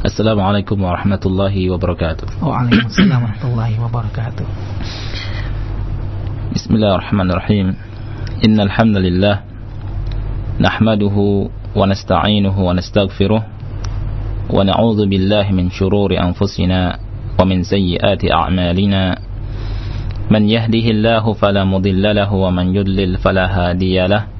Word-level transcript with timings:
السلام 0.00 0.40
عليكم 0.40 0.82
ورحمة 0.82 1.20
الله 1.26 1.70
وبركاته. 1.70 2.24
وعليكم 2.40 2.86
السلام 2.86 3.22
ورحمة 3.22 3.44
الله 3.52 3.84
وبركاته. 3.84 4.46
بسم 6.56 6.74
الله 6.74 6.94
الرحمن 6.94 7.28
الرحيم. 7.30 7.66
إن 8.48 8.60
الحمد 8.60 8.96
لله 8.96 9.40
نحمده 10.60 11.16
ونستعينه 11.76 12.56
ونستغفره 12.60 13.42
ونعوذ 14.50 15.00
بالله 15.06 15.52
من 15.52 15.68
شرور 15.70 16.16
أنفسنا 16.16 16.80
ومن 17.36 17.62
سيئات 17.62 18.24
أعمالنا. 18.24 19.18
من 20.30 20.42
يهده 20.48 20.86
الله 20.96 21.24
فلا 21.32 21.64
مضل 21.64 22.16
له 22.16 22.32
ومن 22.32 22.66
يضلل 22.72 23.20
فلا 23.20 23.46
هادي 23.52 24.06
له. 24.06 24.39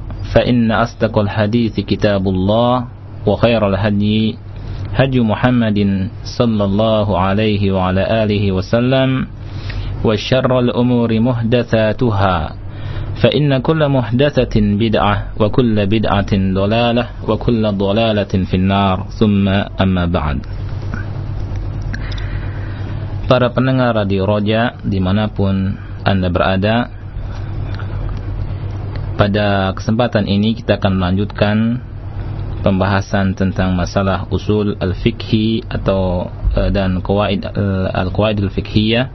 فإن 0.33 0.71
أصدق 0.71 1.17
الحديث 1.17 1.79
كتاب 1.79 2.27
الله 2.27 2.85
وخير 3.27 3.61
الهدي 3.67 4.37
هدي 4.95 5.19
محمد 5.19 5.79
صلى 6.23 6.63
الله 6.63 7.07
عليه 7.19 7.71
وعلى 7.71 8.03
آله 8.23 8.51
وسلم 8.51 9.27
وشر 10.03 10.59
الأمور 10.59 11.19
محدثاتها 11.19 12.37
فإن 13.21 13.57
كل 13.61 13.81
محدثة 13.89 14.55
بدعة 14.55 15.15
وكل 15.39 15.75
بدعة 15.85 16.31
ضلالة 16.33 17.05
وكل 17.27 17.63
ضلالة 17.71 18.33
في 18.49 18.55
النار. 18.57 18.97
ثم 19.19 19.45
أما 19.77 20.05
بعد. 20.09 20.37
Para 23.29 23.47
pendengar 23.55 23.95
Radio 23.95 24.27
Roja 24.27 24.75
dimanapun 24.83 25.77
Anda 26.03 26.27
berada 26.27 26.89
Pada 29.21 29.69
kesempatan 29.77 30.25
ini 30.25 30.57
kita 30.57 30.81
akan 30.81 30.97
melanjutkan 30.97 31.57
Pembahasan 32.65 33.37
tentang 33.37 33.77
masalah 33.77 34.25
usul 34.33 34.77
al-fikhi 34.81 35.61
atau 35.69 36.29
dan 36.73 37.01
qawaid 37.01 37.41
al-qawaid 37.89 38.37
al-fikhiyah 38.37 39.09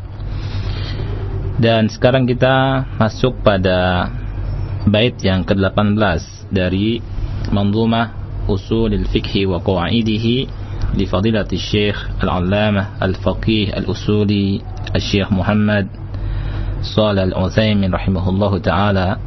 dan 1.57 1.87
sekarang 1.89 2.27
kita 2.27 2.87
masuk 2.99 3.41
pada 3.47 4.11
bait 4.85 5.15
yang 5.25 5.47
ke-18 5.47 6.51
dari 6.55 7.01
Manzumah 7.49 8.13
Usulil 8.51 9.09
Fiqhi 9.09 9.49
wa 9.49 9.59
Qawaidihi 9.59 10.47
Al-Allamah 12.23 13.01
Al-Faqih 13.01 13.73
Al-Usuli 13.73 14.61
Al-Syekh 14.91 15.33
Muhammad 15.33 15.89
Salih 16.85 17.33
Al-Uthaymin 17.33 17.91
rahimahullahu 17.91 18.63
taala. 18.63 19.19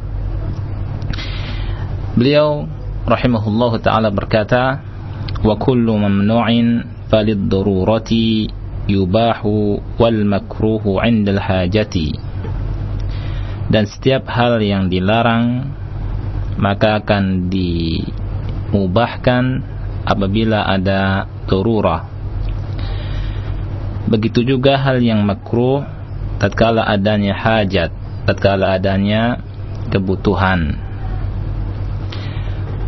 Beliau 2.20 2.68
rahimahullahu 3.08 3.80
taala 3.80 4.12
berkata, 4.12 4.84
"Wa 5.40 5.56
kullu 5.56 5.96
mamnu'in 5.96 6.84
falid 7.08 7.48
darurati 7.48 8.44
yubahu 8.84 9.80
wal 9.96 10.20
makruhu 10.28 11.00
'indal 11.00 11.40
hajati. 11.40 12.12
Dan 13.72 13.88
setiap 13.88 14.28
hal 14.28 14.60
yang 14.60 14.92
dilarang 14.92 15.72
maka 16.60 17.00
akan 17.00 17.48
dimubahkan 17.48 19.44
apabila 20.04 20.68
ada 20.68 21.24
darurah 21.48 22.04
begitu 24.10 24.44
juga 24.44 24.76
hal 24.76 25.00
yang 25.00 25.24
makruh 25.24 25.86
tatkala 26.42 26.82
adanya 26.84 27.32
hajat 27.32 27.94
tatkala 28.26 28.74
adanya 28.76 29.38
kebutuhan 29.88 30.89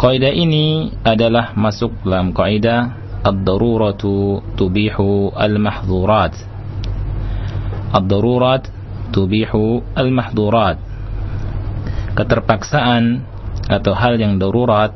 Kaidah 0.03 0.35
ini 0.35 0.91
adalah 1.07 1.55
masuk 1.55 2.03
dalam 2.03 2.35
kaidah 2.35 2.91
ad-daruratu 3.23 4.43
tubihu 4.59 5.31
al-mahdhurat. 5.31 6.35
Ad-darurat 7.95 8.67
tubihu 9.15 9.79
al-mahdhurat. 9.95 10.83
Keterpaksaan 12.19 13.23
atau 13.71 13.95
hal 13.95 14.19
yang 14.19 14.43
darurat 14.43 14.91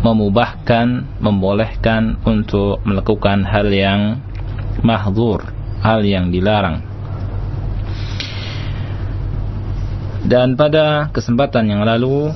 memubahkan, 0.00 1.20
membolehkan 1.20 2.24
untuk 2.24 2.80
melakukan 2.88 3.44
hal 3.44 3.68
yang 3.68 4.24
mahdur, 4.80 5.52
hal 5.84 6.00
yang 6.00 6.32
dilarang. 6.32 6.80
Dan 10.24 10.56
pada 10.56 11.12
kesempatan 11.12 11.68
yang 11.68 11.84
lalu 11.84 12.32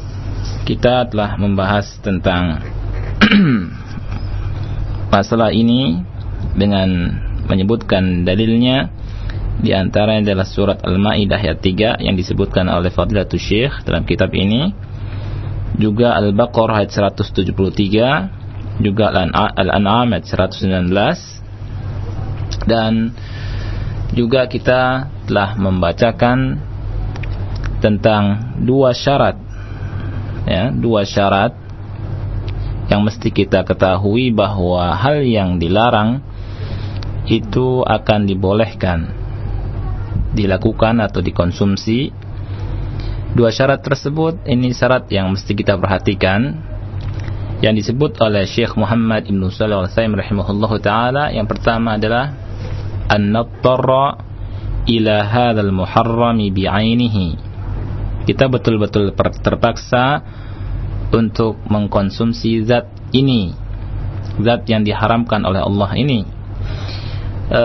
kita 0.69 1.09
telah 1.09 1.41
membahas 1.41 1.97
tentang 2.05 2.61
masalah 5.15 5.51
ini 5.53 6.03
dengan 6.55 6.89
menyebutkan 7.49 8.23
dalilnya. 8.29 8.93
Di 9.59 9.75
antara 9.75 10.23
adalah 10.23 10.47
surat 10.47 10.87
Al-Maidah 10.87 11.43
ayat 11.43 11.59
3 11.59 11.99
yang 12.07 12.15
disebutkan 12.15 12.71
oleh 12.71 12.95
Fadilatul 12.95 13.43
Syekh 13.43 13.83
dalam 13.83 14.07
kitab 14.07 14.31
ini. 14.31 14.71
Juga 15.75 16.15
Al-Baqarah 16.15 16.87
ayat 16.87 16.95
173 16.95 18.39
juga 18.79 19.11
Al-An'am 19.11 20.15
ayat 20.15 20.27
119 20.31 20.95
dan 22.71 23.11
juga 24.15 24.47
kita 24.47 25.11
telah 25.27 25.59
membacakan 25.59 26.63
tentang 27.83 28.55
dua 28.63 28.95
syarat 28.95 29.48
ya 30.49 30.73
dua 30.73 31.05
syarat 31.05 31.53
yang 32.89 33.05
mesti 33.05 33.29
kita 33.29 33.69
ketahui 33.69 34.33
bahwa 34.33 34.97
hal 34.97 35.21
yang 35.21 35.61
dilarang 35.61 36.25
itu 37.29 37.85
akan 37.85 38.25
dibolehkan 38.25 39.13
dilakukan 40.33 41.01
atau 41.01 41.21
dikonsumsi. 41.25 42.13
Dua 43.29 43.53
syarat 43.53 43.85
tersebut 43.85 44.41
ini 44.49 44.73
syarat 44.73 45.07
yang 45.13 45.31
mesti 45.37 45.53
kita 45.53 45.77
perhatikan 45.77 46.57
yang 47.61 47.77
disebut 47.77 48.17
oleh 48.25 48.49
Syekh 48.49 48.73
Muhammad 48.79 49.29
Ibn 49.29 49.43
Salih 49.53 49.85
al-Saim 49.85 50.15
rahimahullah 50.17 50.73
ta'ala. 50.81 51.25
Yang 51.37 51.47
pertama 51.53 52.01
adalah 52.01 52.33
an-nattarra 53.13 54.25
ila 54.89 55.17
hadzal 55.29 55.73
muharrami 55.77 56.49
bi'ainihi 56.49 57.48
kita 58.29 58.45
betul-betul 58.53 59.17
terpaksa 59.41 60.21
untuk 61.17 61.57
mengkonsumsi 61.65 62.61
zat 62.69 62.85
ini 63.17 63.57
zat 64.37 64.69
yang 64.69 64.85
diharamkan 64.85 65.49
oleh 65.49 65.65
Allah 65.65 65.91
ini. 65.97 66.29
E, 67.49 67.63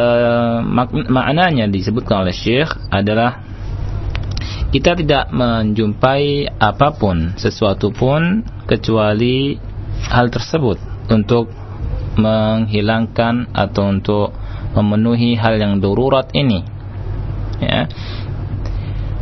mak 0.64 0.96
maknanya 0.96 1.68
disebutkan 1.68 2.24
oleh 2.24 2.32
Syekh 2.32 2.72
adalah 2.88 3.44
kita 4.72 4.96
tidak 4.96 5.28
menjumpai 5.36 6.56
apa 6.56 6.96
pun 6.96 7.36
sesuatu 7.36 7.92
pun 7.92 8.48
kecuali 8.64 9.60
hal 10.08 10.32
tersebut 10.32 10.80
untuk 11.12 11.52
menghilangkan 12.16 13.52
atau 13.52 13.92
untuk 13.92 14.32
memenuhi 14.74 15.36
hal 15.36 15.60
yang 15.60 15.84
darurat 15.84 16.32
ini. 16.32 16.64
Ya 17.60 17.92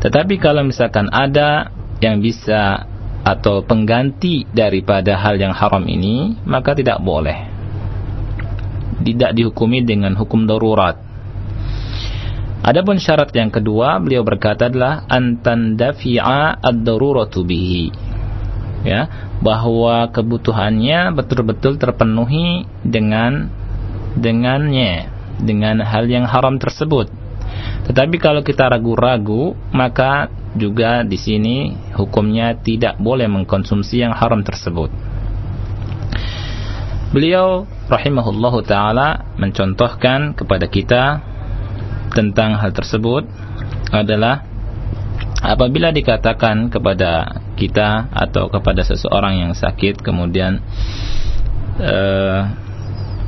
tetapi 0.02 0.42
kalau 0.42 0.66
misalkan 0.66 1.08
ada 1.14 1.70
yang 2.02 2.20
bisa 2.20 2.90
atau 3.22 3.62
pengganti 3.62 4.50
daripada 4.50 5.14
hal 5.14 5.38
yang 5.38 5.54
haram 5.54 5.86
ini 5.86 6.42
maka 6.44 6.74
tidak 6.74 6.98
boleh 7.06 7.46
tidak 9.02 9.34
dihukumi 9.38 9.86
dengan 9.86 10.18
hukum 10.18 10.50
darurat 10.50 11.12
Adapun 12.62 13.02
syarat 13.02 13.34
yang 13.34 13.50
kedua 13.50 13.98
beliau 13.98 14.22
berkata 14.22 14.70
adalah 14.70 15.10
antandafi'a 15.10 16.62
ad-daruratu 16.62 17.42
bihi. 17.42 17.90
Ya, 18.86 19.34
bahwa 19.42 20.10
kebutuhannya 20.10 21.14
betul-betul 21.18 21.82
terpenuhi 21.82 22.70
dengan 22.86 23.50
dengannya, 24.14 25.10
dengan 25.42 25.82
hal 25.82 26.06
yang 26.06 26.30
haram 26.30 26.62
tersebut. 26.62 27.10
Tetapi 27.88 28.16
kalau 28.22 28.46
kita 28.46 28.70
ragu-ragu, 28.72 29.58
maka 29.74 30.30
juga 30.56 31.04
di 31.08 31.16
sini 31.16 31.72
hukumnya 31.96 32.56
tidak 32.60 33.00
boleh 33.00 33.28
mengkonsumsi 33.28 34.04
yang 34.04 34.12
haram 34.12 34.44
tersebut. 34.44 34.92
Beliau 37.12 37.68
rahimahullahu 37.92 38.64
taala 38.64 39.36
mencontohkan 39.36 40.32
kepada 40.32 40.72
kita 40.72 41.20
tentang 42.16 42.56
hal 42.56 42.72
tersebut 42.72 43.28
adalah 43.92 44.48
apabila 45.44 45.92
dikatakan 45.92 46.72
kepada 46.72 47.42
kita 47.60 48.08
atau 48.16 48.48
kepada 48.48 48.88
seseorang 48.88 49.44
yang 49.44 49.52
sakit 49.52 50.00
kemudian 50.00 50.64
uh, 51.84 52.48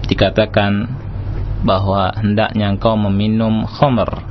dikatakan 0.08 1.03
bahwa 1.64 2.12
hendaknya 2.14 2.70
engkau 2.70 3.00
meminum 3.00 3.64
khamr. 3.66 4.22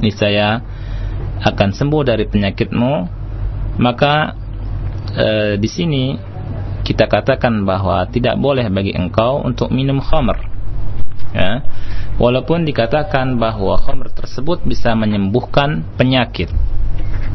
Niscaya 0.00 0.62
akan 1.42 1.70
sembuh 1.74 2.02
dari 2.06 2.24
penyakitmu. 2.30 2.94
Maka 3.76 4.32
uh, 5.12 5.52
di 5.60 5.68
sini 5.68 6.16
kita 6.86 7.10
katakan 7.10 7.66
bahwa 7.66 8.06
tidak 8.06 8.38
boleh 8.38 8.70
bagi 8.70 8.94
engkau 8.94 9.42
untuk 9.42 9.74
minum 9.74 9.98
khamr. 9.98 10.38
Ya. 11.34 11.66
Walaupun 12.16 12.64
dikatakan 12.64 13.36
bahwa 13.36 13.76
khamr 13.76 14.08
tersebut 14.14 14.64
bisa 14.64 14.94
menyembuhkan 14.94 15.84
penyakit. 15.98 16.48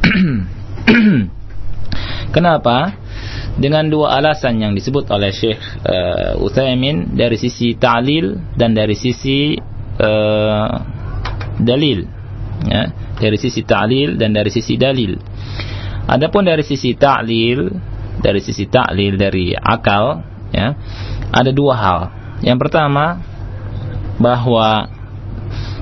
Kenapa 2.35 2.95
dengan 3.57 3.87
dua 3.87 4.21
alasan 4.21 4.61
yang 4.61 4.73
disebut 4.73 5.09
oleh 5.11 5.31
Syekh 5.33 5.59
uh, 5.85 6.39
Utsaimin 6.39 7.15
dari 7.17 7.35
sisi 7.35 7.75
ta'lil 7.75 8.55
dan 8.55 8.75
dari 8.75 8.95
sisi 8.95 9.55
uh, 9.99 10.71
dalil. 11.61 12.07
Ya 12.61 12.93
dari 13.21 13.37
sisi 13.37 13.61
ta'lil 13.61 14.17
dan 14.17 14.33
dari 14.33 14.49
sisi 14.49 14.81
dalil. 14.81 15.13
Adapun 16.09 16.49
dari 16.49 16.65
sisi 16.65 16.97
ta'lil 16.97 17.69
dari 18.21 18.41
sisi 18.41 18.69
taklil 18.69 19.17
dari 19.17 19.53
akal 19.57 20.21
ya 20.53 20.73
ada 21.29 21.51
dua 21.53 21.73
hal. 21.77 21.99
Yang 22.41 22.57
pertama 22.67 23.21
bahwa 24.21 24.89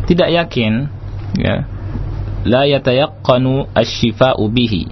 tidak 0.07 0.31
yakin 0.31 0.87
ya 1.35 1.67
la 2.47 2.63
yatayaqqanu 2.67 3.71
asy-syifa'u 3.75 4.43
bihi. 4.47 4.87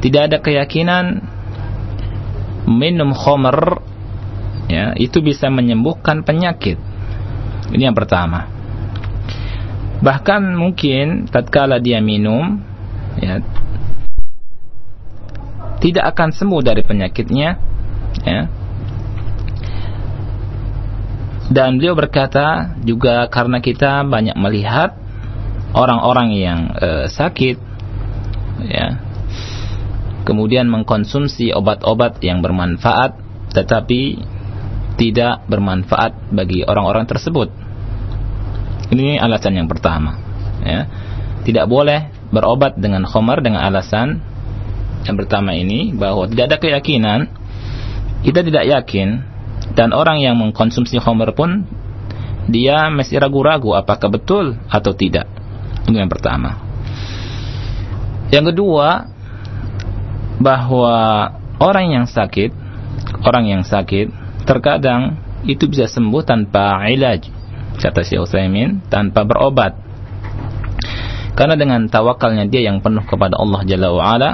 Tidak 0.00 0.22
ada 0.32 0.38
keyakinan 0.42 1.29
minum 2.70 3.10
khamr 3.10 3.82
ya 4.70 4.94
itu 4.94 5.18
bisa 5.18 5.50
menyembuhkan 5.50 6.22
penyakit 6.22 6.78
ini 7.74 7.82
yang 7.82 7.98
pertama 7.98 8.46
bahkan 10.00 10.40
mungkin 10.54 11.26
tatkala 11.28 11.82
dia 11.82 11.98
minum 11.98 12.62
ya 13.18 13.42
tidak 15.80 16.12
akan 16.12 16.30
sembuh 16.30 16.60
dari 16.60 16.84
penyakitnya 16.84 17.48
ya. 18.22 18.40
dan 21.50 21.80
beliau 21.80 21.96
berkata 21.96 22.78
juga 22.84 23.26
karena 23.26 23.58
kita 23.58 24.06
banyak 24.06 24.36
melihat 24.38 24.94
orang-orang 25.74 26.28
yang 26.36 26.60
uh, 26.78 27.04
sakit 27.10 27.56
ya 28.70 29.09
kemudian 30.24 30.68
mengkonsumsi 30.68 31.52
obat-obat 31.56 32.20
yang 32.20 32.44
bermanfaat 32.44 33.16
tetapi 33.50 34.20
tidak 35.00 35.48
bermanfaat 35.48 36.30
bagi 36.30 36.60
orang-orang 36.62 37.08
tersebut. 37.08 37.48
Ini 38.90 39.22
alasan 39.22 39.56
yang 39.56 39.68
pertama 39.70 40.18
ya. 40.60 40.86
Tidak 41.40 41.64
boleh 41.64 42.12
berobat 42.28 42.76
dengan 42.76 43.08
khamar 43.08 43.40
dengan 43.40 43.64
alasan 43.64 44.20
yang 45.08 45.16
pertama 45.16 45.56
ini 45.56 45.96
bahwa 45.96 46.28
tidak 46.28 46.52
ada 46.52 46.58
keyakinan. 46.60 47.20
Kita 48.20 48.44
tidak 48.44 48.68
yakin 48.68 49.24
dan 49.72 49.96
orang 49.96 50.20
yang 50.20 50.36
mengkonsumsi 50.36 51.00
khamr 51.00 51.32
pun 51.32 51.64
dia 52.52 52.92
masih 52.92 53.16
ragu-ragu 53.16 53.72
apakah 53.72 54.12
betul 54.12 54.60
atau 54.68 54.92
tidak. 54.92 55.24
Itu 55.88 55.96
yang 55.96 56.12
pertama. 56.12 56.60
Yang 58.28 58.54
kedua 58.54 59.08
bahwa 60.40 61.28
orang 61.60 61.92
yang 61.92 62.06
sakit 62.08 62.50
orang 63.22 63.44
yang 63.46 63.62
sakit 63.62 64.08
terkadang 64.48 65.20
itu 65.44 65.68
bisa 65.68 65.86
sembuh 65.86 66.24
tanpa 66.24 66.80
ilaj 66.88 67.28
kata 67.80 68.00
Syekh 68.02 68.24
Utsaimin 68.24 68.80
tanpa 68.88 69.28
berobat 69.28 69.76
karena 71.36 71.54
dengan 71.56 71.86
tawakalnya 71.88 72.48
dia 72.48 72.66
yang 72.68 72.80
penuh 72.80 73.04
kepada 73.04 73.36
Allah 73.36 73.60
Jalla 73.64 73.88
wa 73.92 74.04
ala 74.16 74.30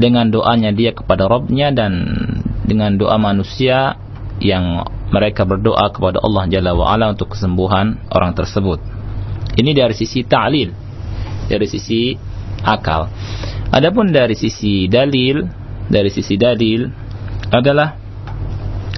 dengan 0.00 0.32
doanya 0.32 0.72
dia 0.72 0.96
kepada 0.96 1.28
Robnya 1.28 1.72
dan 1.72 1.92
dengan 2.64 2.96
doa 2.96 3.20
manusia 3.20 4.00
yang 4.40 4.88
mereka 5.12 5.44
berdoa 5.44 5.92
kepada 5.92 6.22
Allah 6.22 6.48
Jalla 6.48 6.72
wa'ala 6.72 7.12
untuk 7.12 7.36
kesembuhan 7.36 8.00
orang 8.14 8.32
tersebut. 8.32 8.80
Ini 9.58 9.74
dari 9.74 9.92
sisi 9.92 10.24
ta'lil, 10.24 10.70
dari 11.50 11.66
sisi 11.66 12.14
akal. 12.64 13.10
Adapun 13.70 14.10
dari 14.10 14.34
sisi 14.34 14.90
dalil, 14.90 15.46
dari 15.86 16.10
sisi 16.10 16.34
dalil 16.34 16.90
adalah 17.54 17.94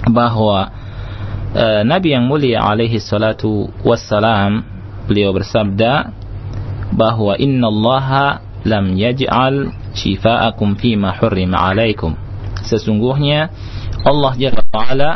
bahwa 0.09 0.69
e, 1.53 1.85
Nabi 1.85 2.17
yang 2.17 2.25
mulia 2.25 2.65
alaihi 2.65 2.97
salatu 2.97 3.69
wassalam 3.85 4.65
beliau 5.05 5.29
bersabda 5.29 6.09
bahwa 6.93 7.37
inna 7.37 7.69
allaha 7.69 8.41
lam 8.65 8.97
yaj'al 8.97 9.73
shifa'akum 9.93 10.77
fima 10.81 11.13
hurrima 11.21 11.69
alaikum. 11.69 12.17
Sesungguhnya 12.65 13.53
Allah 14.01 14.33
Jalla 14.39 14.63
wa'ala 14.73 15.11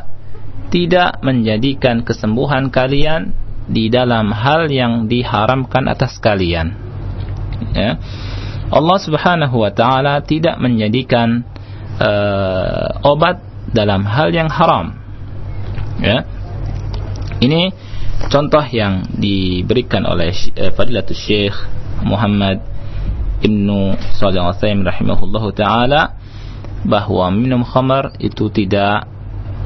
tidak 0.69 1.23
menjadikan 1.23 2.03
kesembuhan 2.03 2.69
kalian 2.69 3.31
di 3.67 3.89
dalam 3.89 4.31
hal 4.31 4.69
yang 4.69 5.07
diharamkan 5.09 5.87
atas 5.89 6.19
kalian. 6.19 6.75
Ya. 7.73 7.99
Allah 8.67 8.97
Subhanahu 8.99 9.63
wa 9.63 9.71
taala 9.71 10.19
tidak 10.23 10.59
menjadikan 10.59 11.47
uh, 11.99 12.99
obat 13.03 13.39
dalam 13.71 14.03
hal 14.03 14.31
yang 14.31 14.51
haram. 14.51 14.95
Ya. 16.03 16.27
Ini 17.37 17.71
contoh 18.27 18.65
yang 18.69 19.07
diberikan 19.15 20.03
oleh 20.03 20.33
uh, 20.33 20.71
Fadilatul 20.75 21.15
Syekh 21.15 21.55
Muhammad 22.03 22.59
Ibnu 23.37 23.93
Shalih 24.17 24.41
Al 24.41 24.57
rahimahullahu 24.57 25.49
taala 25.53 26.17
bahwa 26.83 27.29
minum 27.33 27.61
khamar 27.61 28.17
itu 28.17 28.49
tidak 28.49 29.05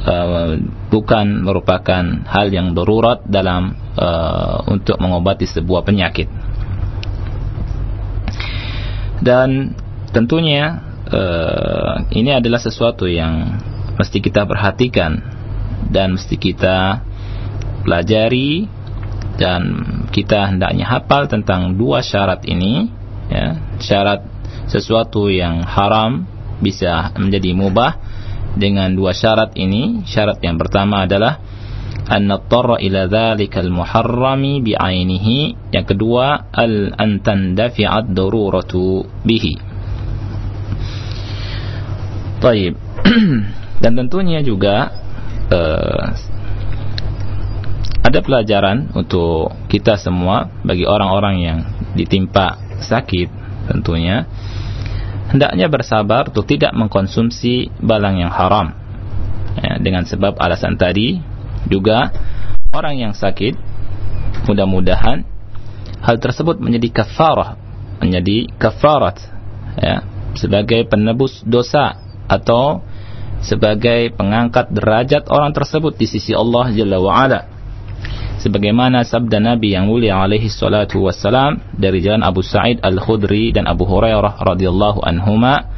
uh, 0.05 0.59
bukan 0.91 1.45
merupakan 1.45 2.03
hal 2.27 2.47
yang 2.51 2.75
darurat 2.75 3.23
dalam 3.25 3.75
uh, 3.95 4.61
untuk 4.67 4.99
mengobati 4.99 5.47
sebuah 5.47 5.87
penyakit. 5.87 6.27
Dan 9.21 9.77
tentunya 10.09 10.81
uh, 11.07 12.09
ini 12.09 12.33
adalah 12.33 12.57
sesuatu 12.57 13.05
yang 13.05 13.61
mesti 13.95 14.17
kita 14.17 14.49
perhatikan 14.49 15.21
dan 15.93 16.17
mesti 16.17 16.35
kita 16.41 17.05
pelajari 17.85 18.65
dan 19.37 19.61
kita 20.09 20.53
hendaknya 20.53 20.85
hafal 20.85 21.25
tentang 21.29 21.77
dua 21.77 22.01
syarat 22.05 22.45
ini 22.45 22.89
ya, 23.29 23.57
syarat 23.81 24.25
sesuatu 24.69 25.29
yang 25.31 25.65
haram 25.65 26.25
bisa 26.61 27.13
menjadi 27.17 27.57
mubah 27.57 27.97
dengan 28.55 28.93
dua 28.93 29.15
syarat 29.15 29.55
ini. 29.57 30.05
Syarat 30.05 30.39
yang 30.43 30.59
pertama 30.61 31.05
adalah 31.09 31.41
an 32.11 32.27
nattarra 32.27 32.75
ila 32.83 33.07
dzalikal 33.07 33.71
muharrami 33.71 34.59
bi'ainihi. 34.59 35.71
Yang 35.71 35.95
kedua 35.95 36.51
al 36.51 36.91
an 36.99 37.23
tandafi'ad 37.23 38.11
daruratu 38.11 39.07
bihi. 39.23 39.55
Taib. 42.43 42.75
Dan 43.81 43.97
tentunya 43.97 44.43
juga 44.43 44.91
uh, 45.49 46.05
ada 48.01 48.19
pelajaran 48.21 48.91
untuk 48.91 49.55
kita 49.71 49.95
semua 49.95 50.51
bagi 50.67 50.83
orang-orang 50.83 51.35
yang 51.39 51.59
ditimpa 51.95 52.59
sakit 52.83 53.29
tentunya. 53.71 54.27
Hendaknya 55.31 55.71
bersabar 55.71 56.27
untuk 56.27 56.43
tidak 56.43 56.75
mengkonsumsi 56.75 57.71
balang 57.79 58.19
yang 58.19 58.33
haram. 58.33 58.75
Ya, 59.55 59.79
dengan 59.79 60.03
sebab 60.03 60.35
alasan 60.39 60.75
tadi 60.75 61.30
juga 61.67 62.13
orang 62.71 62.95
yang 62.97 63.13
sakit 63.13 63.57
mudah-mudahan 64.47 65.27
hal 66.01 66.17
tersebut 66.17 66.57
menjadi 66.57 67.03
kafarah, 67.03 67.59
menjadi 68.01 68.49
kafarat 68.57 69.21
ya, 69.77 70.01
sebagai 70.33 70.89
penebus 70.89 71.45
dosa 71.45 71.99
atau 72.25 72.81
sebagai 73.41 74.13
pengangkat 74.13 74.69
derajat 74.69 75.29
orang 75.29 75.53
tersebut 75.53 75.97
di 75.97 76.05
sisi 76.09 76.33
Allah 76.33 76.69
Jalla 76.73 76.97
wa 77.01 77.13
ala. 77.13 77.41
Sebagaimana 78.41 79.05
sabda 79.05 79.37
Nabi 79.37 79.77
yang 79.77 79.85
mulia 79.85 80.17
alaihi 80.17 80.49
salatu 80.49 81.05
wassalam 81.05 81.61
dari 81.77 82.01
jalan 82.01 82.25
Abu 82.25 82.41
Sa'id 82.41 82.81
Al-Khudri 82.81 83.53
dan 83.53 83.69
Abu 83.69 83.85
Hurairah 83.85 84.41
radhiyallahu 84.41 85.05
anhuma 85.05 85.69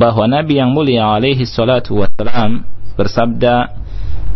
bahwa 0.00 0.24
Nabi 0.24 0.56
yang 0.56 0.72
mulia 0.72 1.12
alaihi 1.12 1.44
salatu 1.44 2.00
wassalam 2.00 2.64
bersabda 2.96 3.79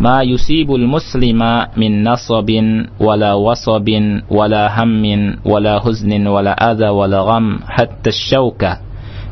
ma 0.00 0.22
yusibul 0.26 0.82
muslima 0.86 1.70
min 1.78 2.02
nasabin 2.02 2.90
wala 2.98 3.38
wasabin 3.38 4.26
wala 4.26 4.68
hammin 4.68 5.38
wala 5.46 5.78
huznin 5.78 6.26
wala 6.26 6.54
adha 6.58 6.90
wala 6.90 7.22
gham 7.22 7.62
hatta 7.62 8.10
syauka 8.10 8.82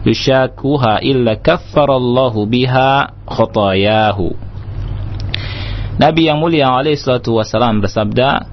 yushakuha 0.07 1.03
illa 1.03 1.39
kaffarallahu 1.39 2.47
biha 2.47 3.11
khotayahu 3.27 4.53
Nabi 5.93 6.25
yang 6.27 6.41
mulia 6.41 6.73
alaihi 6.73 6.97
salatu 6.97 7.37
wasalam 7.37 7.85
bersabda 7.85 8.49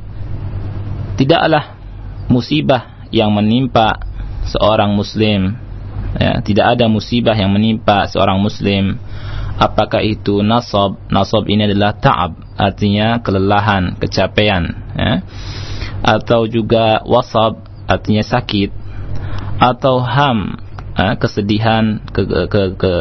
tidaklah 1.15 1.79
musibah 2.27 3.07
yang 3.09 3.33
menimpa 3.33 3.97
seorang 4.45 4.93
muslim. 4.93 5.57
Ya, 6.19 6.41
tidak 6.45 6.77
ada 6.77 6.85
musibah 6.91 7.33
yang 7.33 7.53
menimpa 7.53 8.05
seorang 8.09 8.37
muslim 8.37 9.01
apakah 9.59 9.99
itu 10.01 10.39
nasab? 10.39 10.97
Nasab 11.11 11.45
ini 11.51 11.67
adalah 11.67 11.97
ta'ab 11.99 12.39
artinya 12.55 13.19
kelelahan 13.19 13.99
kecapean 13.99 14.63
ya. 14.95 15.23
atau 15.99 16.47
juga 16.47 17.03
wasab 17.03 17.67
artinya 17.85 18.23
sakit. 18.23 18.71
Atau 19.59 19.99
ham 19.99 20.55
ya, 20.95 21.19
kesedihan 21.19 21.99
ke, 22.15 22.23
ke, 22.47 22.61
ke, 22.79 22.93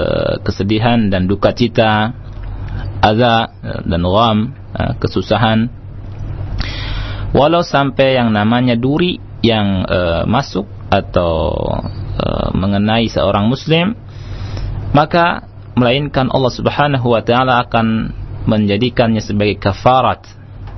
kesedihan 0.42 1.06
dan 1.06 1.30
duka 1.30 1.54
cita 1.54 2.10
ada 2.98 3.54
dan 3.86 4.02
gham 4.02 4.38
ya, 4.74 4.98
kesusahan. 4.98 5.70
Walau 7.30 7.62
sampai 7.62 8.18
yang 8.18 8.34
namanya 8.34 8.74
duri 8.74 9.20
yang 9.44 9.86
uh, 9.86 10.26
masuk 10.26 10.66
atau 10.90 11.54
uh, 12.18 12.48
mengenai 12.56 13.06
seorang 13.06 13.46
muslim 13.46 13.94
maka 14.96 15.44
melainkan 15.78 16.28
Allah 16.34 16.52
Subhanahu 16.52 17.14
wa 17.14 17.22
taala 17.22 17.62
akan 17.62 18.10
menjadikannya 18.50 19.22
sebagai 19.22 19.62
kafarat 19.62 20.26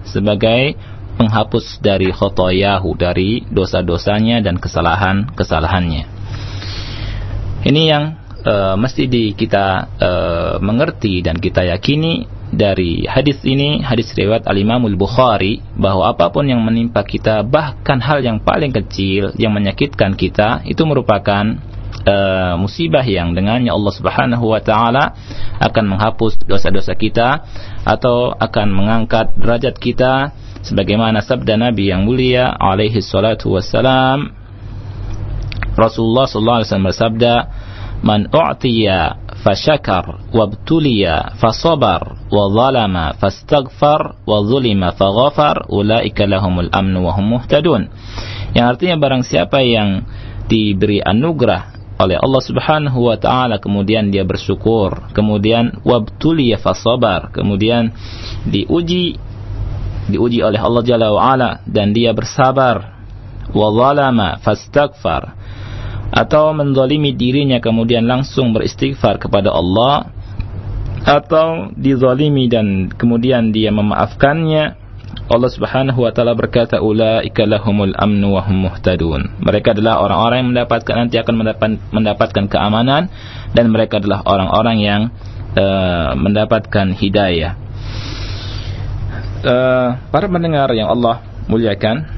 sebagai 0.05 0.77
penghapus 1.21 1.85
dari 1.85 2.09
khotoyahu 2.13 2.97
dari 2.97 3.45
dosa-dosanya 3.49 4.41
dan 4.41 4.57
kesalahan-kesalahannya. 4.57 6.05
Ini 7.61 7.83
yang 7.85 8.05
uh, 8.41 8.77
mesti 8.81 9.05
di 9.05 9.37
kita 9.37 9.67
uh, 10.01 10.55
mengerti 10.65 11.21
dan 11.21 11.37
kita 11.37 11.69
yakini 11.69 12.25
dari 12.51 13.07
hadis 13.07 13.45
ini, 13.47 13.79
hadis 13.85 14.11
riwayat 14.17 14.49
Al-Imamul 14.49 14.99
Bukhari 14.99 15.63
bahwa 15.77 16.11
apa 16.11 16.33
pun 16.35 16.49
yang 16.49 16.59
menimpa 16.65 17.07
kita 17.07 17.47
bahkan 17.47 18.03
hal 18.03 18.25
yang 18.27 18.43
paling 18.43 18.75
kecil 18.75 19.37
yang 19.39 19.55
menyakitkan 19.55 20.19
kita 20.19 20.67
itu 20.67 20.83
merupakan 20.83 21.47
uh, 22.07 22.55
musibah 22.57 23.05
yang 23.05 23.37
dengannya 23.37 23.73
Allah 23.73 23.93
Subhanahu 23.95 24.45
wa 24.53 24.61
taala 24.61 25.17
akan 25.61 25.85
menghapus 25.97 26.41
dosa-dosa 26.45 26.97
kita 26.97 27.45
atau 27.85 28.33
akan 28.37 28.69
mengangkat 28.73 29.37
derajat 29.37 29.77
kita 29.77 30.33
sebagaimana 30.65 31.25
sabda 31.25 31.57
Nabi 31.57 31.93
yang 31.93 32.05
mulia 32.05 32.53
alaihi 32.53 33.01
salatu 33.05 33.57
wassalam. 33.57 34.37
Rasulullah 35.77 36.27
sallallahu 36.29 36.59
alaihi 36.61 36.69
wasallam 36.69 36.91
bersabda 36.93 37.35
man 38.01 38.21
u'tiya 38.29 39.01
wa 42.29 42.45
zalama 42.53 43.17
fastaghfar 43.17 44.21
wa 44.29 44.39
zulima 44.45 44.93
faghafar 44.93 45.65
ulaika 45.73 46.29
lahumul 46.29 46.69
amnu 46.69 47.09
wa 47.09 47.17
hum 47.17 47.41
muhtadun. 47.41 47.89
Yang 48.53 48.67
artinya 48.77 48.97
barang 49.01 49.23
siapa 49.25 49.65
yang 49.65 50.05
diberi 50.51 51.01
anugerah 51.01 51.80
oleh 52.01 52.17
Allah 52.17 52.43
Subhanahu 52.43 53.13
wa 53.13 53.17
taala. 53.21 53.61
Kemudian 53.61 54.09
dia 54.09 54.25
bersyukur. 54.25 55.13
Kemudian 55.13 55.85
wabtuliya 55.85 56.57
fasabar. 56.57 57.29
Kemudian 57.29 57.93
diuji 58.49 59.21
diuji 60.09 60.41
oleh 60.41 60.59
Allah 60.59 60.83
Jalla 60.83 61.13
wa 61.13 61.23
ala 61.37 61.51
dan 61.69 61.93
dia 61.93 62.17
bersabar. 62.17 62.97
Wa 63.53 63.69
fastaghfar. 64.41 65.37
Atau 66.11 66.51
menzalimi 66.57 67.15
dirinya 67.15 67.63
kemudian 67.63 68.09
langsung 68.09 68.57
beristighfar 68.57 69.21
kepada 69.21 69.53
Allah. 69.53 70.09
Atau 71.01 71.73
dizalimi 71.77 72.49
dan 72.49 72.93
kemudian 72.93 73.53
dia 73.57 73.73
memaafkannya 73.73 74.80
Allah 75.31 75.47
Subhanahu 75.47 76.03
wa 76.03 76.11
taala 76.11 76.35
berkata 76.35 76.83
ulaika 76.83 77.47
lahumul 77.47 77.95
amnu 77.95 78.35
wa 78.35 78.43
hum 78.43 78.67
muhtadun. 78.67 79.39
Mereka 79.39 79.79
adalah 79.79 80.03
orang-orang 80.03 80.43
yang 80.43 80.51
mendapatkan 80.51 80.95
nanti 80.99 81.23
akan 81.23 81.35
mendapat, 81.39 81.71
mendapatkan 81.95 82.45
keamanan 82.51 83.07
dan 83.55 83.71
mereka 83.71 84.03
adalah 84.03 84.27
orang-orang 84.27 84.77
yang 84.83 85.01
uh, 85.55 86.19
mendapatkan 86.19 86.99
hidayah. 86.99 87.55
Uh, 89.47 90.03
para 90.11 90.27
pendengar 90.27 90.67
yang 90.75 90.91
Allah 90.91 91.23
muliakan. 91.47 92.11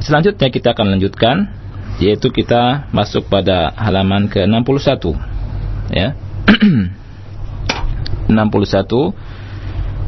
Selanjutnya 0.00 0.48
kita 0.48 0.72
akan 0.72 0.96
lanjutkan 0.98 1.52
yaitu 2.00 2.32
kita 2.32 2.88
masuk 2.96 3.28
pada 3.28 3.76
halaman 3.76 4.26
ke-61 4.32 5.04
ya. 5.92 6.16
61 8.32 9.12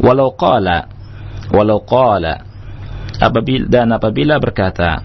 walau 0.01 0.35
qala 0.35 0.89
walau 1.53 1.83
qala 1.85 2.43
apabila 3.21 3.65
dan 3.71 3.95
apabila 3.95 4.41
berkata 4.43 5.03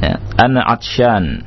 ya, 0.00 0.14
ana 0.38 0.64
atsyan 0.66 1.44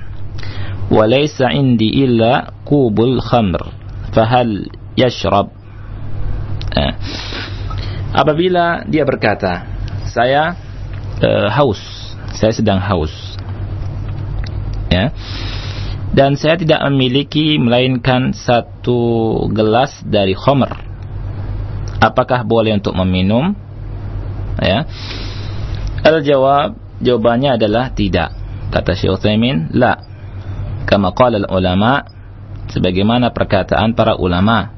wa 0.87 1.03
laysa 1.07 1.51
indi 1.51 2.03
illa 2.03 2.53
kubul 2.63 3.19
khamr 3.23 3.71
fahal 4.13 4.69
yashrab. 4.93 5.49
Ya. 6.73 6.97
apabila 8.13 8.85
dia 8.89 9.05
berkata 9.05 9.65
saya 10.09 10.57
uh, 11.21 11.49
haus 11.53 11.81
saya 12.33 12.53
sedang 12.53 12.81
haus. 12.81 13.13
Ya. 14.89 15.13
Dan 16.13 16.37
saya 16.37 16.61
tidak 16.61 16.85
memiliki 16.93 17.57
melainkan 17.57 18.37
satu 18.37 19.41
gelas 19.49 19.97
dari 20.05 20.37
khamr 20.37 20.92
apakah 22.03 22.43
boleh 22.43 22.75
untuk 22.75 22.91
meminum? 22.99 23.55
Ya. 24.59 24.83
Al-jawab 26.03 26.75
jawabannya 26.99 27.55
adalah 27.55 27.95
tidak. 27.95 28.35
Kata 28.75 28.91
Syekh 28.91 29.15
Utsaimin, 29.15 29.71
la. 29.71 29.95
Kama 30.83 31.15
qala 31.15 31.47
ulama 31.47 32.03
sebagaimana 32.67 33.31
perkataan 33.31 33.95
para 33.95 34.19
ulama. 34.19 34.75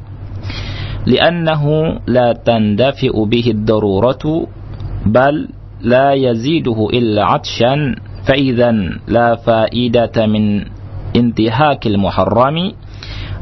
Li'annahu 1.10 2.06
la 2.06 2.38
tandafi'u 2.38 3.20
bihi 3.26 3.58
ad-daruratu 3.58 4.46
bal 5.10 5.50
la 5.82 6.14
yaziduhu 6.14 6.94
illa 6.94 7.34
'atshan 7.34 8.14
فإذا 8.26 8.72
لا 9.08 9.36
فائدة 9.36 10.18
من 10.26 10.66
انتهاك 11.16 11.88
المحرم 11.88 12.58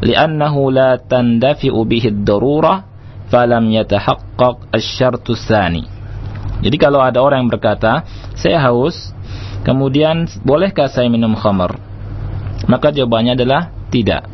لأنه 0.03 0.71
لا 0.71 0.99
تندفع 1.09 1.73
به 1.83 2.03
الضرورة 2.05 2.92
falam 3.33 3.65
yatahaqqaq 3.73 4.69
asy-syartu 4.69 5.33
tsani. 5.33 5.89
Jadi 6.61 6.77
kalau 6.77 7.01
ada 7.01 7.17
orang 7.17 7.41
yang 7.41 7.49
berkata, 7.49 8.05
"Saya 8.37 8.61
haus, 8.61 9.09
kemudian 9.65 10.29
bolehkah 10.45 10.85
saya 10.85 11.09
minum 11.09 11.33
khamar?" 11.33 11.81
Maka 12.69 12.93
jawabannya 12.93 13.33
adalah 13.33 13.73
tidak. 13.89 14.29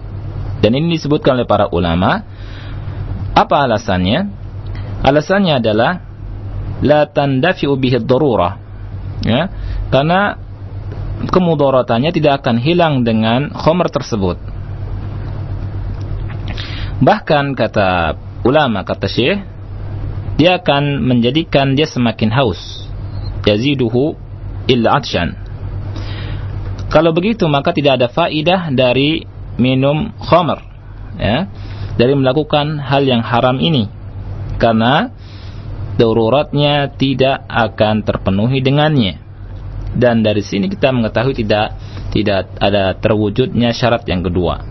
Dan 0.59 0.75
ini 0.75 0.99
disebutkan 0.99 1.39
oleh 1.39 1.47
para 1.47 1.71
ulama. 1.71 2.27
Apa 3.31 3.63
alasannya? 3.63 4.27
Alasannya 4.99 5.63
adalah 5.63 6.03
la 6.83 7.07
tandafi'u 7.07 7.73
bihi 7.79 8.03
darurah. 8.03 8.59
Ya, 9.23 9.51
karena 9.91 10.35
kemudaratannya 11.27 12.11
tidak 12.11 12.43
akan 12.43 12.59
hilang 12.59 13.07
dengan 13.07 13.51
khamar 13.51 13.87
tersebut. 13.91 14.37
Bahkan 16.99 17.55
kata 17.55 18.19
ulama 18.45 18.83
kata 18.83 19.07
Syekh 19.09 19.39
dia 20.39 20.59
akan 20.59 21.03
menjadikan 21.03 21.75
dia 21.75 21.87
semakin 21.87 22.31
haus 22.31 22.87
yaziduhu 23.43 24.15
illa 24.69 24.99
atshan 24.99 25.35
kalau 26.89 27.13
begitu 27.13 27.45
maka 27.45 27.73
tidak 27.75 28.01
ada 28.01 28.07
faidah 28.07 28.69
dari 28.73 29.25
minum 29.59 30.13
khamr 30.17 30.59
ya 31.19 31.49
dari 31.99 32.13
melakukan 32.15 32.79
hal 32.79 33.03
yang 33.03 33.19
haram 33.25 33.59
ini 33.59 33.91
karena 34.59 35.11
daruratnya 35.99 36.95
tidak 36.95 37.43
akan 37.51 38.07
terpenuhi 38.07 38.63
dengannya. 38.63 39.19
Dan 39.91 40.23
dari 40.23 40.39
sini 40.39 40.71
kita 40.71 40.95
mengetahui 40.95 41.35
tidak 41.35 41.75
tidak 42.15 42.55
ada 42.55 42.95
terwujudnya 42.95 43.75
syarat 43.75 44.07
yang 44.07 44.23
kedua. 44.23 44.63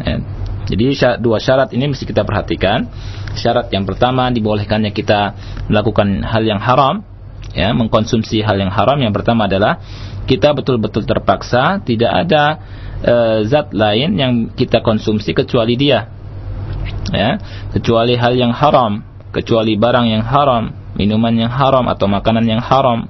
Ya. 0.00 0.24
Jadi 0.64 0.96
dua 1.20 1.38
syarat 1.40 1.70
ini 1.76 1.92
mesti 1.92 2.08
kita 2.08 2.24
perhatikan. 2.24 2.88
Syarat 3.36 3.68
yang 3.74 3.84
pertama 3.84 4.32
dibolehkannya 4.32 4.94
kita 4.94 5.36
melakukan 5.68 6.24
hal 6.24 6.42
yang 6.46 6.60
haram, 6.62 7.04
ya, 7.52 7.70
mengkonsumsi 7.76 8.40
hal 8.40 8.56
yang 8.56 8.72
haram. 8.72 8.96
Yang 8.96 9.20
pertama 9.20 9.44
adalah 9.44 9.80
kita 10.24 10.56
betul-betul 10.56 11.04
terpaksa, 11.04 11.84
tidak 11.84 12.12
ada 12.26 12.44
e, 13.04 13.14
zat 13.44 13.76
lain 13.76 14.16
yang 14.16 14.32
kita 14.56 14.80
konsumsi 14.80 15.36
kecuali 15.36 15.76
dia. 15.76 16.08
Ya, 17.12 17.36
kecuali 17.70 18.16
hal 18.16 18.32
yang 18.34 18.56
haram, 18.56 19.04
kecuali 19.30 19.76
barang 19.76 20.06
yang 20.08 20.24
haram, 20.24 20.72
minuman 20.96 21.36
yang 21.36 21.52
haram 21.52 21.84
atau 21.92 22.08
makanan 22.08 22.48
yang 22.48 22.64
haram. 22.64 23.06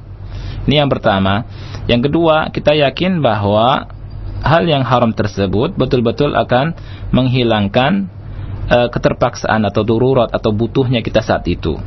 Ini 0.66 0.84
yang 0.84 0.90
pertama. 0.90 1.44
Yang 1.84 2.10
kedua, 2.10 2.48
kita 2.48 2.72
yakin 2.72 3.20
bahwa 3.20 3.93
hal 4.44 4.68
yang 4.68 4.84
haram 4.84 5.16
tersebut 5.16 5.72
betul-betul 5.74 6.36
akan 6.36 6.76
menghilangkan 7.16 8.12
uh, 8.68 8.88
keterpaksaan 8.92 9.64
atau 9.64 9.82
dururat 9.82 10.28
atau 10.28 10.52
butuhnya 10.52 11.00
kita 11.00 11.24
saat 11.24 11.48
itu. 11.48 11.80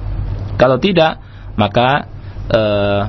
Kalau 0.58 0.82
tidak, 0.82 1.22
maka 1.54 2.10
uh, 2.50 3.02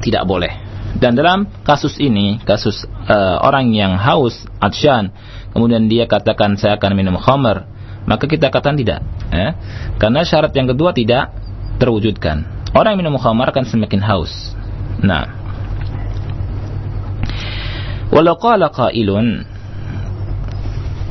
tidak 0.00 0.24
boleh. 0.24 0.64
Dan 0.96 1.12
dalam 1.12 1.44
kasus 1.66 2.00
ini, 2.00 2.40
kasus 2.40 2.88
uh, 2.88 3.36
orang 3.44 3.68
yang 3.76 4.00
haus, 4.00 4.48
atsyan, 4.62 5.12
kemudian 5.52 5.84
dia 5.90 6.08
katakan 6.08 6.56
saya 6.56 6.80
akan 6.80 6.96
minum 6.96 7.20
khamar, 7.20 7.68
maka 8.08 8.24
kita 8.24 8.48
katakan 8.48 8.80
tidak. 8.80 9.04
Ya? 9.28 9.58
Karena 10.00 10.24
syarat 10.24 10.56
yang 10.56 10.72
kedua 10.72 10.96
tidak 10.96 11.36
terwujudkan. 11.76 12.48
Orang 12.72 12.96
yang 12.96 13.06
minum 13.06 13.20
khamar 13.20 13.52
akan 13.52 13.68
semakin 13.68 14.00
haus. 14.00 14.32
Nah. 15.04 15.43
Walau 18.14 18.38
qala 18.38 18.70
qailun. 18.70 19.42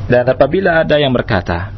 Dan 0.08 0.24
apabila 0.28 0.84
ada 0.84 1.00
yang 1.00 1.16
berkata 1.16 1.72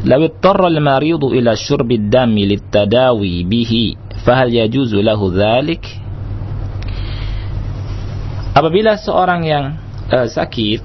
Law 0.00 0.22
ittarra 0.24 0.70
al-maridu 0.72 1.36
ila 1.36 1.52
syurbi 1.52 2.00
ad-dami 2.00 2.48
lit-tadawi 2.48 3.44
bihi 3.44 4.00
fahal 4.24 4.48
yajuzu 4.48 4.96
lahu 5.04 5.28
dhalik? 5.28 5.84
Apabila 8.56 8.96
seorang 8.96 9.44
yang 9.44 9.64
uh, 10.08 10.24
sakit 10.24 10.80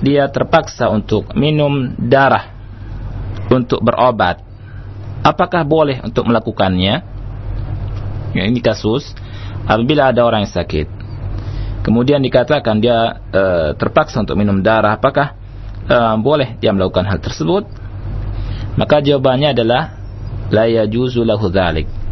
dia 0.00 0.26
terpaksa 0.32 0.88
untuk 0.88 1.36
minum 1.36 1.92
darah 2.00 2.48
untuk 3.52 3.84
berobat 3.84 4.40
apakah 5.20 5.60
boleh 5.68 6.00
untuk 6.00 6.24
melakukannya? 6.24 6.94
Ya, 8.32 8.42
ini 8.44 8.60
kasus. 8.64 9.12
Apabila 9.68 10.08
ada 10.08 10.24
orang 10.24 10.48
yang 10.48 10.54
sakit 10.56 10.97
kemudian 11.88 12.20
dikatakan 12.20 12.84
dia 12.84 13.24
e, 13.32 13.72
terpaksa 13.80 14.20
untuk 14.20 14.36
minum 14.36 14.60
darah. 14.60 15.00
Apakah 15.00 15.32
e, 15.88 15.96
boleh 16.20 16.60
dia 16.60 16.76
melakukan 16.76 17.08
hal 17.08 17.16
tersebut? 17.16 17.64
Maka 18.76 19.00
jawabannya 19.00 19.56
adalah 19.56 19.96
la 20.52 20.68
yajuzu 20.68 21.24
lahu 21.24 21.48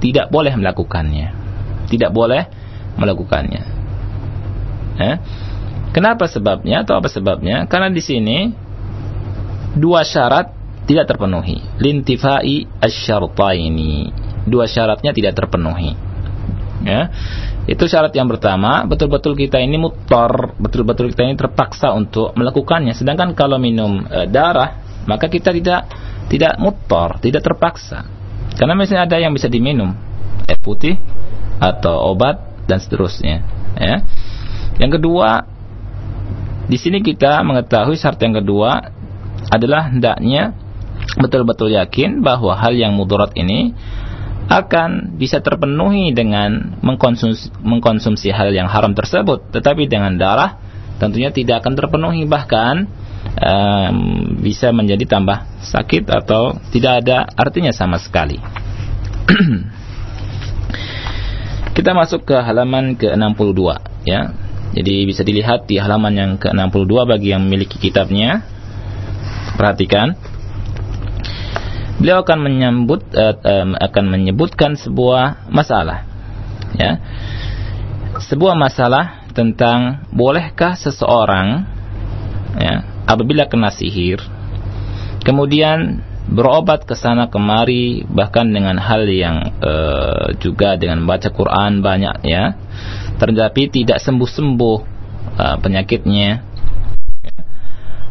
tidak 0.01 0.33
boleh 0.33 0.57
melakukannya. 0.57 1.29
Tidak 1.93 2.09
boleh 2.09 2.49
melakukannya. 2.97 3.63
Eh? 4.97 5.17
kenapa 5.93 6.25
sebabnya 6.25 6.81
atau 6.89 6.97
apa 6.97 7.13
sebabnya? 7.13 7.69
Karena 7.69 7.93
di 7.93 8.01
sini 8.01 8.49
dua 9.77 10.09
syarat 10.09 10.57
tidak 10.89 11.05
terpenuhi. 11.05 11.61
Lintifai 11.77 12.65
asyartaini 12.81 14.09
dua 14.49 14.65
syaratnya 14.65 15.13
tidak 15.13 15.37
terpenuhi. 15.37 15.93
Ya 16.81 17.13
itu 17.67 17.83
syarat 17.91 18.15
yang 18.15 18.31
pertama 18.31 18.87
betul-betul 18.87 19.35
kita 19.35 19.59
ini 19.59 19.75
mutor 19.75 20.55
betul-betul 20.55 21.11
kita 21.11 21.27
ini 21.27 21.35
terpaksa 21.35 21.91
untuk 21.99 22.31
melakukannya. 22.39 22.95
Sedangkan 22.95 23.35
kalau 23.35 23.59
minum 23.59 24.07
e, 24.07 24.31
darah 24.31 25.03
maka 25.11 25.27
kita 25.27 25.51
tidak 25.51 25.91
tidak 26.31 26.55
mutor 26.63 27.19
tidak 27.19 27.43
terpaksa. 27.43 28.07
Karena 28.55 28.79
misalnya 28.79 29.11
ada 29.11 29.19
yang 29.19 29.35
bisa 29.35 29.51
diminum 29.51 29.99
air 30.47 30.63
putih 30.63 30.95
atau 31.59 32.15
obat 32.15 32.39
dan 32.71 32.79
seterusnya 32.79 33.43
ya. 33.75 33.99
Yang 34.79 35.03
kedua 35.03 35.43
di 36.71 36.79
sini 36.79 37.03
kita 37.03 37.43
mengetahui 37.43 37.99
syarat 37.99 38.23
yang 38.23 38.39
kedua 38.39 38.95
adalah 39.51 39.91
hendaknya 39.91 40.55
betul-betul 41.19 41.75
yakin 41.75 42.23
bahwa 42.23 42.55
hal 42.55 42.75
yang 42.79 42.95
mudarat 42.95 43.35
ini 43.35 43.75
akan 44.47 45.19
bisa 45.19 45.43
terpenuhi 45.43 46.15
dengan 46.15 46.79
mengkonsumsi, 46.79 47.51
mengkonsumsi 47.67 48.31
hal 48.31 48.55
yang 48.55 48.71
haram 48.71 48.95
tersebut. 48.95 49.51
Tetapi 49.51 49.91
dengan 49.91 50.15
darah 50.15 50.63
tentunya 51.03 51.35
tidak 51.35 51.67
akan 51.67 51.75
terpenuhi. 51.75 52.23
Bahkan 52.31 52.75
um, 53.43 53.97
bisa 54.39 54.71
menjadi 54.71 55.03
tambah 55.07 55.43
sakit 55.67 56.07
atau 56.07 56.63
tidak 56.71 57.03
ada 57.03 57.27
artinya 57.35 57.75
sama 57.75 57.99
sekali. 57.99 58.39
Kita 61.77 61.93
masuk 61.93 62.25
ke 62.25 62.37
halaman 62.41 62.97
ke-62 62.97 63.61
ya. 64.09 64.33
Jadi 64.77 65.09
bisa 65.09 65.23
dilihat 65.25 65.69
di 65.69 65.77
halaman 65.77 66.15
yang 66.15 66.33
ke-62 66.39 66.95
bagi 67.05 67.35
yang 67.35 67.43
memiliki 67.45 67.77
kitabnya. 67.83 68.47
Perhatikan 69.57 70.36
beliau 71.97 72.23
akan 72.23 72.39
menyebut 72.45 73.01
uh, 73.17 73.37
akan 73.81 74.05
menyebutkan 74.13 74.77
sebuah 74.77 75.49
masalah 75.49 76.05
ya. 76.77 77.01
Sebuah 78.17 78.57
masalah 78.57 79.29
tentang 79.37 80.09
bolehkah 80.13 80.77
seseorang 80.77 81.69
ya 82.57 82.85
apabila 83.05 83.45
kena 83.45 83.69
sihir 83.69 84.25
kemudian 85.21 86.01
berobat 86.27 86.89
ke 86.89 86.97
sana 86.97 87.29
kemari 87.29 88.03
bahkan 88.09 88.49
dengan 88.51 88.81
hal 88.81 89.05
yang 89.07 89.61
uh, 89.61 90.33
juga 90.41 90.75
dengan 90.81 91.05
baca 91.07 91.31
Quran 91.31 91.85
banyak 91.85 92.17
ya. 92.27 92.57
Tetapi 93.17 93.63
tidak 93.73 94.03
sembuh-sembuh 94.03 94.79
uh, 95.37 95.57
penyakitnya 95.61 96.57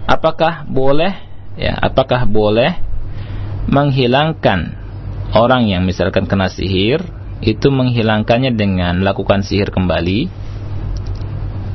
apakah 0.05 0.63
boleh 0.69 1.13
ya 1.57 1.73
apakah 1.81 2.29
boleh 2.29 2.77
menghilangkan 3.69 4.77
orang 5.33 5.67
yang 5.69 5.83
misalkan 5.83 6.29
kena 6.29 6.49
sihir 6.49 7.01
itu 7.43 7.67
menghilangkannya 7.69 8.55
dengan 8.55 9.01
melakukan 9.01 9.43
sihir 9.43 9.69
kembali. 9.73 10.31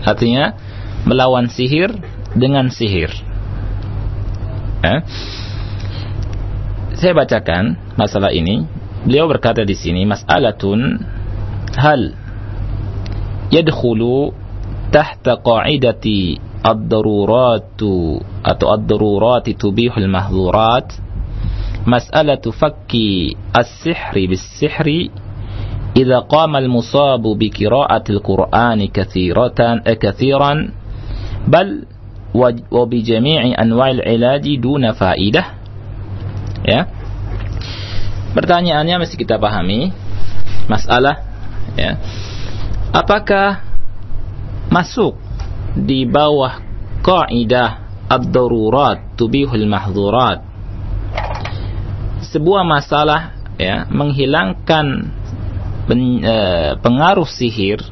Artinya 0.07 0.57
melawan 1.05 1.53
sihir 1.53 1.92
dengan 2.33 2.72
sihir. 2.72 3.12
Eh? 4.81 5.00
saya 7.00 7.16
bacakan 7.16 7.81
masalah 7.96 8.29
ini. 8.29 8.68
Beliau 9.09 9.24
berkata 9.24 9.64
di 9.64 9.72
sini 9.72 10.05
mas'alatun 10.05 11.00
hal 11.72 12.12
yadkhulu 13.48 14.37
tahta 14.92 15.40
qa'idati 15.40 16.37
ad-daruratu 16.61 18.20
atau 18.44 18.66
ad-darurati 18.76 19.57
tubihul 19.57 20.05
mas'alatu 21.87 22.53
fakki 22.53 23.37
as-sihri 23.53 24.29
bis-sihri. 24.29 25.12
Idza 25.90 26.23
qama 26.31 26.62
al-musabu 26.62 27.35
bi 27.35 27.51
qira'atil 27.51 28.23
Qur'ani 28.23 28.95
katsiratan 28.95 29.83
eh, 29.83 29.99
katsiran 29.99 30.71
bal 31.51 31.83
wa 32.31 32.87
jami'i 32.87 33.59
faidah. 34.95 35.47
Ya. 36.62 36.87
Pertanyaannya 38.31 39.03
mesti 39.03 39.19
kita 39.19 39.43
pahami. 39.43 39.90
Masalah 40.71 41.19
ya. 41.75 41.99
Apakah 42.95 43.66
masuk 44.71 45.19
di 45.75 46.07
bawah 46.07 46.62
kaidah 47.03 47.90
ad-darurat 48.07 49.19
tubihul 49.19 49.66
mahdzurat 49.66 50.50
sebuah 52.31 52.62
masalah 52.62 53.35
ya 53.59 53.85
menghilangkan 53.90 54.87
pen, 55.85 56.01
e, 56.23 56.37
pengaruh 56.79 57.27
sihir 57.27 57.83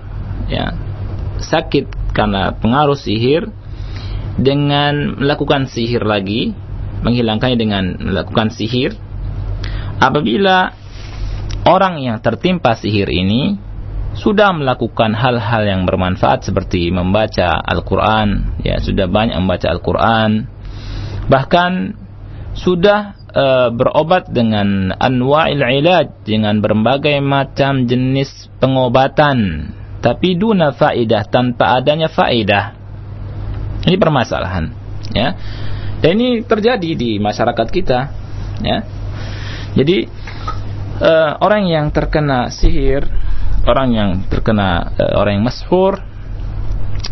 ya 0.48 0.72
sakit 1.38 2.14
karena 2.14 2.54
pengaruh 2.56 2.98
sihir 2.98 3.50
dengan 4.38 5.18
melakukan 5.18 5.66
sihir 5.66 6.06
lagi 6.06 6.54
menghilangkannya 7.02 7.58
dengan 7.58 7.84
melakukan 7.98 8.50
sihir. 8.50 8.94
Apabila 9.98 10.74
orang 11.66 11.98
yang 11.98 12.22
tertimpa 12.22 12.78
sihir 12.78 13.10
ini 13.10 13.58
sudah 14.18 14.50
melakukan 14.54 15.14
hal-hal 15.14 15.62
yang 15.66 15.82
bermanfaat 15.86 16.46
seperti 16.46 16.90
membaca 16.90 17.58
Al-Quran 17.60 18.58
ya 18.66 18.80
sudah 18.82 19.06
banyak 19.06 19.36
membaca 19.36 19.68
Al-Quran 19.68 20.48
bahkan 21.28 21.94
sudah 22.56 23.17
uh, 23.32 23.68
berobat 23.72 24.28
dengan 24.32 24.92
anwa'il 24.96 25.60
ilaj 25.60 26.24
dengan 26.24 26.60
berbagai 26.60 27.20
macam 27.20 27.84
jenis 27.84 28.48
pengobatan. 28.60 29.70
Tapi 29.98 30.38
duna 30.38 30.70
faidah 30.70 31.26
tanpa 31.26 31.74
adanya 31.82 32.06
faidah. 32.06 32.78
Ini 33.82 33.96
permasalahan 33.98 34.70
ya. 35.10 35.34
Dan 35.98 36.22
ini 36.22 36.46
terjadi 36.46 36.94
di 36.94 37.18
masyarakat 37.18 37.66
kita 37.66 37.98
ya. 38.62 38.78
Jadi 39.74 40.06
uh, 41.02 41.32
orang 41.42 41.66
yang 41.66 41.86
terkena 41.90 42.50
sihir 42.50 43.06
orang 43.66 43.88
yang 43.92 44.10
terkena 44.30 44.94
uh, 44.96 45.18
orang 45.18 45.42
yang 45.42 45.46
mashur 45.46 46.00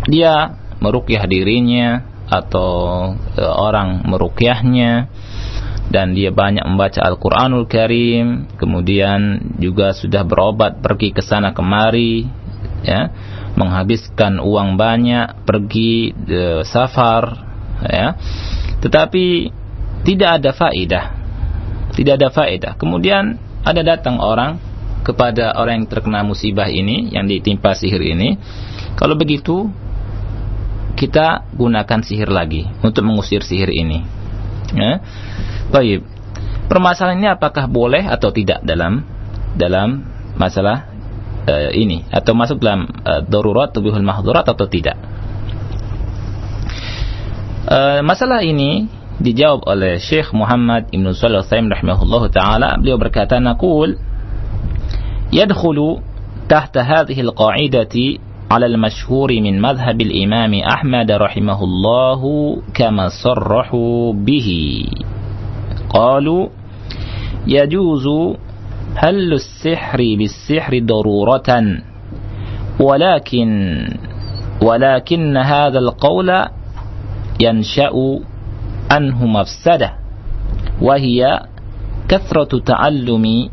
dia 0.06 0.54
merukyah 0.78 1.24
dirinya 1.26 2.04
atau 2.26 3.12
uh, 3.14 3.54
orang 3.58 4.02
merukyahnya 4.06 5.10
dan 5.86 6.18
dia 6.18 6.34
banyak 6.34 6.66
membaca 6.66 6.98
Al-Qur'anul 6.98 7.70
Karim, 7.70 8.50
kemudian 8.58 9.54
juga 9.62 9.94
sudah 9.94 10.26
berobat 10.26 10.82
pergi 10.82 11.14
ke 11.14 11.22
sana 11.22 11.54
kemari 11.54 12.26
ya, 12.82 13.10
menghabiskan 13.54 14.42
uang 14.42 14.74
banyak 14.74 15.46
pergi 15.46 16.10
de, 16.12 16.66
safar 16.66 17.38
ya. 17.86 18.18
Tetapi 18.82 19.24
tidak 20.02 20.42
ada 20.42 20.50
faedah. 20.52 21.04
Tidak 21.96 22.14
ada 22.18 22.28
faedah. 22.28 22.72
Kemudian 22.76 23.38
ada 23.64 23.82
datang 23.82 24.20
orang 24.20 24.60
kepada 25.06 25.54
orang 25.54 25.82
yang 25.82 25.88
terkena 25.88 26.26
musibah 26.26 26.66
ini 26.66 27.14
yang 27.14 27.30
ditimpa 27.30 27.78
sihir 27.78 28.02
ini. 28.02 28.38
Kalau 28.98 29.14
begitu 29.14 29.70
kita 30.98 31.46
gunakan 31.54 32.00
sihir 32.02 32.26
lagi 32.26 32.66
untuk 32.82 33.06
mengusir 33.06 33.46
sihir 33.46 33.70
ini. 33.70 34.02
Ya. 34.74 34.98
Baik. 35.71 36.03
Permasalahan 36.67 37.19
ini 37.19 37.29
apakah 37.31 37.67
boleh 37.67 38.07
atau 38.07 38.31
tidak 38.31 38.63
dalam 38.63 39.03
dalam 39.55 40.07
masalah 40.39 40.87
uh, 41.47 41.69
ini 41.75 42.07
atau 42.07 42.31
masuk 42.31 42.63
dalam 42.63 42.87
uh, 43.03 43.19
darurat 43.23 43.71
tubihul 43.71 44.03
mahdurat 44.03 44.47
atau 44.47 44.67
tidak? 44.67 44.95
Uh, 47.67 47.99
masalah 48.01 48.41
ini 48.41 48.87
dijawab 49.21 49.67
oleh 49.69 50.01
Syekh 50.01 50.33
Muhammad 50.33 50.89
Ibn 50.89 51.05
Shalih 51.13 51.43
Al-Utsaimin 51.43 51.69
rahimahullah 51.69 52.23
taala 52.33 52.69
beliau 52.81 52.97
berkata 52.97 53.37
naqul 53.37 53.99
yadkhulu 55.29 56.01
tahta 56.49 56.81
hadhihi 56.81 57.21
al-qa'idati 57.27 58.31
على 58.51 58.65
المشهور 58.65 59.31
من 59.31 59.63
مذهب 59.63 60.01
الإمام 60.01 60.53
أحمد 60.59 61.11
رحمه 61.11 61.59
الله 61.63 62.21
كما 62.75 63.07
صرحوا 63.07 64.13
به 64.13 64.49
قالوا 65.90 66.48
يجوز 67.46 68.06
هل 68.94 69.32
السحر 69.32 69.98
بالسحر 69.98 70.78
ضرورة 70.78 71.78
ولكن 72.80 73.48
ولكن 74.62 75.36
هذا 75.36 75.78
القول 75.78 76.44
ينشأ 77.40 77.92
عنه 78.90 79.26
مفسدة 79.26 79.92
وهي 80.82 81.40
كثرة 82.08 82.58
تعلم 82.58 83.48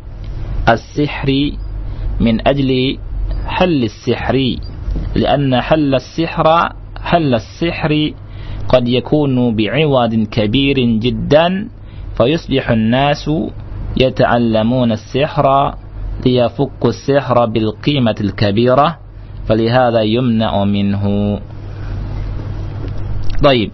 السحر 0.68 1.50
من 2.20 2.48
أجل 2.48 2.98
حل 3.46 3.84
السحر 3.84 4.56
لأن 5.14 5.60
حل 5.60 5.94
السحر 5.94 6.72
حل 7.02 7.34
السحر 7.34 8.12
قد 8.68 8.88
يكون 8.88 9.56
بعوض 9.56 10.14
كبير 10.14 10.78
جدا 10.80 11.68
فيصبح 12.16 12.70
الناس 12.70 13.30
يتعلمون 13.96 14.92
السحر 14.92 15.46
ليفك 16.26 16.82
السحر 16.84 17.46
بالقيمة 17.46 18.16
الكبيرة 18.20 18.98
فلهذا 19.48 20.02
يمنع 20.02 20.64
منه 20.64 21.04
طيب 23.42 23.70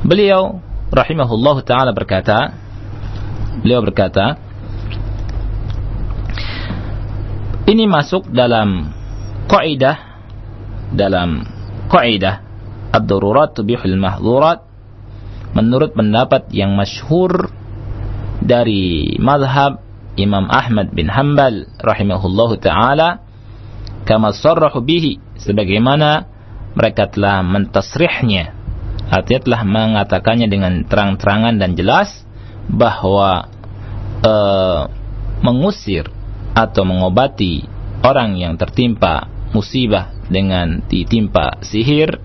beliau 0.00 0.58
rahimahullah 0.90 1.56
taala 1.62 1.92
berkata 1.92 2.56
beliau 3.62 3.84
berkata 3.84 4.40
ini 7.68 7.84
masuk 7.86 8.26
dalam 8.32 8.90
kaidah 9.46 9.96
dalam 10.90 11.46
kaidah 11.86 12.42
ad-darurat 12.90 13.54
tubihul 13.54 13.94
mahdhurat 14.00 14.69
menurut 15.56 15.94
pendapat 15.94 16.50
yang 16.54 16.74
masyhur 16.78 17.50
dari 18.40 19.16
madhab 19.18 19.82
Imam 20.18 20.50
Ahmad 20.50 20.90
bin 20.90 21.06
Hanbal 21.06 21.70
rahimahullahu 21.78 22.58
taala 22.58 23.22
kama 24.04 24.34
sarrahu 24.34 24.82
bihi 24.82 25.18
sebagaimana 25.38 26.26
mereka 26.74 27.10
telah 27.10 27.42
mentasrihnya. 27.42 28.54
Artinya 29.10 29.40
telah 29.42 29.62
mengatakannya 29.66 30.46
dengan 30.46 30.86
terang-terangan 30.86 31.58
dan 31.58 31.74
jelas 31.74 32.22
bahwa 32.70 33.50
uh, 34.22 34.86
mengusir 35.42 36.06
atau 36.54 36.86
mengobati 36.86 37.66
orang 38.06 38.38
yang 38.38 38.54
tertimpa 38.54 39.26
musibah 39.50 40.14
dengan 40.30 40.86
ditimpa 40.86 41.58
sihir 41.66 42.22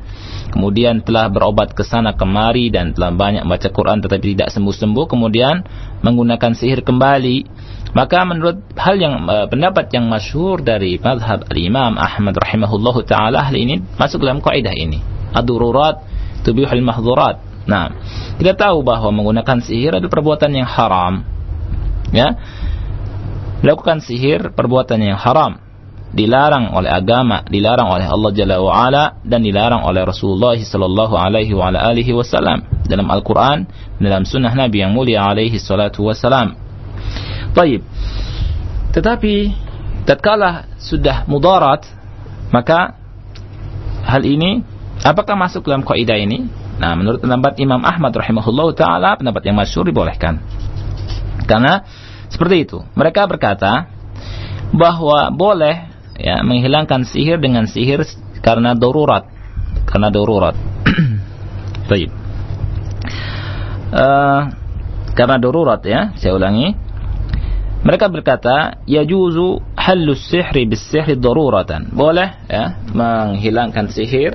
kemudian 0.53 1.01
telah 1.01 1.27
berobat 1.31 1.73
ke 1.73 1.81
sana 1.81 2.13
kemari 2.13 2.69
dan 2.69 2.93
telah 2.93 3.11
banyak 3.11 3.43
baca 3.45 3.69
Quran 3.71 3.99
tetapi 4.03 4.35
tidak 4.37 4.49
sembuh-sembuh. 4.53 5.05
Kemudian 5.09 5.55
menggunakan 6.05 6.51
sihir 6.53 6.85
kembali. 6.85 7.37
Maka 7.95 8.27
menurut 8.27 8.59
hal 8.75 8.99
yang 8.99 9.23
uh, 9.23 9.47
pendapat 9.47 9.87
yang 9.95 10.11
masyhur 10.11 10.59
dari 10.59 10.99
madhab 10.99 11.47
al-Imam 11.47 11.95
Ahmad 11.95 12.35
rahimahullahu 12.35 13.07
taala 13.07 13.39
hal 13.47 13.55
ini 13.55 13.79
masuk 13.95 14.19
dalam 14.21 14.43
kaidah 14.43 14.75
ini. 14.75 14.99
Ad-dururat 15.31 16.03
tubihul 16.43 16.85
mahdhurat 16.85 17.41
nah 17.65 17.89
kita 18.37 18.53
tahu 18.53 18.85
bahwa 18.85 19.09
menggunakan 19.09 19.57
sihir 19.57 19.97
adalah 19.97 20.11
perbuatan 20.11 20.51
yang 20.53 20.69
haram. 20.69 21.25
Ya. 22.13 22.37
Melakukan 23.63 24.03
sihir 24.03 24.53
perbuatan 24.53 25.01
yang 25.01 25.17
haram 25.17 25.64
dilarang 26.15 26.71
oleh 26.71 26.87
agama, 26.87 27.43
dilarang 27.43 27.91
oleh 27.91 28.07
Allah 28.07 28.31
Jalla 28.31 28.57
wa 28.63 28.71
ala 28.71 29.19
dan 29.27 29.43
dilarang 29.43 29.83
oleh 29.83 30.07
Rasulullah 30.07 30.55
sallallahu 30.55 31.11
alaihi 31.11 31.51
wa 31.51 31.67
alihi 31.67 32.15
wasallam 32.15 32.63
dalam 32.87 33.11
Al-Qur'an, 33.11 33.67
dalam 33.99 34.23
sunnah 34.23 34.55
Nabi 34.55 34.79
yang 34.79 34.95
mulia 34.95 35.27
alaihi 35.27 35.59
salatu 35.59 36.07
wasalam. 36.07 36.55
Baik. 37.51 37.83
Tetapi 38.95 39.35
tatkala 40.07 40.71
sudah 40.79 41.27
mudarat 41.27 41.83
maka 42.55 42.95
hal 44.07 44.23
ini 44.23 44.63
apakah 45.03 45.35
masuk 45.35 45.67
dalam 45.67 45.83
kaidah 45.83 46.15
ini? 46.15 46.47
Nah, 46.79 46.95
menurut 46.95 47.19
pendapat 47.19 47.59
Imam 47.59 47.83
Ahmad 47.83 48.15
rahimahullah 48.15 48.71
taala 48.71 49.19
pendapat 49.19 49.43
yang 49.43 49.59
masyhur 49.59 49.83
dibolehkan. 49.83 50.39
Karena 51.43 51.83
seperti 52.31 52.55
itu. 52.63 52.79
Mereka 52.95 53.27
berkata 53.27 53.91
bahwa 54.71 55.31
boleh 55.31 55.94
ya 56.19 56.41
menghilangkan 56.41 57.03
sihir 57.07 57.39
dengan 57.39 57.67
sihir 57.67 58.03
karena 58.41 58.73
darurat. 58.75 59.27
Karena 59.85 60.09
darurat. 60.09 60.55
Baik. 61.89 62.09
Uh, 63.95 64.41
karena 65.15 65.35
darurat 65.39 65.81
ya 65.85 66.11
saya 66.19 66.35
ulangi. 66.35 66.75
Mereka 67.85 68.09
berkata 68.09 68.81
ya 68.89 69.05
juzu 69.05 69.61
halus 69.77 70.25
sihri 70.25 70.65
bis 70.65 70.81
sihri 70.89 71.13
daruratan. 71.13 71.93
Boleh 71.93 72.33
ya 72.49 72.81
menghilangkan 72.89 73.93
sihir 73.93 74.33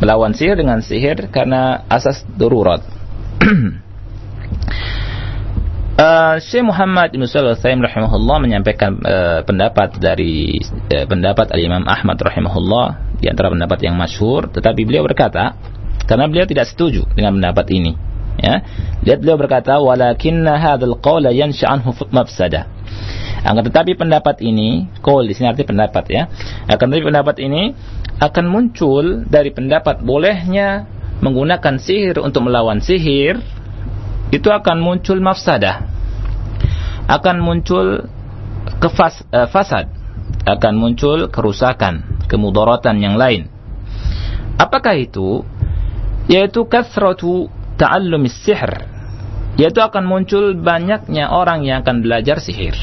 melawan 0.00 0.32
sihir 0.32 0.56
dengan 0.56 0.80
sihir 0.80 1.28
karena 1.28 1.84
asas 1.92 2.24
darurat 2.24 2.80
Uh, 6.00 6.40
Syekh 6.40 6.64
Muhammad 6.64 7.12
bin 7.12 7.20
Shalih 7.28 7.52
Al 7.52 7.60
rahimahullah 7.60 8.40
menyampaikan 8.40 9.04
uh, 9.04 9.44
pendapat 9.44 10.00
dari 10.00 10.56
uh, 10.88 11.04
pendapat 11.04 11.52
Al 11.52 11.60
Imam 11.60 11.84
Ahmad 11.84 12.16
rahimahullah 12.16 13.20
di 13.20 13.28
antara 13.28 13.52
pendapat 13.52 13.84
yang 13.84 14.00
masyhur. 14.00 14.48
Tetapi 14.48 14.88
beliau 14.88 15.04
berkata 15.04 15.60
karena 16.08 16.24
beliau 16.24 16.48
tidak 16.48 16.72
setuju 16.72 17.04
dengan 17.12 17.36
pendapat 17.36 17.68
ini 17.76 17.92
ya. 18.40 18.64
Lihat 19.04 19.20
beliau 19.20 19.36
berkata 19.36 19.76
walakinna 19.76 20.56
hadzal 20.56 20.96
qaul 21.04 21.28
yansha 21.36 21.68
anhu 21.68 21.92
mafsada 22.08 22.64
akan 23.44 23.60
tetapi 23.60 23.92
pendapat 23.92 24.40
ini 24.40 24.88
qaul 25.04 25.28
di 25.28 25.36
sini 25.36 25.52
arti 25.52 25.68
pendapat 25.68 26.04
ya. 26.08 26.32
Akan 26.64 26.88
tetapi 26.88 27.12
pendapat 27.12 27.36
ini 27.44 27.76
akan 28.24 28.48
muncul 28.48 29.28
dari 29.28 29.52
pendapat 29.52 30.00
bolehnya 30.00 30.88
menggunakan 31.20 31.76
sihir 31.76 32.24
untuk 32.24 32.48
melawan 32.48 32.80
sihir 32.80 33.59
itu 34.30 34.48
akan 34.50 34.78
muncul 34.78 35.18
mafsadah. 35.18 35.86
Akan 37.10 37.42
muncul 37.42 38.06
kefas 38.78 39.26
eh, 39.30 39.50
fasad. 39.50 39.90
Akan 40.46 40.78
muncul 40.78 41.28
kerusakan 41.28 42.24
kemudaratan 42.30 43.02
yang 43.02 43.18
lain. 43.18 43.50
Apakah 44.56 44.94
itu? 44.94 45.42
Yaitu 46.30 46.62
kathratu 46.70 47.50
ta'allum 47.74 48.30
sihir, 48.30 48.86
yaitu 49.58 49.82
akan 49.82 50.06
muncul 50.06 50.54
banyaknya 50.54 51.32
orang 51.32 51.66
yang 51.66 51.82
akan 51.82 52.06
belajar 52.06 52.38
sihir. 52.38 52.76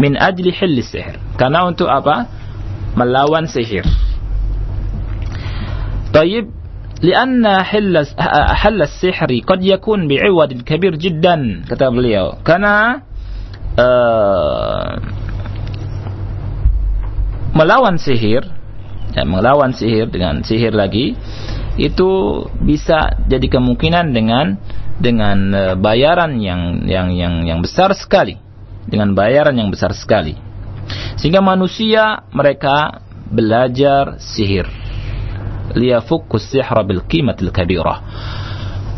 Min 0.00 0.16
ajli 0.16 0.54
sihir 0.80 1.20
karena 1.36 1.68
untuk 1.68 1.90
apa? 1.90 2.30
Melawan 2.96 3.44
sihir. 3.44 3.84
Taib 6.10 6.48
لأن 7.03 7.43
حل 7.43 7.93
حل 8.55 8.79
السحر 8.81 9.29
قد 9.47 9.59
يكون 9.63 10.07
بعوض 10.07 10.51
كبير 10.63 10.95
جدا 10.95 11.67
kata 11.67 11.91
beliau 11.91 12.39
karena 12.41 13.03
uh, 13.75 14.95
melawan 17.51 17.99
sihir 17.99 18.47
ya, 19.11 19.23
melawan 19.27 19.75
sihir 19.75 20.07
dengan 20.07 20.39
sihir 20.43 20.71
lagi 20.71 21.19
itu 21.75 22.11
bisa 22.63 23.19
jadi 23.27 23.47
kemungkinan 23.51 24.15
dengan 24.15 24.55
dengan 24.95 25.37
uh, 25.51 25.75
bayaran 25.75 26.39
yang 26.39 26.87
yang 26.87 27.11
yang 27.11 27.43
yang 27.43 27.59
besar 27.59 27.91
sekali 27.91 28.39
dengan 28.87 29.11
bayaran 29.11 29.59
yang 29.59 29.67
besar 29.67 29.91
sekali 29.91 30.39
sehingga 31.19 31.43
manusia 31.43 32.23
mereka 32.31 33.03
belajar 33.27 34.15
sihir 34.23 34.71
liyafukku 35.74 36.38
sihra 36.38 36.82
bil 36.86 37.02
qimatil 37.04 37.50
kabirah. 37.54 37.98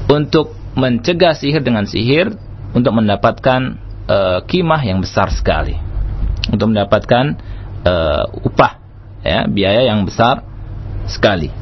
Untuk 0.08 0.52
mencegah 0.76 1.36
sihir 1.36 1.60
dengan 1.64 1.84
sihir 1.84 2.32
untuk 2.72 2.92
mendapatkan 2.96 3.76
uh, 4.08 4.38
kimah 4.44 4.82
yang 4.84 5.00
besar 5.04 5.28
sekali. 5.32 5.76
Untuk 6.48 6.72
mendapatkan 6.72 7.38
uh, 7.86 8.24
upah 8.44 8.82
ya 9.22 9.46
biaya 9.46 9.86
yang 9.86 10.02
besar 10.02 10.42
sekali. 11.06 11.52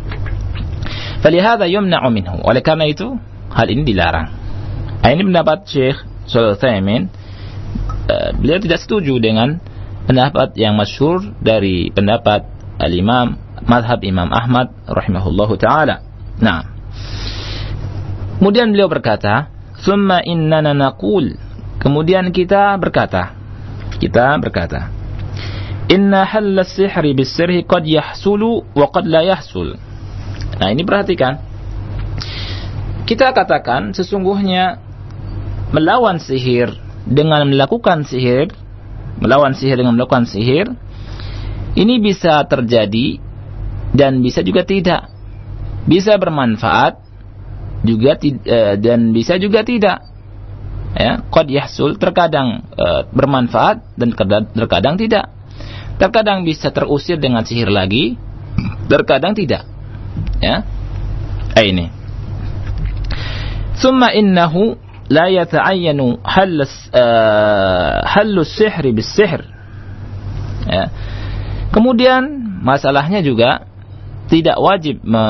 Falihada 1.20 1.68
yumna'u 1.68 2.09
minhu. 2.09 2.40
Oleh 2.40 2.64
karena 2.64 2.88
itu 2.88 3.18
hal 3.53 3.66
ini 3.68 3.85
dilarang. 3.85 4.33
Ini 5.05 5.20
pendapat 5.20 5.68
Syekh 5.68 5.99
Thaymin 6.61 7.11
uh, 8.09 8.31
beliau 8.37 8.61
tidak 8.62 8.81
setuju 8.81 9.20
dengan 9.20 9.61
pendapat 10.09 10.57
yang 10.57 10.77
masyhur 10.79 11.23
dari 11.40 11.92
pendapat 11.92 12.46
al-Imam 12.81 13.37
madhab 13.66 14.01
Imam 14.05 14.31
Ahmad 14.33 14.73
rahimahullahu 14.88 15.55
taala. 15.61 16.05
Nah. 16.40 16.64
Kemudian 18.40 18.73
beliau 18.73 18.88
berkata, 18.88 19.53
"Tsumma 19.81 20.25
innana 20.25 20.73
naqul." 20.73 21.37
Kemudian 21.81 22.33
kita 22.33 22.77
berkata, 22.81 23.37
kita 24.01 24.37
berkata, 24.40 24.88
"Inna 25.92 26.25
halla 26.25 26.64
sihri 26.64 27.12
bis-sirhi 27.12 27.64
qad 27.64 27.85
yahsulu 27.85 28.64
wa 28.73 28.87
qad 28.88 29.05
la 29.09 29.25
yahsul." 29.25 29.77
Nah, 30.61 30.68
ini 30.73 30.85
perhatikan. 30.85 31.40
Kita 33.09 33.33
katakan 33.33 33.96
sesungguhnya 33.96 34.81
melawan 35.73 36.20
sihir 36.20 36.77
dengan 37.09 37.49
melakukan 37.49 38.05
sihir, 38.05 38.53
melawan 39.18 39.57
sihir 39.57 39.81
dengan 39.81 39.96
melakukan 39.96 40.29
sihir, 40.29 40.68
ini 41.75 42.03
bisa 42.03 42.42
terjadi 42.46 43.30
dan 43.94 44.22
bisa 44.22 44.40
juga 44.46 44.62
tidak. 44.62 45.11
Bisa 45.88 46.14
bermanfaat 46.20 47.00
juga 47.83 48.16
uh, 48.20 48.74
dan 48.76 49.11
bisa 49.11 49.40
juga 49.40 49.64
tidak. 49.64 50.07
Ya, 50.90 51.22
qad 51.31 51.46
yahsul 51.46 52.03
terkadang 52.03 52.66
uh, 52.74 53.07
bermanfaat 53.14 53.94
dan 53.94 54.11
terkadang 54.55 54.98
tidak. 54.98 55.31
Terkadang 56.00 56.42
bisa 56.42 56.72
terusir 56.72 57.20
dengan 57.20 57.44
sihir 57.44 57.70
lagi, 57.70 58.16
terkadang 58.90 59.37
tidak. 59.37 59.68
Ya. 60.40 60.64
Eh, 61.55 61.70
ini. 61.70 61.92
Summa 63.76 64.11
innahu 64.16 64.81
la 65.12 65.29
yata'ayyanu 65.29 66.24
hal 66.24 66.64
halus 68.07 68.50
sihri 68.57 68.90
bis 68.96 69.12
sihr. 69.12 69.44
Ya. 70.66 70.88
Kemudian 71.70 72.26
masalahnya 72.64 73.22
juga 73.22 73.69
tidak 74.31 74.57
wajib 74.62 75.03
me 75.03 75.27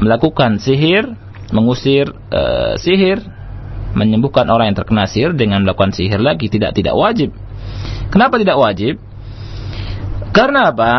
melakukan 0.00 0.56
sihir, 0.56 1.12
mengusir 1.52 2.08
uh, 2.32 2.80
sihir, 2.80 3.20
menyembuhkan 3.92 4.48
orang 4.48 4.72
yang 4.72 4.78
terkena 4.78 5.04
sihir 5.04 5.36
dengan 5.36 5.64
melakukan 5.64 5.92
sihir 5.92 6.18
lagi 6.20 6.48
tidak 6.48 6.72
tidak 6.72 6.96
wajib. 6.96 7.36
Kenapa 8.08 8.40
tidak 8.40 8.56
wajib? 8.56 8.94
Karena 10.32 10.72
apa? 10.72 10.92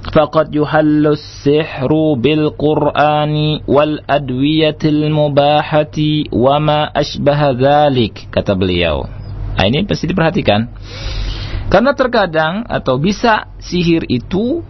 Faqad 0.00 0.56
yuhallus 0.56 1.20
sihru 1.44 2.16
bil 2.16 2.56
Qur'ani 2.56 3.64
wal 3.68 4.00
adwiyatil 4.08 5.12
mubahati 5.12 6.32
wa 6.32 6.56
ma 6.56 6.80
ashbaha 6.88 7.52
dzalik 7.52 8.32
kata 8.32 8.56
beliau. 8.56 9.04
Nah, 9.60 9.64
ini 9.68 9.84
pasti 9.84 10.08
diperhatikan. 10.08 10.72
Karena 11.68 11.92
terkadang 11.92 12.64
atau 12.64 12.96
bisa 12.96 13.52
sihir 13.60 14.08
itu 14.08 14.64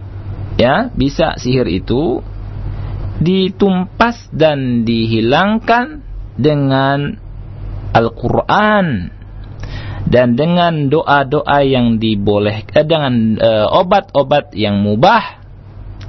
ya 0.61 0.93
bisa 0.93 1.41
sihir 1.41 1.65
itu 1.73 2.21
ditumpas 3.21 4.29
dan 4.29 4.85
dihilangkan 4.85 6.05
dengan 6.37 7.17
Al-Quran 7.97 9.09
dan 10.05 10.37
dengan 10.37 10.93
doa-doa 10.93 11.65
yang 11.65 11.97
dibolehkan 11.97 12.85
dengan 12.85 13.15
uh, 13.41 13.67
obat-obat 13.73 14.53
yang 14.53 14.81
mubah. 14.85 15.41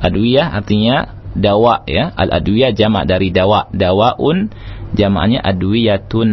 Adwiyah 0.01 0.57
artinya 0.57 1.21
dawa 1.37 1.85
ya 1.85 2.09
al 2.17 2.33
adwiyah 2.41 2.73
jamak 2.73 3.07
dari 3.07 3.29
dawa 3.29 3.69
dawaun 3.69 4.49
jamaknya 4.97 5.39
adwiyatun 5.45 6.31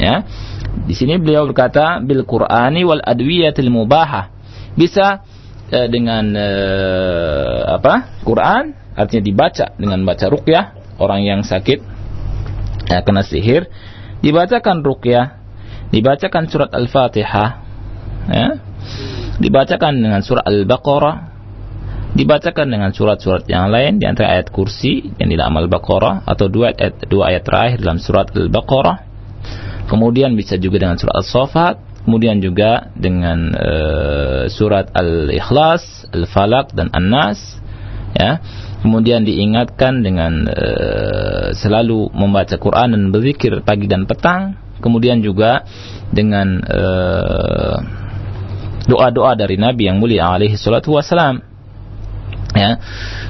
ya. 0.00 0.24
Di 0.88 0.94
sini 0.96 1.20
beliau 1.20 1.46
berkata 1.46 2.02
bil 2.02 2.24
qur'ani 2.26 2.82
wal 2.82 3.04
adwiyatil 3.04 3.70
mubahah. 3.70 4.32
Bisa 4.74 5.22
eh, 5.72 5.88
dengan 5.88 6.24
eh, 6.34 7.60
apa? 7.78 8.24
Quran 8.24 8.74
artinya 8.94 9.22
dibaca 9.26 9.66
dengan 9.74 10.00
baca 10.06 10.26
ruqyah 10.30 10.64
orang 11.02 11.26
yang 11.26 11.40
sakit 11.42 11.82
ya, 12.86 13.02
kena 13.02 13.26
sihir 13.26 13.66
dibacakan 14.22 14.86
ruqyah 14.86 15.42
dibacakan 15.90 16.46
surat 16.46 16.70
Al-Fatihah 16.70 17.50
ya 18.30 18.48
dibacakan 19.42 19.98
dengan 19.98 20.22
surat 20.22 20.46
Al-Baqarah 20.46 21.34
dibacakan 22.14 22.70
dengan 22.70 22.94
surat-surat 22.94 23.42
yang 23.50 23.74
lain 23.74 23.98
di 23.98 24.06
antara 24.06 24.38
ayat 24.38 24.54
kursi 24.54 25.10
yang 25.18 25.26
di 25.26 25.34
dalam 25.34 25.58
Al-Baqarah 25.58 26.22
atau 26.22 26.46
dua 26.46 26.70
ayat, 26.70 27.10
dua 27.10 27.34
ayat 27.34 27.42
terakhir 27.42 27.82
dalam 27.82 27.98
surat 27.98 28.30
Al-Baqarah 28.30 28.96
kemudian 29.90 30.38
bisa 30.38 30.54
juga 30.54 30.86
dengan 30.86 30.94
surat 30.94 31.18
Al-Safat 31.18 31.76
kemudian 32.04 32.38
juga 32.38 32.92
dengan 32.94 33.50
uh, 33.56 34.44
surat 34.52 34.92
Al-Ikhlas, 34.92 36.12
Al-Falaq 36.12 36.76
dan 36.76 36.92
An-Nas 36.92 37.40
ya. 38.12 38.38
Kemudian 38.84 39.24
diingatkan 39.24 40.04
dengan 40.04 40.44
uh, 40.44 41.56
selalu 41.56 42.12
membaca 42.12 42.60
Quran 42.60 42.92
dan 42.92 43.02
berzikir 43.08 43.64
pagi 43.64 43.88
dan 43.88 44.04
petang, 44.04 44.60
kemudian 44.84 45.24
juga 45.24 45.64
dengan 46.12 46.60
uh, 46.60 47.76
doa-doa 48.84 49.32
dari 49.40 49.56
Nabi 49.56 49.88
yang 49.88 49.96
mulia 49.96 50.28
alaihi 50.28 50.60
salatu 50.60 50.92
wasalam. 50.92 51.40
Ya. 52.52 52.76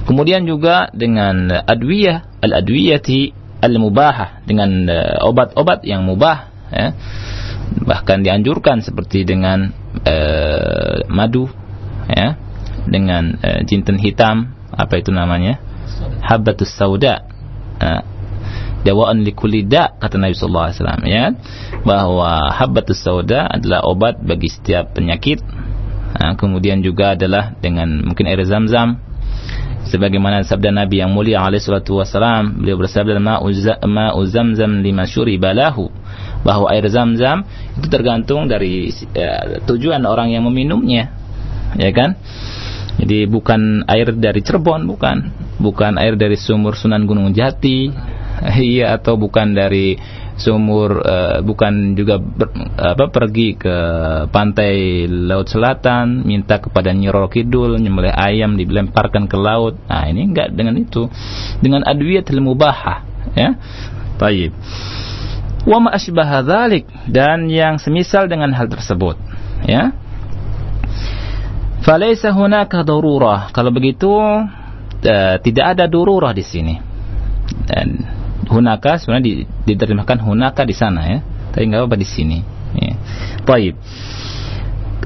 Kemudian 0.05 0.43
juga 0.45 0.91
dengan 0.91 1.49
adwiyah, 1.49 2.43
al-adwiyati 2.43 3.33
al-mubahah 3.63 4.45
dengan 4.45 4.85
obat-obat 5.25 5.87
yang 5.89 6.05
mubah 6.05 6.54
ya 6.75 6.89
bahkan 7.87 8.27
dianjurkan 8.27 8.83
seperti 8.83 9.23
dengan 9.23 9.71
uh, 10.03 11.07
madu 11.07 11.47
ya 12.11 12.35
dengan 12.85 13.39
uh, 13.41 13.63
jinten 13.65 13.97
hitam 13.97 14.53
apa 14.75 14.99
itu 14.99 15.15
namanya 15.15 15.63
habatus 16.21 16.75
sauda 16.75 17.25
uh, 17.79 18.03
dawaan 18.85 19.25
likulida 19.25 19.97
kata 19.97 20.21
Nabi 20.21 20.37
sallallahu 20.37 20.67
alaihi 20.69 20.79
wasallam 20.83 21.03
ya 21.09 21.25
bahwa 21.87 22.53
habatus 22.53 23.01
sauda 23.01 23.49
adalah 23.49 23.87
obat 23.87 24.21
bagi 24.21 24.53
setiap 24.53 24.93
penyakit 24.93 25.41
uh, 26.19 26.35
kemudian 26.37 26.85
juga 26.85 27.17
adalah 27.17 27.57
dengan 27.63 28.05
mungkin 28.05 28.29
air 28.29 28.45
zam-zam 28.45 29.01
sebagaimana 29.89 30.45
sabda 30.45 30.73
Nabi 30.73 31.01
yang 31.01 31.13
mulia 31.13 31.41
alaihi 31.41 31.65
salatu 31.65 32.01
wasalam 32.01 32.61
beliau 32.61 32.77
bersabda 32.81 33.17
ma'u 33.21 34.21
zamzam 34.29 34.85
lima 34.85 35.09
syuriba 35.09 35.57
lahu 35.57 35.89
bahwa 36.45 36.69
air 36.71 36.85
zam-zam 36.93 37.43
itu 37.75 37.89
tergantung 37.89 38.47
dari 38.47 38.93
ya, 39.17 39.65
tujuan 39.65 40.05
orang 40.05 40.31
yang 40.31 40.45
meminumnya. 40.45 41.11
Ya 41.75 41.91
kan? 41.91 42.21
Jadi 43.01 43.27
bukan 43.27 43.83
air 43.91 44.15
dari 44.15 44.45
Cirebon 44.45 44.87
bukan. 44.87 45.33
Bukan 45.59 45.99
air 45.99 46.15
dari 46.15 46.39
sumur 46.39 46.79
Sunan 46.79 47.09
Gunung 47.09 47.35
Jati. 47.35 47.91
Iya 48.45 48.99
atau 48.99 49.15
bukan 49.15 49.55
dari 49.55 49.95
sumur 50.35 50.99
uh, 51.07 51.39
bukan 51.47 51.95
juga 51.95 52.19
ber, 52.19 52.51
apa 52.75 53.07
pergi 53.07 53.55
ke 53.55 53.77
pantai 54.35 55.07
laut 55.07 55.47
selatan 55.47 56.27
minta 56.27 56.59
kepada 56.59 56.91
Nyiroro 56.91 57.31
Kidul 57.31 57.79
nyembelih 57.79 58.11
ayam 58.11 58.59
dilemparkan 58.59 59.31
ke 59.31 59.39
laut. 59.39 59.79
Nah 59.87 60.11
ini 60.11 60.35
enggak 60.35 60.51
dengan 60.51 60.75
itu. 60.75 61.07
Dengan 61.63 61.87
adwiyatul 61.87 62.43
mubahah 62.43 63.07
ya. 63.39 63.55
Taib 64.19 64.51
wa 65.65 65.79
ma 65.81 65.91
asbaha 65.97 66.45
dzalik 66.45 66.85
dan 67.09 67.49
yang 67.49 67.81
semisal 67.81 68.29
dengan 68.29 68.53
hal 68.53 68.69
tersebut 68.69 69.17
ya 69.65 69.97
Falaisa 71.85 72.33
hunaka 72.33 72.81
darurah. 72.81 73.53
Kalau 73.53 73.69
begitu 73.69 74.09
uh, 74.09 75.37
tidak 75.45 75.77
ada 75.77 75.85
darurah 75.85 76.33
di 76.33 76.41
sini. 76.41 76.81
Dan 77.69 78.01
hunaka 78.49 78.97
sebenarnya 78.97 79.45
diterjemahkan 79.69 80.17
hunaka 80.25 80.65
di 80.65 80.73
sana 80.73 81.05
ya. 81.05 81.21
Tapi 81.53 81.69
enggak 81.69 81.85
apa 81.85 81.97
di 82.01 82.09
sini. 82.09 82.41
Ya. 82.73 82.97
Baik. 83.45 83.77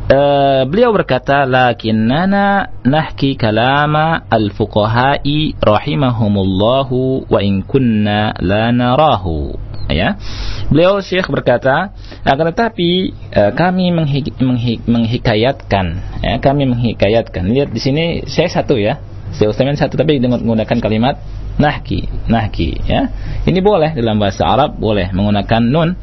Uh, 0.07 0.63
beliau 0.71 0.95
berkata 0.95 1.51
lakinnana 1.51 2.71
nahki 2.87 3.35
kalama 3.35 4.23
al-fuqaha'i 4.31 5.59
rahimahumullahu 5.59 7.27
wa 7.27 7.43
in 7.43 7.67
kunna 7.67 8.39
la 8.39 8.71
narahu 8.71 9.68
ya. 9.89 10.21
Beliau 10.69 11.01
syekh 11.01 11.29
berkata 11.33 11.97
akan 12.25 12.55
tetapi 12.55 13.13
uh, 13.35 13.53
kami 13.57 13.91
menghi 13.91 14.21
menghi 14.39 14.81
menghikayatkan 14.85 15.87
ya 16.23 16.39
kami 16.39 16.69
menghikayatkan. 16.69 17.49
Lihat 17.49 17.73
di 17.73 17.81
sini 17.81 18.05
saya 18.29 18.49
satu 18.49 18.77
ya. 18.77 19.01
Saya 19.29 19.53
Utsaimin 19.53 19.77
satu 19.77 20.01
tapi 20.01 20.25
dengan 20.25 20.41
menggunakan 20.41 20.81
kalimat 20.81 21.21
nahki 21.61 22.09
nahki 22.31 22.81
ya. 22.89 23.13
Ini 23.45 23.61
boleh 23.61 23.93
dalam 23.93 24.17
bahasa 24.17 24.49
Arab 24.49 24.81
boleh 24.81 25.13
menggunakan 25.13 25.63
nun 25.69 25.99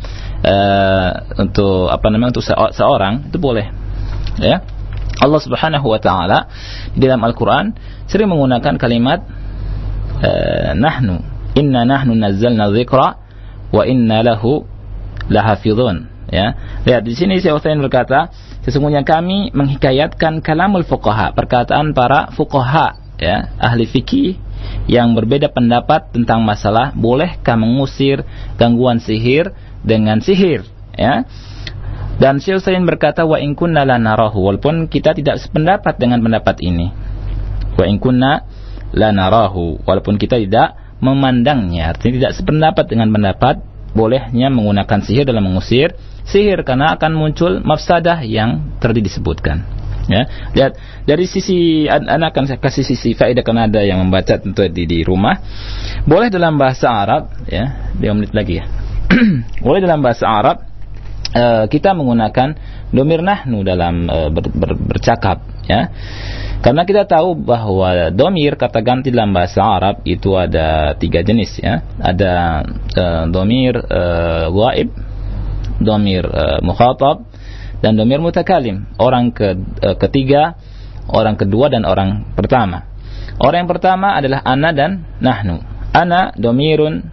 uh, 0.46 1.10
untuk 1.42 1.90
apa 1.90 2.06
namanya 2.14 2.38
untuk 2.38 2.46
seorang 2.46 3.32
itu 3.32 3.42
boleh 3.42 3.66
ya. 4.38 4.62
Allah 5.16 5.42
Subhanahu 5.42 5.90
wa 5.90 5.98
taala 5.98 6.52
di 6.92 7.08
dalam 7.08 7.24
Al-Qur'an 7.24 7.72
sering 8.06 8.30
menggunakan 8.30 8.76
kalimat 8.76 9.24
uh, 10.22 10.76
nahnu 10.76 11.24
inna 11.56 11.88
nahnu 11.88 12.14
nazzalna 12.14 12.70
dzikra 12.70 13.25
wa 13.76 13.84
inna 13.84 14.24
lahu 14.24 14.64
lahafidhun 15.28 16.08
ya. 16.32 16.56
Lihat 16.88 17.04
di 17.04 17.12
sini 17.12 17.44
Syekh 17.44 17.60
Utsaimin 17.60 17.84
berkata 17.84 18.32
sesungguhnya 18.64 19.04
kami 19.04 19.52
menghikayatkan 19.52 20.40
kalamul 20.40 20.88
fuqaha 20.88 21.36
perkataan 21.36 21.92
para 21.92 22.32
fuqaha 22.32 22.96
ya 23.20 23.52
ahli 23.60 23.84
fikih 23.84 24.40
yang 24.88 25.14
berbeda 25.14 25.52
pendapat 25.52 26.16
tentang 26.16 26.42
masalah 26.42 26.96
bolehkah 26.96 27.60
mengusir 27.60 28.24
gangguan 28.56 29.04
sihir 29.04 29.52
dengan 29.84 30.24
sihir 30.24 30.64
ya. 30.96 31.28
Dan 32.16 32.40
Syekh 32.40 32.64
Utsaimin 32.64 32.88
berkata 32.88 33.28
wa 33.28 33.36
in 33.44 33.60
kunna 33.60 33.84
la 33.84 34.00
narahu 34.00 34.40
walaupun 34.40 34.88
kita 34.88 35.12
tidak 35.12 35.44
sependapat 35.44 36.00
dengan 36.00 36.24
pendapat 36.24 36.64
ini. 36.64 36.96
Wa 37.76 37.84
in 37.84 38.00
kunna 38.00 38.48
la 38.96 39.12
narahu 39.12 39.84
walaupun 39.84 40.16
kita 40.16 40.40
tidak 40.40 40.80
memandangnya. 41.00 41.96
Artinya 41.96 42.14
tidak 42.22 42.34
sependapat 42.38 42.86
dengan 42.88 43.12
pendapat 43.12 43.60
bolehnya 43.96 44.52
menggunakan 44.52 45.00
sihir 45.04 45.24
dalam 45.28 45.48
mengusir. 45.48 45.96
Sihir 46.26 46.66
karena 46.66 46.98
akan 46.98 47.12
muncul 47.14 47.62
mafsadah 47.62 48.26
yang 48.26 48.78
tadi 48.82 49.00
disebutkan. 49.00 49.62
Ya 50.06 50.30
lihat 50.54 50.78
dari 51.10 51.26
sisi 51.26 51.90
anak 51.90 52.38
akan 52.38 52.46
saya 52.46 52.60
kasih 52.62 52.86
sisi 52.86 53.18
faedah 53.18 53.42
karena 53.42 53.66
ada 53.66 53.82
yang 53.82 54.06
membaca 54.06 54.38
tentu 54.38 54.62
di, 54.70 54.86
di 54.86 55.02
rumah. 55.02 55.42
Boleh 56.06 56.30
dalam 56.30 56.62
bahasa 56.62 56.94
Arab 56.94 57.34
ya 57.50 57.94
dua 57.98 58.14
menit 58.14 58.34
lagi 58.34 58.62
ya. 58.62 58.66
Boleh 59.66 59.82
dalam 59.82 60.06
bahasa 60.06 60.30
Arab 60.30 60.62
uh, 61.34 61.66
kita 61.66 61.98
menggunakan 61.98 62.54
domir 62.94 63.26
nahnu 63.26 63.66
dalam 63.66 64.06
uh, 64.06 64.30
ber, 64.30 64.46
ber, 64.54 64.72
bercakap 64.78 65.42
ya 65.66 65.90
karena 66.66 66.82
kita 66.82 67.06
tahu 67.06 67.38
bahwa 67.38 68.10
domir 68.10 68.58
kata 68.58 68.82
ganti 68.82 69.14
dalam 69.14 69.38
bahasa 69.38 69.62
Arab 69.62 70.02
itu 70.02 70.34
ada 70.34 70.98
tiga 70.98 71.22
jenis 71.22 71.62
ya. 71.62 71.86
Ada 72.02 72.66
uh, 72.98 73.24
domir 73.30 73.78
uh, 73.78 74.50
domir 75.78 76.26
uh, 76.26 76.66
mukhatab, 76.66 77.22
dan 77.86 77.94
domir 77.94 78.18
mutakalim. 78.18 78.90
Orang 78.98 79.30
ke, 79.30 79.54
uh, 79.86 79.94
ketiga, 80.02 80.58
orang 81.06 81.38
kedua 81.38 81.70
dan 81.70 81.86
orang 81.86 82.34
pertama. 82.34 82.90
Orang 83.38 83.70
yang 83.70 83.72
pertama 83.72 84.18
adalah 84.18 84.42
ana 84.42 84.74
dan 84.74 85.06
nahnu. 85.22 85.62
Ana 85.94 86.34
domirun 86.34 87.06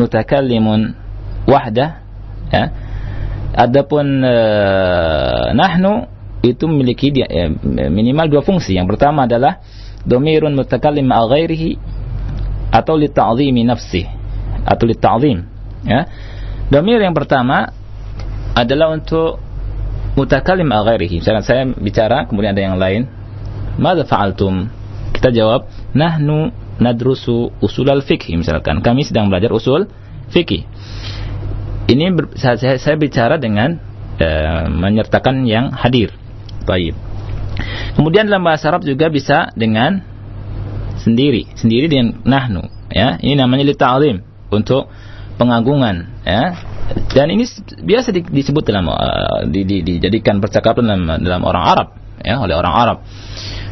mutakallimun 0.00 0.96
wahdah 1.44 2.00
ya. 2.48 2.64
Adapun 3.52 4.24
uh, 4.24 5.52
nahnu 5.52 6.08
itu 6.42 6.64
memiliki 6.70 7.10
dia, 7.10 7.26
eh, 7.26 7.50
minimal 7.90 8.30
dua 8.30 8.42
fungsi. 8.46 8.78
Yang 8.78 8.96
pertama 8.96 9.26
adalah 9.26 9.58
domirun 10.06 10.54
mutakallim 10.54 11.06
ma'a 11.06 11.26
atau 12.68 12.94
li 13.00 13.08
ta'zimi 13.08 13.64
nafsi 13.64 14.04
atau 14.68 14.84
li 14.84 14.96
ta'zim 14.96 15.38
ya. 15.88 16.04
Domir 16.68 17.00
yang 17.00 17.16
pertama 17.16 17.72
adalah 18.52 18.92
untuk 18.92 19.40
mutakallim 20.14 20.68
ma'a 20.68 20.84
ghairihi. 20.94 21.24
Misalkan 21.24 21.44
saya 21.44 21.62
bicara 21.64 22.28
kemudian 22.28 22.52
ada 22.52 22.62
yang 22.62 22.76
lain, 22.76 23.08
"Madza 23.80 24.04
fa'altum?" 24.04 24.68
Kita 25.16 25.32
jawab, 25.32 25.66
"Nahnu 25.96 26.52
nadrusu 26.78 27.50
usul 27.58 27.88
al-fiqh." 27.88 28.30
Misalkan 28.36 28.84
kami 28.84 29.02
sedang 29.02 29.32
belajar 29.32 29.50
usul 29.50 29.88
fikih. 30.28 30.68
Ini 31.88 32.04
ber, 32.12 32.36
saya, 32.36 32.76
saya 32.76 32.96
bicara 33.00 33.40
dengan 33.40 33.80
uh, 34.20 34.68
menyertakan 34.68 35.48
yang 35.48 35.72
hadir. 35.72 36.12
Baik. 36.68 36.92
Kemudian 37.96 38.28
dalam 38.28 38.44
bahasa 38.44 38.68
Arab 38.68 38.84
juga 38.84 39.08
bisa 39.08 39.48
dengan 39.56 40.04
sendiri, 41.00 41.48
sendiri 41.56 41.88
dengan 41.88 42.20
nahnu, 42.22 42.68
ya. 42.92 43.16
Ini 43.18 43.40
namanya 43.40 43.64
li 43.64 43.74
untuk 44.52 44.92
pengagungan, 45.40 46.22
ya. 46.28 46.60
Dan 47.16 47.32
ini 47.32 47.48
biasa 47.82 48.12
di, 48.12 48.20
disebut 48.20 48.68
dalam 48.68 48.92
uh, 48.92 49.48
di, 49.48 49.64
di, 49.64 49.80
dijadikan 49.80 50.38
percakapan 50.44 50.84
dalam 50.84 51.04
dalam 51.24 51.42
orang 51.48 51.64
Arab, 51.64 51.88
ya, 52.20 52.36
oleh 52.38 52.54
orang 52.54 52.74
Arab. 52.76 52.98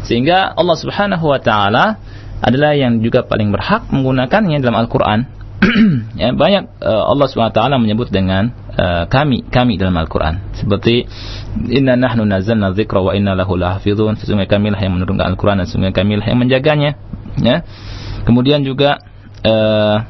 Sehingga 0.09 0.57
Allah 0.57 0.77
Subhanahu 0.81 1.25
wa 1.29 1.39
taala 1.39 2.01
adalah 2.41 2.73
yang 2.73 3.05
juga 3.05 3.25
paling 3.29 3.53
berhak 3.53 3.93
menggunakannya 3.93 4.59
dalam 4.65 4.77
Al-Qur'an. 4.81 5.36
ya, 6.21 6.37
banyak 6.37 6.85
uh, 6.85 7.05
Allah 7.09 7.27
taala 7.49 7.81
menyebut 7.81 8.13
dengan 8.13 8.53
uh, 8.77 9.09
kami 9.09 9.49
kami 9.49 9.81
dalam 9.81 9.97
Al-Qur'an. 9.97 10.53
Seperti 10.53 11.09
Inna 11.73 11.97
nahnu 11.97 12.29
nazzalna 12.29 12.77
dzikra 12.77 13.01
wa 13.01 13.17
inna 13.17 13.33
lahu 13.33 13.57
lahafizun. 13.57 14.21
Sesungguhnya 14.21 14.49
kamilah 14.49 14.77
yang 14.77 15.01
menurunkan 15.01 15.25
Al-Qur'an 15.33 15.65
dan 15.65 15.67
sesungguhnya 15.67 15.97
kamilah 15.97 16.27
yang 16.29 16.39
menjaganya. 16.39 16.91
Ya. 17.41 17.65
Kemudian 18.29 18.69
juga 18.69 19.01
uh, 19.49 20.05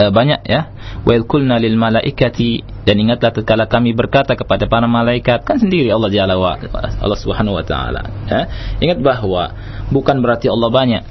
uh, 0.00 0.10
banyak 0.10 0.40
ya. 0.48 0.72
Wa 1.00 1.16
kulna 1.24 1.56
lil 1.60 1.76
malaikati 1.76 2.64
dan 2.84 2.96
ingatlah 2.96 3.32
tatkala 3.32 3.68
kami 3.68 3.92
berkata 3.92 4.36
kepada 4.36 4.68
para 4.68 4.84
malaikat 4.84 5.44
kan 5.44 5.56
sendiri 5.56 5.88
Allah 5.92 6.12
Jalla 6.12 6.36
wa 6.36 6.56
Allah 6.60 7.18
Subhanahu 7.20 7.56
wa 7.56 7.64
taala 7.64 8.04
ya. 8.28 8.48
Ingat 8.80 9.04
bahwa 9.04 9.52
bukan 9.92 10.20
berarti 10.24 10.48
Allah 10.48 10.68
banyak. 10.72 11.04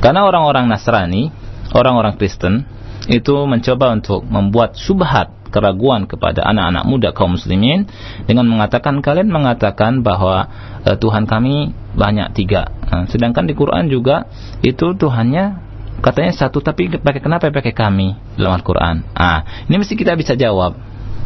Karena 0.00 0.26
orang-orang 0.26 0.68
Nasrani, 0.68 1.32
orang-orang 1.74 2.14
Kristen 2.16 2.64
itu 3.10 3.34
mencoba 3.44 3.92
untuk 3.92 4.24
membuat 4.24 4.80
subhat 4.80 5.44
keraguan 5.52 6.10
kepada 6.10 6.42
anak-anak 6.42 6.84
muda 6.88 7.08
kaum 7.14 7.38
muslimin 7.38 7.86
dengan 8.26 8.48
mengatakan 8.50 8.98
kalian 8.98 9.30
mengatakan 9.30 10.02
bahwa 10.02 10.50
e, 10.82 10.98
Tuhan 10.98 11.30
kami 11.30 11.70
banyak 11.94 12.34
tiga. 12.34 12.74
Nah, 12.90 13.06
sedangkan 13.06 13.46
di 13.46 13.54
Quran 13.54 13.86
juga 13.86 14.26
itu 14.66 14.98
Tuhannya 14.98 15.62
katanya 16.02 16.32
satu 16.34 16.58
tapi 16.58 16.90
pakai 16.98 17.22
kenapa 17.22 17.54
pakai 17.54 17.70
kami 17.70 18.18
dalam 18.34 18.58
Al-Quran? 18.58 19.06
Ah 19.14 19.46
ini 19.70 19.78
mesti 19.78 19.94
kita 19.94 20.18
bisa 20.18 20.34
jawab 20.34 20.74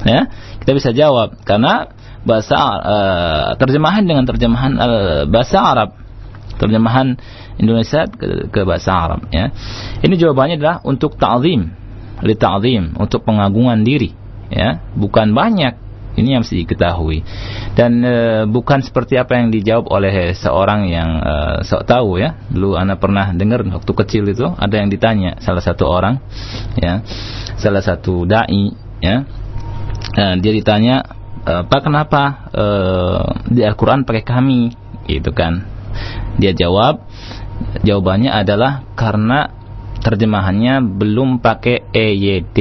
ya. 0.04 0.28
Kita 0.60 0.76
bisa 0.76 0.92
jawab 0.92 1.40
karena 1.48 1.88
bahasa 2.28 2.58
uh, 2.84 3.50
terjemahan 3.56 4.04
dengan 4.04 4.28
terjemahan 4.28 4.72
uh, 4.76 5.22
bahasa 5.24 5.56
Arab 5.64 5.96
terjemahan 6.58 7.16
Indonesia 7.58 8.06
ke, 8.06 8.48
ke 8.50 8.60
bahasa 8.62 8.90
Arab 8.94 9.26
ya. 9.34 9.50
Ini 10.02 10.14
jawabannya 10.14 10.56
adalah 10.58 10.78
untuk 10.86 11.18
ta'zim 11.18 11.68
li 12.22 12.34
ta'zim 12.34 12.98
untuk 12.98 13.22
pengagungan 13.26 13.82
diri 13.82 14.14
ya. 14.50 14.82
Bukan 14.94 15.34
banyak 15.34 15.88
ini 16.18 16.34
yang 16.34 16.42
mesti 16.42 16.66
diketahui. 16.66 17.22
Dan 17.78 18.02
e, 18.02 18.16
bukan 18.50 18.82
seperti 18.82 19.14
apa 19.14 19.38
yang 19.38 19.54
dijawab 19.54 19.86
oleh 19.86 20.34
seorang 20.34 20.90
yang 20.90 21.22
e, 21.22 21.34
sok 21.62 21.86
tahu 21.86 22.18
ya. 22.18 22.34
Dulu 22.50 22.74
anak 22.74 22.98
pernah 22.98 23.30
dengar 23.30 23.62
waktu 23.62 23.92
kecil 23.94 24.26
itu 24.26 24.50
ada 24.58 24.74
yang 24.74 24.90
ditanya 24.90 25.38
salah 25.38 25.62
satu 25.62 25.86
orang 25.86 26.18
ya 26.74 27.06
salah 27.58 27.82
satu 27.82 28.26
dai 28.26 28.74
ya. 28.98 29.22
E, 30.18 30.24
dia 30.42 30.52
ditanya 30.54 31.06
e, 31.46 31.52
pak 31.66 31.80
kenapa 31.86 32.50
e, 32.50 32.64
di 33.54 33.62
Al-Quran 33.62 34.02
pakai 34.02 34.26
kami? 34.26 34.74
Gitu 35.06 35.30
kan. 35.30 35.64
Dia 36.38 36.54
jawab 36.54 37.07
jawabannya 37.82 38.30
adalah 38.30 38.86
karena 38.94 39.54
terjemahannya 39.98 40.78
belum 40.98 41.42
pakai 41.42 41.90
EYD 41.90 42.58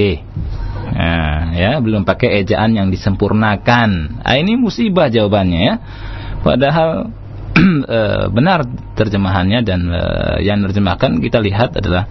Nah, 0.97 1.53
ya, 1.53 1.77
belum 1.83 2.07
pakai 2.07 2.41
ejaan 2.41 2.73
yang 2.73 2.87
disempurnakan. 2.89 4.23
Nah, 4.23 4.35
ini 4.39 4.55
musibah 4.55 5.11
jawabannya 5.11 5.59
ya. 5.59 5.75
Padahal 6.41 7.13
uh, 7.85 8.25
benar 8.35 8.63
terjemahannya 8.95 9.61
dan 9.61 9.79
uh, 9.91 10.37
yang 10.39 10.63
menerjemahkan 10.63 11.19
kita 11.19 11.43
lihat 11.43 11.75
adalah 11.77 12.07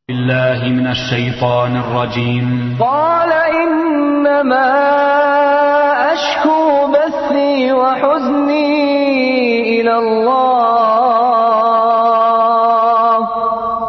بالله 0.10 0.70
من 0.70 0.88
الشيطان 0.88 1.76
الرجيم. 1.76 2.78
قال 2.80 3.32
إنما 3.32 4.72
أشكو 6.14 6.88
بثي 6.88 7.74
وحزني 7.74 9.82
إلى 9.82 9.98
الله 9.98 10.80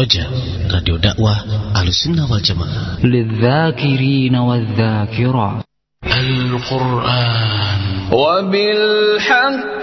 رجاء 0.00 0.30
راديو 0.74 0.96
دعوة 0.96 1.36
على 1.76 1.88
السنة 1.88 2.32
والجماعة 2.32 3.06
للذاكرين 3.06 4.36
والذاكرات. 4.36 5.64
القرآن. 6.04 7.78
وبالحق 8.12 9.78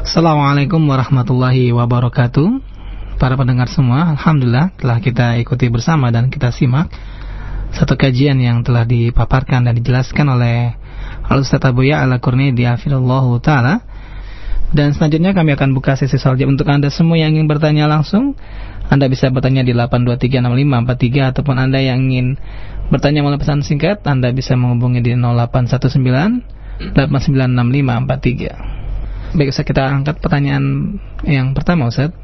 Assalamualaikum 0.04 0.84
warahmatullahi 0.84 1.72
wabarakatuh. 1.72 2.60
Para 3.16 3.40
pendengar 3.40 3.72
semua, 3.72 4.12
Alhamdulillah 4.12 4.76
telah 4.76 5.00
kita 5.00 5.40
ikuti 5.40 5.72
bersama 5.72 6.12
dan 6.12 6.28
kita 6.28 6.52
simak 6.52 6.92
satu 7.72 7.96
kajian 7.96 8.44
yang 8.44 8.60
telah 8.68 8.84
dipaparkan 8.84 9.64
dan 9.64 9.72
dijelaskan 9.72 10.36
oleh 10.36 10.76
Al-Ustaz 11.32 11.64
Abuya 11.64 12.04
Al-Qurnaidi 12.04 12.68
Afidullahu 12.68 13.40
Ta'ala. 13.40 13.88
Dan 14.76 14.92
selanjutnya 14.92 15.32
kami 15.32 15.56
akan 15.56 15.72
buka 15.72 15.96
sesi 15.96 16.20
salja 16.20 16.44
untuk 16.44 16.68
Anda 16.68 16.92
semua 16.92 17.24
yang 17.24 17.40
ingin 17.40 17.48
bertanya 17.48 17.88
langsung. 17.88 18.36
Anda 18.92 19.08
bisa 19.08 19.32
bertanya 19.32 19.64
di 19.64 19.72
8236543 19.72 21.32
ataupun 21.32 21.56
Anda 21.56 21.80
yang 21.80 22.04
ingin 22.04 22.36
bertanya 22.92 23.24
melalui 23.24 23.40
pesan 23.40 23.64
singkat, 23.64 24.04
Anda 24.04 24.36
bisa 24.36 24.60
menghubungi 24.60 25.00
di 25.00 25.16
0819 25.16 26.59
896543. 26.80 29.36
Baik 29.36 29.52
Ustaz, 29.54 29.66
kita 29.68 29.84
angkat 29.86 30.18
pertanyaan 30.24 30.96
yang 31.28 31.52
pertama 31.54 31.86
Ustaz. 31.92 32.16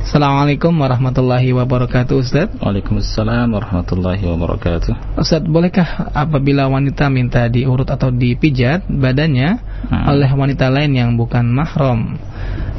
Assalamualaikum 0.00 0.72
warahmatullahi 0.80 1.52
wabarakatuh 1.52 2.14
Ustaz. 2.16 2.48
Waalaikumsalam 2.56 3.52
warahmatullahi 3.52 4.24
wabarakatuh. 4.24 5.20
Ustaz, 5.20 5.44
bolehkah 5.44 6.08
apabila 6.16 6.72
wanita 6.72 7.12
minta 7.12 7.44
diurut 7.52 7.84
atau 7.84 8.08
dipijat 8.08 8.88
badannya 8.88 9.60
Hmm. 9.90 10.06
oleh 10.08 10.30
wanita 10.32 10.68
lain 10.72 10.92
yang 10.92 11.10
bukan 11.16 11.50
mahram 11.52 12.16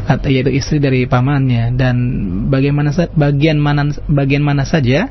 atau 0.05 0.29
yaitu 0.29 0.53
istri 0.53 0.77
dari 0.77 1.05
pamannya 1.05 1.73
dan 1.77 1.97
bagaimana 2.49 2.93
bagian 3.13 3.57
mana 3.57 3.89
bagian 4.05 4.41
mana 4.41 4.65
saja 4.65 5.09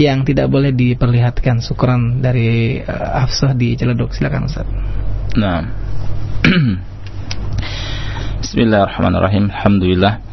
yang 0.00 0.24
tidak 0.24 0.48
boleh 0.48 0.72
diperlihatkan 0.72 1.60
syukuran 1.60 2.24
dari 2.24 2.80
uh, 2.80 3.24
Hafsah 3.24 3.52
di 3.52 3.76
Ciledug 3.76 4.16
silakan 4.16 4.48
Ustaz. 4.48 4.68
Nah. 5.36 5.64
Bismillahirrahmanirrahim. 8.40 9.52
Alhamdulillah. 9.52 10.29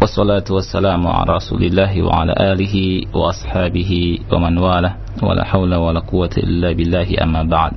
Wassalatu 0.00 0.60
wassalamu 0.60 1.08
ala 1.08 1.40
Rasulillah 1.40 1.88
wa 2.04 2.22
ala 2.22 2.36
alihi 2.36 3.08
wa 3.08 3.32
ashabihi 3.32 4.28
wa 4.28 4.36
man 4.36 4.54
wala 4.60 5.00
wa 5.22 5.32
la 5.32 5.44
hawla 5.48 5.80
wa 5.80 5.96
la 5.96 6.04
quwwata 6.04 6.44
illa 6.44 6.76
billahi 6.76 7.16
amma 7.16 7.48
ba'd. 7.48 7.72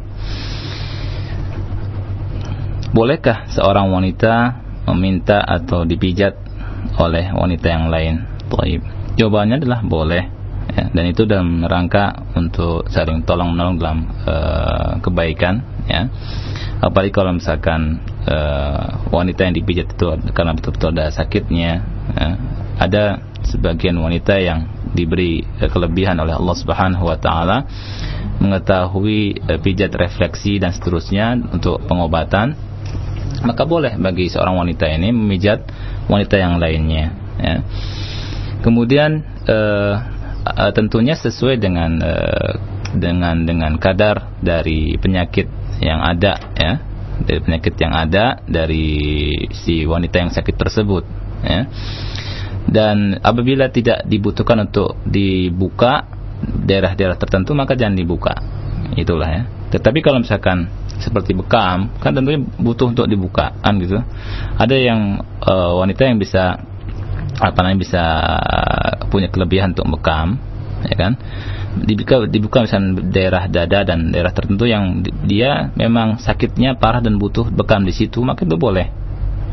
Bolehkah 2.92 3.48
seorang 3.48 3.92
wanita 3.96 4.60
meminta 4.92 5.40
atau 5.40 5.88
dipijat 5.88 6.36
oleh 7.00 7.32
wanita 7.32 7.68
yang 7.72 7.88
lain? 7.88 8.28
Taib. 8.52 8.84
Jawabannya 9.16 9.64
adalah 9.64 9.80
boleh. 9.84 10.24
Ya, 10.68 10.92
dan 10.92 11.06
itu 11.08 11.24
dalam 11.24 11.64
rangka 11.64 12.28
untuk 12.36 12.92
saling 12.92 13.24
tolong 13.24 13.56
menolong 13.56 13.80
dalam 13.80 14.00
eh, 14.28 14.92
kebaikan 15.00 15.64
ya 15.88 16.12
apalagi 16.84 17.16
kalau 17.16 17.32
misalkan 17.40 18.04
uh, 18.28 19.10
wanita 19.10 19.48
yang 19.48 19.56
dipijat 19.56 19.88
itu 19.96 20.06
karena 20.36 20.52
betul-betul 20.54 20.92
ada 20.94 21.10
sakitnya 21.10 21.72
ya. 22.14 22.30
ada 22.78 23.04
sebagian 23.48 23.96
wanita 23.98 24.38
yang 24.38 24.68
diberi 24.92 25.42
uh, 25.64 25.72
kelebihan 25.72 26.20
oleh 26.20 26.36
Allah 26.36 26.56
Subhanahu 26.60 27.08
wa 27.08 27.18
taala 27.18 27.64
mengetahui 28.44 29.42
uh, 29.48 29.60
pijat 29.64 29.96
refleksi 29.96 30.60
dan 30.60 30.76
seterusnya 30.76 31.40
untuk 31.56 31.82
pengobatan 31.88 32.54
maka 33.38 33.64
boleh 33.64 33.96
bagi 34.02 34.28
seorang 34.28 34.58
wanita 34.58 34.90
ini 34.90 35.14
memijat 35.14 35.64
wanita 36.10 36.36
yang 36.36 36.58
lainnya 36.60 37.06
ya. 37.40 37.56
kemudian 38.66 39.24
uh, 39.46 39.94
uh, 40.44 40.72
tentunya 40.76 41.16
sesuai 41.16 41.62
dengan 41.62 42.02
uh, 42.02 42.52
dengan 42.98 43.44
dengan 43.44 43.76
kadar 43.78 44.40
dari 44.42 44.96
penyakit 44.98 45.46
yang 45.84 46.02
ada 46.02 46.40
ya 46.58 46.87
dari 47.24 47.40
penyakit 47.42 47.74
yang 47.82 47.94
ada 47.98 48.42
dari 48.46 48.88
si 49.54 49.88
wanita 49.88 50.22
yang 50.22 50.32
sakit 50.34 50.56
tersebut 50.58 51.04
ya. 51.42 51.66
Dan 52.68 53.16
apabila 53.24 53.72
tidak 53.72 54.04
dibutuhkan 54.04 54.68
untuk 54.68 55.00
dibuka 55.08 56.04
daerah-daerah 56.44 57.16
tertentu 57.16 57.56
maka 57.56 57.74
jangan 57.80 57.96
dibuka. 57.96 58.36
Itulah 58.94 59.30
ya. 59.32 59.44
Tetapi 59.72 60.00
kalau 60.04 60.20
misalkan 60.20 60.68
seperti 60.98 61.38
bekam 61.38 61.94
kan 62.02 62.12
tentunya 62.12 62.42
butuh 62.42 62.92
untuk 62.92 63.08
dibuka 63.08 63.56
kan 63.62 63.80
gitu. 63.80 64.02
Ada 64.60 64.76
yang 64.76 65.22
uh, 65.46 65.80
wanita 65.80 66.10
yang 66.10 66.20
bisa 66.20 66.60
apa 67.38 67.58
namanya 67.62 67.80
bisa 67.80 68.04
punya 69.14 69.30
kelebihan 69.30 69.78
untuk 69.78 69.86
bekam 69.94 70.42
ya 70.86 70.96
kan 70.98 71.14
dibuka 71.84 72.26
dibuka 72.26 72.58
misalnya 72.64 73.04
daerah 73.10 73.44
dada 73.46 73.84
dan 73.84 74.10
daerah 74.10 74.34
tertentu 74.34 74.66
yang 74.66 75.04
dia 75.26 75.70
memang 75.76 76.18
sakitnya 76.18 76.78
parah 76.78 77.04
dan 77.04 77.22
butuh 77.22 77.50
bekam 77.52 77.84
di 77.84 77.94
situ 77.94 78.24
maka 78.24 78.46
itu 78.48 78.58
boleh. 78.58 78.88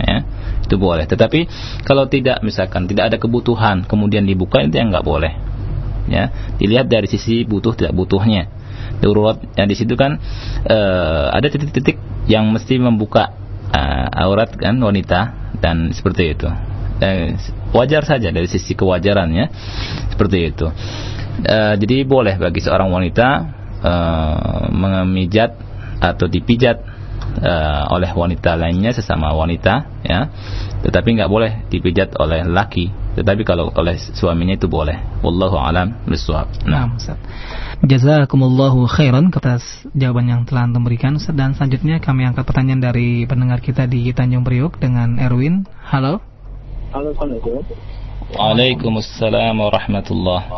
Ya 0.01 0.27
itu 0.65 0.77
boleh. 0.81 1.07
Tetapi 1.07 1.47
kalau 1.85 2.09
tidak 2.11 2.41
misalkan 2.41 2.89
tidak 2.89 3.13
ada 3.13 3.17
kebutuhan 3.21 3.85
kemudian 3.85 4.25
dibuka 4.25 4.65
itu 4.65 4.75
yang 4.75 4.91
nggak 4.95 5.07
boleh. 5.07 5.33
Ya 6.09 6.33
dilihat 6.57 6.89
dari 6.89 7.09
sisi 7.11 7.45
butuh 7.45 7.77
tidak 7.77 7.93
butuhnya. 7.93 8.49
Darurat 9.01 9.41
yang 9.59 9.69
di 9.69 9.77
situ 9.77 9.95
kan 9.95 10.21
uh, 10.69 11.27
ada 11.33 11.47
titik-titik 11.51 12.01
yang 12.31 12.49
mesti 12.49 12.81
membuka 12.81 13.33
uh, 13.73 14.09
aurat 14.25 14.53
kan 14.57 14.77
wanita 14.81 15.53
dan 15.61 15.93
seperti 15.93 16.37
itu. 16.37 16.49
Eh, 17.03 17.35
wajar 17.75 18.07
saja 18.07 18.31
dari 18.31 18.47
sisi 18.47 18.79
kewajarannya 18.79 19.51
seperti 20.15 20.55
itu 20.55 20.71
uh, 21.43 21.75
jadi 21.75 22.07
boleh 22.07 22.39
bagi 22.39 22.61
seorang 22.63 22.89
wanita 22.91 23.27
uh, 23.83 24.71
memijat 24.71 25.59
atau 25.99 26.27
dipijat 26.29 26.77
uh, 27.41 27.91
oleh 27.95 28.11
wanita 28.13 28.55
lainnya 28.55 28.95
sesama 28.95 29.33
wanita 29.35 30.05
ya. 30.05 30.31
Tetapi 30.85 31.09
nggak 31.17 31.31
boleh 31.31 31.53
dipijat 31.73 32.15
oleh 32.21 32.45
laki. 32.45 32.93
Tetapi 33.15 33.43
kalau 33.47 33.71
oleh 33.79 33.95
suaminya 33.97 34.59
itu 34.59 34.67
boleh. 34.67 35.23
Wallahu 35.23 35.57
alam 35.57 36.03
bisawab 36.05 36.51
nah. 36.67 36.91
Ustaz. 36.95 37.19
Jazakumullahu 37.85 38.91
khairan 38.91 39.31
atas 39.31 39.63
jawaban 39.95 40.31
yang 40.31 40.43
telah 40.49 40.67
Anda 40.67 40.81
berikan 40.83 41.17
Ustaz. 41.19 41.35
dan 41.35 41.55
selanjutnya 41.55 42.03
kami 42.03 42.27
angkat 42.27 42.45
pertanyaan 42.47 42.83
dari 42.83 43.25
pendengar 43.25 43.63
kita 43.63 43.87
di 43.87 44.11
Tanjung 44.11 44.43
Priok 44.43 44.83
dengan 44.83 45.17
Erwin. 45.19 45.67
Halo. 45.89 46.21
Halo 46.95 47.11
Assalamualaikum 47.11 48.04
Waalaikumsalam 48.33 49.61
warahmatullahi 49.61 50.49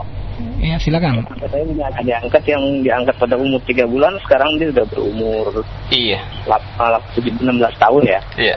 Ya 0.61 0.77
silakan. 0.77 1.25
Saya 1.41 1.64
punya 1.64 1.89
adik 1.97 2.17
angkat 2.29 2.45
yang 2.45 2.62
diangkat 2.85 3.17
pada 3.17 3.41
umur 3.41 3.61
3 3.64 3.89
bulan, 3.89 4.12
sekarang 4.21 4.61
dia 4.61 4.69
sudah 4.69 4.87
berumur 4.93 5.64
Iya. 5.89 6.21
16 6.47 7.73
tahun 7.81 8.03
ya. 8.05 8.21
Iya. 8.37 8.57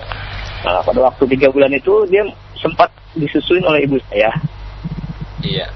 Nah, 0.67 0.83
pada 0.83 0.99
waktu 1.07 1.23
3 1.39 1.47
bulan 1.55 1.71
itu 1.71 2.03
dia 2.11 2.27
sempat 2.59 2.91
disusuin 3.15 3.63
oleh 3.63 3.87
ibu 3.87 3.95
saya. 4.11 4.31
Iya. 5.39 5.71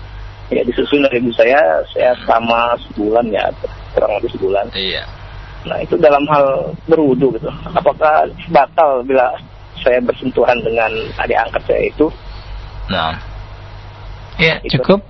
Ya 0.51 0.61
disusuin 0.67 1.07
oleh 1.07 1.23
ibu 1.23 1.31
saya, 1.31 1.59
saya 1.95 2.11
sama 2.27 2.75
sebulan 2.91 3.31
ya, 3.31 3.47
kurang 3.95 4.11
lebih 4.19 4.31
sebulan. 4.35 4.67
Iya. 4.75 5.07
Nah 5.63 5.79
itu 5.79 5.95
dalam 5.95 6.27
hal 6.27 6.75
berwudu 6.91 7.31
gitu. 7.39 7.47
Apakah 7.71 8.27
batal 8.51 9.07
bila 9.07 9.31
saya 9.79 10.03
bersentuhan 10.03 10.59
dengan 10.59 10.91
adik 11.15 11.39
angkat 11.39 11.63
saya 11.63 11.81
itu? 11.87 12.11
Nah. 12.91 13.19
Ya 14.41 14.59
Itu- 14.63 14.81
cukup. 14.81 15.05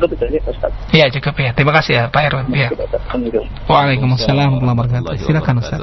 Betul 0.00 0.16
saja 0.16 0.38
Ustaz. 0.48 0.72
Ya 0.96 1.06
cukup 1.12 1.34
ya. 1.36 1.50
Terima 1.52 1.72
kasih 1.76 1.92
ya 1.92 2.04
Pak 2.08 2.22
Erwin. 2.32 2.46
Ya. 2.56 2.72
Assalamualaikum. 2.72 3.44
Waalaikumsalam 3.68 4.48
warahmatullahi 4.56 5.02
wabarakatuh. 5.04 5.28
Silakan 5.28 5.54
Ustaz. 5.60 5.80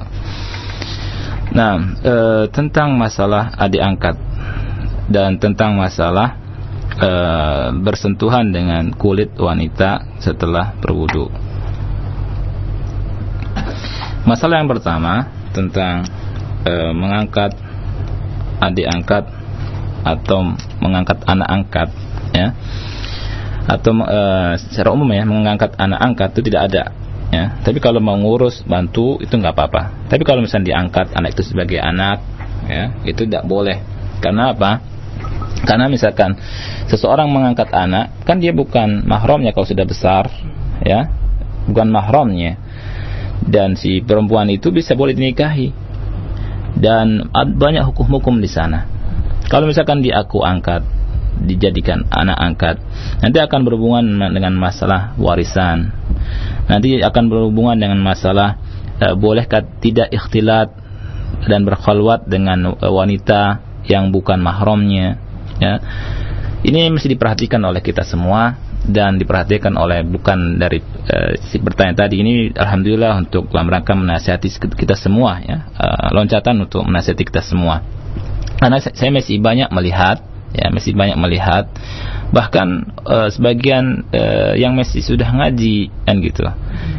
Nah, 1.54 1.76
e, 2.02 2.16
tentang 2.52 2.98
masalah 2.98 3.54
adik 3.56 3.80
angkat 3.80 4.18
dan 5.08 5.38
tentang 5.38 5.78
masalah 5.78 6.36
e, 6.98 7.10
bersentuhan 7.78 8.50
dengan 8.50 8.90
kulit 8.98 9.32
wanita 9.38 10.18
setelah 10.18 10.76
berwudu. 10.82 11.30
Masalah 14.28 14.60
yang 14.60 14.70
pertama 14.70 15.30
tentang 15.56 16.04
e, 16.68 16.74
mengangkat 16.92 17.56
adik 18.60 18.88
angkat 18.90 19.24
atau 20.04 20.56
mengangkat 20.84 21.24
anak 21.26 21.48
angkat 21.50 21.90
ya. 22.36 22.54
Atau 23.68 23.92
e, 24.00 24.22
secara 24.64 24.96
umum 24.96 25.10
ya 25.12 25.28
mengangkat 25.28 25.76
anak 25.76 26.00
angkat 26.00 26.30
itu 26.38 26.42
tidak 26.52 26.62
ada 26.72 26.84
ya. 27.34 27.60
Tapi 27.64 27.80
kalau 27.84 28.00
mau 28.00 28.16
ngurus 28.16 28.64
bantu 28.64 29.20
itu 29.20 29.34
nggak 29.36 29.54
apa-apa. 29.54 30.08
Tapi 30.08 30.24
kalau 30.24 30.44
misalnya 30.44 30.76
diangkat 30.76 31.12
anak 31.16 31.36
itu 31.36 31.44
sebagai 31.44 31.80
anak 31.82 32.24
ya 32.68 32.96
itu 33.04 33.28
tidak 33.28 33.44
boleh. 33.44 33.84
Karena 34.24 34.56
apa? 34.56 34.82
Karena 35.68 35.90
misalkan 35.90 36.38
seseorang 36.88 37.28
mengangkat 37.28 37.74
anak 37.74 38.24
kan 38.24 38.38
dia 38.38 38.54
bukan 38.54 39.04
mahramnya 39.04 39.52
kalau 39.52 39.68
sudah 39.68 39.86
besar 39.88 40.32
ya. 40.84 41.12
Bukan 41.68 41.92
mahramnya. 41.92 42.56
Dan 43.44 43.76
si 43.76 44.00
perempuan 44.00 44.48
itu 44.48 44.72
bisa 44.72 44.96
boleh 44.96 45.12
dinikahi. 45.12 45.76
Dan 46.78 47.28
banyak 47.34 47.84
hukum-hukum 47.90 48.38
di 48.38 48.48
sana 48.48 48.97
kalau 49.48 49.66
misalkan 49.68 50.04
dia 50.04 50.20
aku 50.20 50.44
angkat 50.44 50.84
dijadikan 51.38 52.10
anak 52.10 52.38
angkat 52.38 52.76
nanti 53.22 53.38
akan 53.38 53.62
berhubungan 53.62 54.06
dengan 54.34 54.58
masalah 54.58 55.14
warisan. 55.22 55.94
Nanti 56.68 57.00
akan 57.00 57.24
berhubungan 57.30 57.78
dengan 57.78 58.02
masalah 58.02 58.58
eh, 59.00 59.16
bolehkah 59.16 59.64
tidak 59.80 60.10
ikhtilat 60.12 60.74
dan 61.46 61.64
berkhalwat 61.64 62.26
dengan 62.26 62.76
eh, 62.76 62.92
wanita 62.92 63.62
yang 63.88 64.10
bukan 64.12 64.42
mahramnya 64.42 65.22
ya? 65.62 65.80
Ini 66.66 66.90
mesti 66.90 67.14
diperhatikan 67.14 67.62
oleh 67.62 67.86
kita 67.86 68.02
semua 68.02 68.58
dan 68.84 69.22
diperhatikan 69.22 69.78
oleh 69.78 70.02
bukan 70.04 70.58
dari 70.58 70.82
eh, 71.08 71.40
si 71.48 71.62
bertanya 71.62 72.04
tadi. 72.04 72.20
Ini 72.20 72.58
alhamdulillah 72.58 73.14
untuk 73.24 73.54
dalam 73.54 73.70
rangka 73.70 73.94
menasihati 73.94 74.50
kita 74.76 74.98
semua 74.98 75.40
ya. 75.40 75.70
Eh, 75.72 76.08
loncatan 76.12 76.66
untuk 76.66 76.84
menasihati 76.84 77.24
kita 77.24 77.46
semua 77.46 77.97
karena 78.58 78.78
saya 78.82 79.12
masih 79.14 79.38
banyak 79.38 79.70
melihat 79.70 80.22
ya 80.56 80.72
masih 80.72 80.96
banyak 80.96 81.18
melihat. 81.20 81.70
Bahkan 82.32 82.68
eh, 83.08 83.30
sebagian 83.32 84.08
eh, 84.12 84.60
yang 84.60 84.76
masih 84.76 85.04
sudah 85.04 85.28
ngaji 85.28 85.92
kan 86.04 86.20
gitu. 86.20 86.44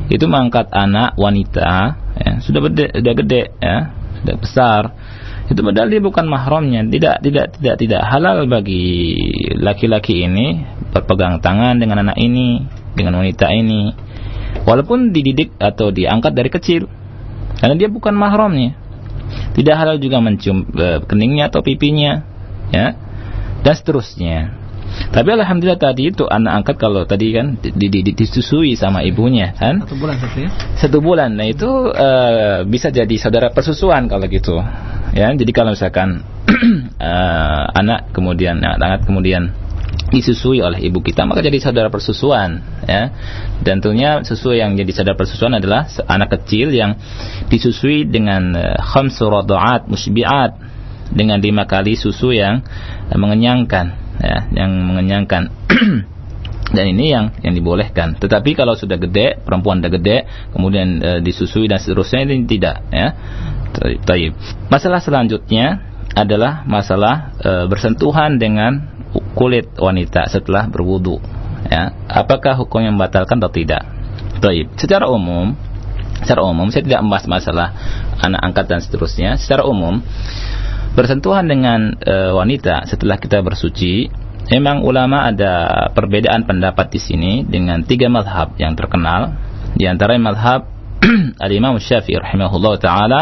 Itu 0.08 0.24
mengangkat 0.28 0.72
anak 0.72 1.16
wanita 1.16 1.98
ya, 2.16 2.30
sudah 2.40 2.60
gede 2.68 2.86
sudah 2.96 3.14
gede 3.18 3.42
ya 3.60 3.76
sudah 4.22 4.36
besar. 4.36 4.82
Itu 5.48 5.64
padahal 5.64 5.88
dia 5.88 6.00
bukan 6.00 6.28
mahramnya. 6.28 6.84
Tidak 6.84 7.24
tidak 7.24 7.46
tidak 7.60 7.76
tidak 7.80 8.02
halal 8.04 8.44
bagi 8.48 9.16
laki-laki 9.56 10.24
ini 10.24 10.64
berpegang 10.92 11.40
tangan 11.40 11.80
dengan 11.80 12.04
anak 12.08 12.16
ini 12.20 12.64
dengan 12.96 13.20
wanita 13.20 13.48
ini. 13.52 13.92
Walaupun 14.64 15.12
dididik 15.12 15.56
atau 15.60 15.92
diangkat 15.92 16.32
dari 16.32 16.50
kecil 16.52 16.88
karena 17.58 17.74
dia 17.76 17.88
bukan 17.90 18.14
mahramnya 18.16 18.87
tidak 19.58 19.74
halal 19.74 19.98
juga 19.98 20.22
mencium 20.22 20.62
eh, 20.78 21.02
keningnya 21.02 21.50
atau 21.50 21.66
pipinya 21.66 22.22
ya 22.70 22.94
dan 23.66 23.74
seterusnya. 23.74 24.54
Tapi 24.88 25.28
alhamdulillah 25.36 25.76
tadi 25.76 26.08
itu 26.08 26.24
anak 26.24 26.62
angkat 26.64 26.76
kalau 26.80 27.04
tadi 27.04 27.34
kan 27.36 27.60
di, 27.60 27.90
di, 27.90 28.00
di- 28.00 28.16
disusui 28.16 28.72
sama 28.78 29.04
ibunya 29.04 29.52
kan? 29.52 29.84
Satu 29.84 29.96
bulan 30.00 30.16
satu 30.16 30.38
ya. 30.40 30.50
satu 30.80 30.98
bulan. 31.02 31.30
Nah 31.36 31.46
itu 31.50 31.68
eh, 31.92 32.64
bisa 32.64 32.88
jadi 32.88 33.14
saudara 33.20 33.52
persusuan 33.52 34.08
kalau 34.08 34.24
gitu 34.30 34.56
ya. 35.12 35.28
Jadi 35.34 35.50
kalau 35.52 35.74
misalkan 35.74 36.22
eh, 36.96 37.64
anak 37.82 38.14
kemudian 38.14 38.62
anak 38.62 38.78
anak 38.78 39.00
kemudian 39.04 39.52
disusui 40.08 40.64
oleh 40.64 40.80
ibu 40.88 41.04
kita 41.04 41.28
maka 41.28 41.44
jadi 41.44 41.60
saudara 41.60 41.92
persusuan 41.92 42.64
ya 42.88 43.12
dan 43.60 43.84
tentunya 43.84 44.24
susu 44.24 44.56
yang 44.56 44.72
jadi 44.74 44.90
saudara 44.92 45.16
persusuan 45.20 45.56
adalah 45.56 45.84
anak 46.08 46.40
kecil 46.40 46.72
yang 46.72 46.96
disusui 47.52 48.08
dengan 48.08 48.56
eh, 48.56 48.78
khamsu 48.80 49.28
rada'at 49.28 49.86
musbi'at 49.86 50.52
dengan 51.12 51.40
lima 51.40 51.68
kali 51.68 51.96
susu 51.96 52.32
yang 52.32 52.64
eh, 53.12 53.18
mengenyangkan 53.20 53.86
ya 54.18 54.38
yang 54.56 54.70
mengenyangkan 54.88 55.52
dan 56.68 56.84
ini 56.84 57.12
yang 57.12 57.32
yang 57.40 57.56
dibolehkan. 57.56 58.20
Tetapi 58.20 58.52
kalau 58.52 58.76
sudah 58.76 59.00
gede, 59.00 59.40
perempuan 59.40 59.80
sudah 59.80 59.92
gede, 59.92 60.16
kemudian 60.52 61.00
e, 61.00 61.10
disusui 61.24 61.64
dan 61.64 61.80
seterusnya 61.80 62.28
ini 62.28 62.44
tidak 62.44 62.84
ya. 62.92 63.16
Taib. 64.04 64.36
Masalah 64.68 65.00
selanjutnya 65.00 65.80
adalah 66.12 66.68
masalah 66.68 67.32
e, 67.40 67.50
bersentuhan 67.72 68.36
dengan 68.36 68.97
kulit 69.38 69.70
wanita 69.78 70.26
setelah 70.26 70.66
berwudu. 70.66 71.22
Ya, 71.70 71.94
apakah 72.10 72.58
hukumnya 72.58 72.90
membatalkan 72.90 73.38
atau 73.38 73.54
tidak? 73.54 73.86
Taib. 74.42 74.74
Secara 74.74 75.06
umum, 75.06 75.54
secara 76.18 76.42
umum 76.42 76.66
saya 76.74 76.82
tidak 76.82 77.06
membahas 77.06 77.26
masalah 77.30 77.68
anak 78.18 78.40
angkat 78.42 78.66
dan 78.66 78.80
seterusnya. 78.82 79.38
Secara 79.38 79.62
umum 79.62 80.02
bersentuhan 80.98 81.46
dengan 81.46 81.94
e, 82.02 82.34
wanita 82.34 82.82
setelah 82.90 83.14
kita 83.22 83.38
bersuci 83.38 84.10
memang 84.50 84.82
ulama 84.82 85.30
ada 85.30 85.86
perbedaan 85.94 86.42
pendapat 86.42 86.90
di 86.90 86.98
sini 86.98 87.32
dengan 87.46 87.86
tiga 87.86 88.10
madhab 88.10 88.58
yang 88.58 88.74
terkenal. 88.74 89.38
Di 89.78 89.86
antara 89.86 90.18
madhab 90.18 90.66
Al-Imam 91.44 91.78
Syafi'i 91.78 92.18
rahimahullah 92.18 92.74
taala 92.82 93.20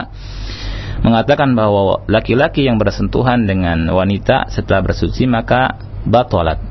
mengatakan 1.05 1.53
bahwa 1.53 2.09
laki-laki 2.09 2.65
yang 2.65 2.81
bersentuhan 2.81 3.45
dengan 3.45 3.85
wanita 3.93 4.49
setelah 4.49 4.81
bersuci 4.81 5.29
maka 5.29 5.77
batalat 6.07 6.63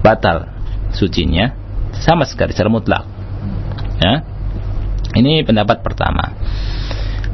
batal 0.00 0.46
sucinya 0.94 1.52
sama 1.98 2.24
sekali 2.24 2.54
secara 2.54 2.70
mutlak. 2.70 3.04
Ya. 3.98 4.22
Ini 5.16 5.42
pendapat 5.42 5.80
pertama. 5.80 6.36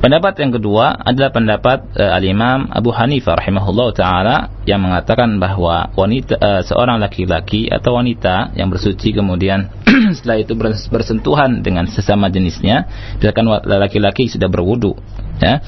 Pendapat 0.03 0.35
yang 0.43 0.51
kedua 0.51 0.99
adalah 0.99 1.31
pendapat 1.31 1.95
uh, 1.95 2.19
Al-Imam 2.19 2.67
Abu 2.75 2.91
Hanifah 2.91 3.39
rahimahullah 3.39 3.89
taala 3.95 4.37
yang 4.67 4.83
mengatakan 4.83 5.39
bahwa 5.39 5.95
wanita 5.95 6.35
uh, 6.43 6.63
seorang 6.67 6.99
laki-laki 6.99 7.71
atau 7.71 7.95
wanita 7.95 8.51
yang 8.59 8.67
bersuci 8.67 9.15
kemudian 9.15 9.71
setelah 10.19 10.43
itu 10.43 10.59
bersentuhan 10.91 11.63
dengan 11.63 11.87
sesama 11.87 12.35
jenisnya, 12.35 12.91
misalkan 13.23 13.47
laki-laki 13.63 14.27
sudah 14.27 14.51
berwudu, 14.51 14.99
ya. 15.39 15.63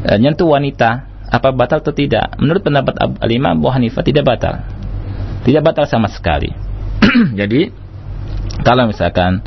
Uh, 0.00 0.16
nyentuh 0.16 0.48
wanita 0.48 1.11
apa 1.32 1.48
batal 1.56 1.80
atau 1.80 1.96
tidak? 1.96 2.36
Menurut 2.36 2.60
pendapat 2.60 2.92
Al-Imam 3.24 3.56
Abu 3.56 3.72
Hanifah 3.72 4.04
tidak 4.04 4.28
batal. 4.28 4.68
Tidak 5.48 5.64
batal 5.64 5.88
sama 5.88 6.12
sekali. 6.12 6.52
Jadi 7.40 7.72
kalau 8.60 8.84
misalkan 8.84 9.40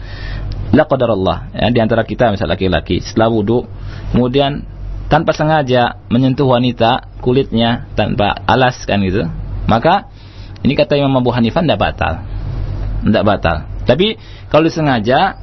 la 0.73 0.83
qadarullah 0.89 1.53
ya 1.53 1.69
di 1.69 1.79
antara 1.79 2.01
kita 2.01 2.33
misal 2.33 2.49
laki-laki 2.49 2.99
setelah 2.99 3.29
wudu 3.29 3.63
kemudian 4.11 4.65
tanpa 5.07 5.31
sengaja 5.31 6.01
menyentuh 6.09 6.49
wanita 6.49 7.15
kulitnya 7.21 7.85
tanpa 7.93 8.33
alas 8.49 8.81
kan 8.83 8.99
gitu 9.05 9.29
maka 9.69 10.09
ini 10.65 10.73
kata 10.73 10.97
Imam 10.97 11.21
Abu 11.21 11.29
Hanifah 11.31 11.61
tidak 11.63 11.79
batal 11.79 12.13
tidak 13.05 13.23
batal 13.23 13.57
tapi 13.85 14.17
kalau 14.49 14.65
disengaja 14.65 15.37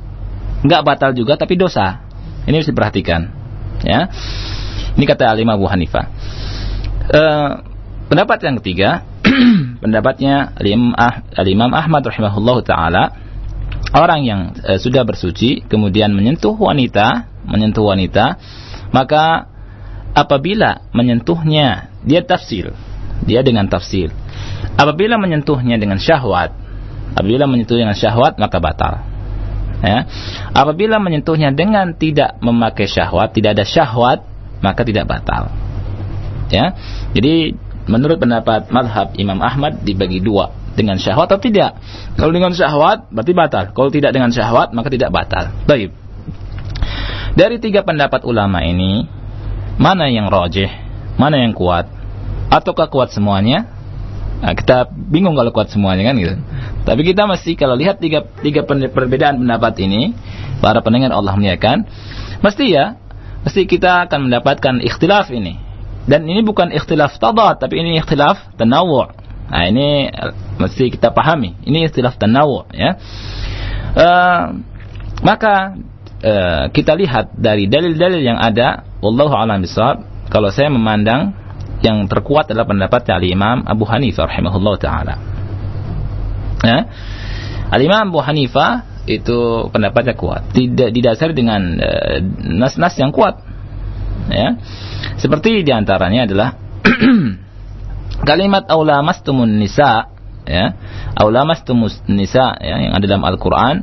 nggak 0.66 0.82
batal 0.82 1.10
juga 1.14 1.38
tapi 1.38 1.54
dosa 1.54 2.02
ini 2.44 2.58
harus 2.58 2.68
diperhatikan 2.68 3.30
ya 3.86 4.10
ini 4.98 5.04
kata 5.08 5.36
Imam 5.38 5.56
Abu 5.56 5.66
Hanifah 5.68 6.04
uh, 7.12 7.50
pendapat 8.12 8.38
yang 8.44 8.56
ketiga 8.60 8.90
pendapatnya 9.82 10.52
Al-Imam 11.36 11.72
Ahmad 11.72 12.02
rahimahullah 12.04 12.58
taala 12.66 13.04
orang 13.92 14.20
yang 14.24 14.40
e, 14.56 14.80
sudah 14.80 15.04
bersuci 15.04 15.64
kemudian 15.68 16.16
menyentuh 16.16 16.56
wanita, 16.56 17.28
menyentuh 17.44 17.84
wanita, 17.84 18.40
maka 18.90 19.52
apabila 20.16 20.88
menyentuhnya 20.96 21.92
dia 22.02 22.24
tafsir, 22.24 22.72
dia 23.28 23.44
dengan 23.44 23.68
tafsir. 23.68 24.10
Apabila 24.80 25.20
menyentuhnya 25.20 25.76
dengan 25.76 26.00
syahwat, 26.00 26.56
apabila 27.12 27.44
menyentuh 27.44 27.76
dengan 27.76 27.96
syahwat 27.96 28.40
maka 28.40 28.58
batal. 28.58 28.94
Ya. 29.82 30.06
Apabila 30.54 31.02
menyentuhnya 31.02 31.50
dengan 31.50 31.92
tidak 31.98 32.38
memakai 32.38 32.86
syahwat, 32.86 33.34
tidak 33.34 33.58
ada 33.58 33.64
syahwat, 33.66 34.24
maka 34.62 34.86
tidak 34.86 35.10
batal. 35.10 35.52
Ya. 36.48 36.72
Jadi 37.12 37.58
menurut 37.90 38.22
pendapat 38.22 38.70
madhab 38.70 39.12
Imam 39.18 39.42
Ahmad 39.42 39.82
dibagi 39.82 40.22
dua 40.22 40.54
dengan 40.72 40.96
syahwat 40.96 41.28
atau 41.28 41.42
tidak. 41.42 41.76
Kalau 42.16 42.32
dengan 42.32 42.54
syahwat 42.54 43.10
berarti 43.12 43.32
batal. 43.36 43.64
Kalau 43.74 43.90
tidak 43.92 44.14
dengan 44.14 44.30
syahwat 44.32 44.72
maka 44.72 44.88
tidak 44.88 45.10
batal. 45.12 45.52
Baik. 45.68 45.92
Dari 47.32 47.56
tiga 47.60 47.80
pendapat 47.80 48.28
ulama 48.28 48.60
ini, 48.60 49.08
mana 49.80 50.12
yang 50.12 50.28
rojih, 50.28 50.68
mana 51.16 51.40
yang 51.40 51.56
kuat, 51.56 51.88
ataukah 52.52 52.92
kuat 52.92 53.08
semuanya? 53.08 53.64
Nah, 54.42 54.52
kita 54.52 54.90
bingung 54.90 55.38
kalau 55.38 55.48
kuat 55.54 55.72
semuanya 55.72 56.12
kan 56.12 56.18
gitu. 56.18 56.36
Tapi 56.84 57.00
kita 57.06 57.24
mesti 57.24 57.56
kalau 57.56 57.78
lihat 57.78 58.02
tiga, 58.02 58.26
tiga 58.42 58.66
perbedaan 58.66 59.40
pendapat 59.40 59.80
ini, 59.80 60.12
para 60.60 60.84
pendengar 60.84 61.14
Allah 61.14 61.32
muliakan, 61.32 61.88
mesti 62.44 62.64
ya, 62.68 63.00
mesti 63.42 63.66
kita 63.66 64.08
akan 64.08 64.30
mendapatkan 64.30 64.80
ikhtilaf 64.82 65.30
ini. 65.30 65.58
Dan 66.02 66.26
ini 66.26 66.42
bukan 66.42 66.74
ikhtilaf 66.74 67.14
tadat, 67.22 67.62
tapi 67.62 67.78
ini 67.78 67.98
ikhtilaf 68.02 68.58
tanawu'. 68.58 69.22
Nah, 69.52 69.68
ini 69.68 70.08
mesti 70.56 70.88
kita 70.88 71.12
pahami. 71.12 71.60
Ini 71.62 71.92
istilah 71.92 72.16
tanawu 72.16 72.64
ya. 72.72 72.96
Uh, 73.92 74.64
maka 75.20 75.76
uh, 76.24 76.64
kita 76.72 76.96
lihat 76.96 77.36
dari 77.36 77.68
dalil-dalil 77.68 78.24
yang 78.24 78.40
ada, 78.40 78.88
wallahu 79.04 79.36
a'lam 79.36 79.60
bishawab, 79.60 80.08
kalau 80.32 80.48
saya 80.48 80.72
memandang 80.72 81.36
yang 81.84 82.08
terkuat 82.08 82.48
adalah 82.48 82.64
pendapat 82.64 83.04
dari 83.04 83.36
Imam 83.36 83.60
Abu 83.68 83.84
Hanifah 83.84 84.24
rahimahullah 84.30 84.74
taala. 84.80 85.14
Ya. 86.62 86.78
Al-Imam 87.68 88.08
Abu 88.08 88.24
Hanifah 88.24 88.86
itu 89.06 89.66
pendapatnya 89.74 90.14
kuat, 90.14 90.54
tidak 90.54 90.94
didasari 90.94 91.34
dengan 91.34 91.78
eh, 91.78 92.22
nas-nas 92.46 92.94
uh, 92.94 93.00
yang 93.02 93.10
kuat. 93.10 93.34
Ya. 94.30 94.54
Seperti 95.18 95.66
di 95.66 95.72
antaranya 95.74 96.30
adalah 96.30 96.54
kalimat 98.28 98.70
aulamastumun 98.70 99.58
nisa 99.58 100.06
ya. 100.46 100.78
Aulamastumus 101.18 102.06
nisa 102.06 102.54
ya 102.62 102.78
yang 102.78 102.92
ada 102.94 103.04
dalam 103.10 103.26
Al-Qur'an. 103.26 103.82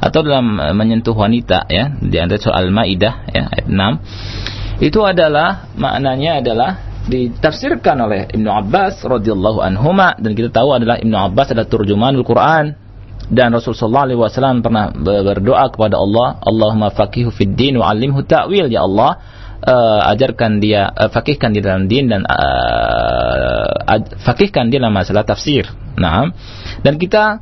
Atau 0.00 0.24
dalam 0.24 0.56
eh, 0.56 0.72
menyentuh 0.72 1.12
wanita 1.12 1.68
ya. 1.68 1.92
Di 2.00 2.16
antara 2.16 2.40
surah 2.40 2.64
Al-Maidah 2.64 3.14
ya 3.28 3.42
ayat 3.52 3.66
6 3.68 4.82
itu 4.82 4.98
adalah 5.06 5.70
maknanya 5.78 6.42
adalah 6.42 6.70
ditafsirkan 7.06 7.94
oleh 8.00 8.26
Ibnu 8.32 8.48
Abbas 8.48 9.04
radhiyallahu 9.04 9.60
anhuma. 9.60 10.16
Dan 10.16 10.32
kita 10.32 10.48
tahu 10.48 10.72
adalah 10.72 10.96
Ibnu 10.96 11.14
Abbas 11.14 11.52
adalah 11.52 11.68
turjumanul 11.68 12.24
Quran 12.24 12.83
dan 13.32 13.56
Rasulullah 13.56 14.04
SAW 14.04 14.60
pernah 14.60 14.92
berdoa 14.92 15.72
kepada 15.72 15.96
Allah 15.96 16.36
Allahumma 16.44 16.92
faqihu 16.92 17.32
fid 17.32 17.56
din 17.56 17.80
wa 17.80 17.88
'allimhu 17.88 18.20
ta'wil 18.24 18.68
ya 18.68 18.84
Allah 18.84 19.16
uh, 19.64 20.12
ajarkan 20.12 20.60
dia 20.60 20.92
uh, 20.92 21.08
fakihkan 21.08 21.56
dia 21.56 21.64
dalam 21.64 21.88
din 21.88 22.12
dan 22.12 22.28
uh, 22.28 23.96
fakihkan 24.20 24.68
dia 24.68 24.80
dalam 24.80 24.92
masalah 24.92 25.24
tafsir. 25.24 25.64
Nah, 25.96 26.28
dan 26.84 27.00
kita 27.00 27.40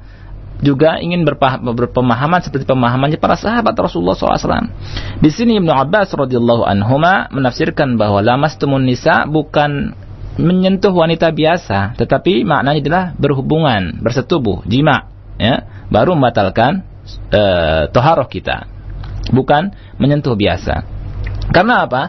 juga 0.63 1.03
ingin 1.03 1.27
berpemahaman 1.27 2.39
seperti 2.39 2.63
pemahamannya 2.71 3.19
para 3.19 3.35
sahabat 3.35 3.75
Rasulullah 3.75 4.15
SAW. 4.15 4.71
Di 5.19 5.31
sini 5.35 5.59
Ibnu 5.59 5.75
Abbas 5.75 6.15
radhiyallahu 6.15 6.63
anhuma 6.63 7.27
menafsirkan 7.35 7.99
bahwa 7.99 8.23
lamastumun 8.23 8.87
nisa 8.87 9.27
bukan 9.27 9.99
menyentuh 10.39 10.95
wanita 10.95 11.35
biasa, 11.35 11.99
tetapi 11.99 12.47
maknanya 12.47 12.81
adalah 12.81 13.05
berhubungan, 13.19 14.01
bersetubuh, 14.01 14.65
jima, 14.65 15.11
ya, 15.37 15.67
baru 15.93 16.17
membatalkan 16.17 16.83
uh, 17.31 17.93
toharoh 17.93 18.27
kita, 18.27 18.65
bukan 19.31 19.77
menyentuh 20.01 20.33
biasa. 20.33 20.89
Karena 21.53 21.85
apa? 21.85 22.03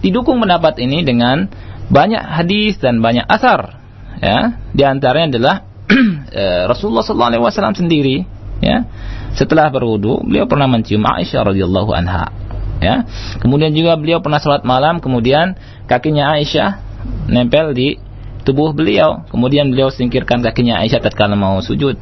Didukung 0.00 0.38
pendapat 0.38 0.78
ini 0.78 1.02
dengan 1.02 1.50
banyak 1.90 2.22
hadis 2.22 2.78
dan 2.78 3.02
banyak 3.02 3.26
asar. 3.26 3.82
Ya, 4.16 4.56
di 4.72 4.80
antaranya 4.80 5.36
adalah 5.36 5.56
eh, 6.32 6.64
Rasulullah 6.64 7.04
SAW 7.04 7.76
sendiri, 7.76 8.24
ya, 8.64 8.88
setelah 9.36 9.68
berwudu 9.68 10.24
beliau 10.24 10.48
pernah 10.48 10.64
mencium 10.64 11.04
Aisyah 11.04 11.52
radhiyallahu 11.52 11.92
anha. 11.92 12.32
Ya, 12.80 13.04
kemudian 13.40 13.72
juga 13.72 13.96
beliau 13.96 14.20
pernah 14.24 14.40
sholat 14.40 14.64
malam, 14.64 15.00
kemudian 15.00 15.56
kakinya 15.84 16.36
Aisyah 16.36 16.80
nempel 17.28 17.76
di 17.76 18.00
tubuh 18.44 18.72
beliau, 18.72 19.24
kemudian 19.28 19.68
beliau 19.68 19.92
singkirkan 19.92 20.40
kakinya 20.40 20.80
Aisyah 20.80 21.00
tatkala 21.04 21.36
mau 21.36 21.60
sujud. 21.60 21.96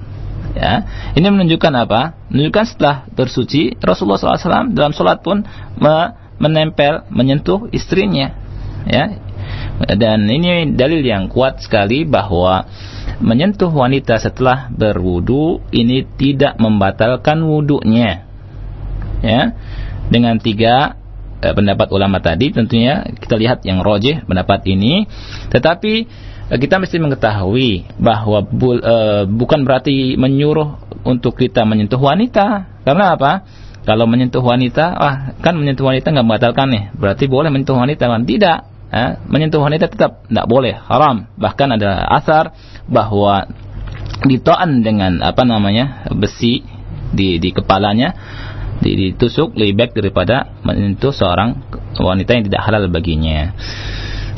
Ya, 0.54 0.86
ini 1.18 1.26
menunjukkan 1.34 1.72
apa? 1.74 2.14
Menunjukkan 2.30 2.64
setelah 2.70 2.96
bersuci 3.10 3.74
Rasulullah 3.82 4.22
SAW 4.22 4.70
dalam 4.70 4.94
sholat 4.94 5.18
pun 5.18 5.42
me 5.74 6.14
menempel, 6.38 7.06
menyentuh 7.10 7.70
istrinya. 7.70 8.34
Ya. 8.86 9.18
Dan 9.98 10.30
ini 10.30 10.74
dalil 10.74 11.02
yang 11.02 11.26
kuat 11.26 11.62
sekali 11.62 12.06
bahwa 12.06 12.66
menyentuh 13.18 13.70
wanita 13.70 14.18
setelah 14.22 14.70
berwudu 14.70 15.62
ini 15.74 16.06
tidak 16.18 16.58
membatalkan 16.58 17.42
wudunya. 17.42 18.26
Ya. 19.22 19.58
Dengan 20.06 20.38
tiga 20.38 21.00
eh, 21.42 21.54
pendapat 21.54 21.90
ulama 21.90 22.20
tadi 22.20 22.52
tentunya 22.52 23.08
kita 23.18 23.40
lihat 23.40 23.64
yang 23.64 23.80
rojih 23.80 24.22
pendapat 24.28 24.68
ini 24.68 25.08
tetapi 25.48 26.06
kita 26.52 26.76
mesti 26.76 26.96
mengetahui 27.00 27.88
bahwa 27.96 28.44
bu, 28.44 28.76
eh, 28.76 29.24
bukan 29.24 29.64
berarti 29.64 30.20
menyuruh 30.20 30.76
untuk 31.04 31.40
kita 31.40 31.64
menyentuh 31.64 32.00
wanita 32.00 32.68
karena 32.84 33.16
apa 33.16 33.32
kalau 33.84 34.08
menyentuh 34.08 34.40
wanita, 34.40 34.96
wah 34.96 35.16
kan 35.44 35.60
menyentuh 35.60 35.84
wanita 35.84 36.08
nggak 36.08 36.24
membatalkan 36.24 36.68
nih. 36.72 36.84
Berarti 36.96 37.28
boleh 37.28 37.52
menyentuh 37.52 37.76
wanita 37.76 38.08
kan? 38.08 38.24
Tidak. 38.24 38.58
Ya, 38.94 39.20
menyentuh 39.28 39.60
wanita 39.60 39.92
tetap 39.92 40.24
tidak 40.24 40.46
boleh, 40.48 40.72
haram. 40.72 41.28
Bahkan 41.36 41.68
ada 41.76 42.08
asar 42.16 42.56
bahwa 42.88 43.44
ditoan 44.24 44.80
dengan 44.80 45.20
apa 45.20 45.44
namanya 45.44 46.08
besi 46.16 46.64
di 47.12 47.36
di 47.36 47.50
kepalanya 47.52 48.16
ditusuk 48.80 49.52
lebih 49.52 49.74
baik 49.76 49.92
daripada 49.96 50.48
menyentuh 50.64 51.12
seorang 51.12 51.60
wanita 52.00 52.30
yang 52.40 52.44
tidak 52.48 52.62
halal 52.64 52.88
baginya. 52.88 53.52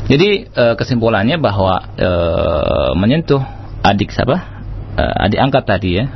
Jadi 0.07 0.47
e, 0.47 0.63
kesimpulannya 0.79 1.35
bahwa 1.39 1.83
e, 1.99 2.09
menyentuh 2.95 3.43
adik 3.83 4.11
siapa? 4.15 4.57
Eh, 4.97 5.15
adik 5.29 5.37
angkat 5.37 5.63
tadi 5.69 6.01
ya. 6.01 6.09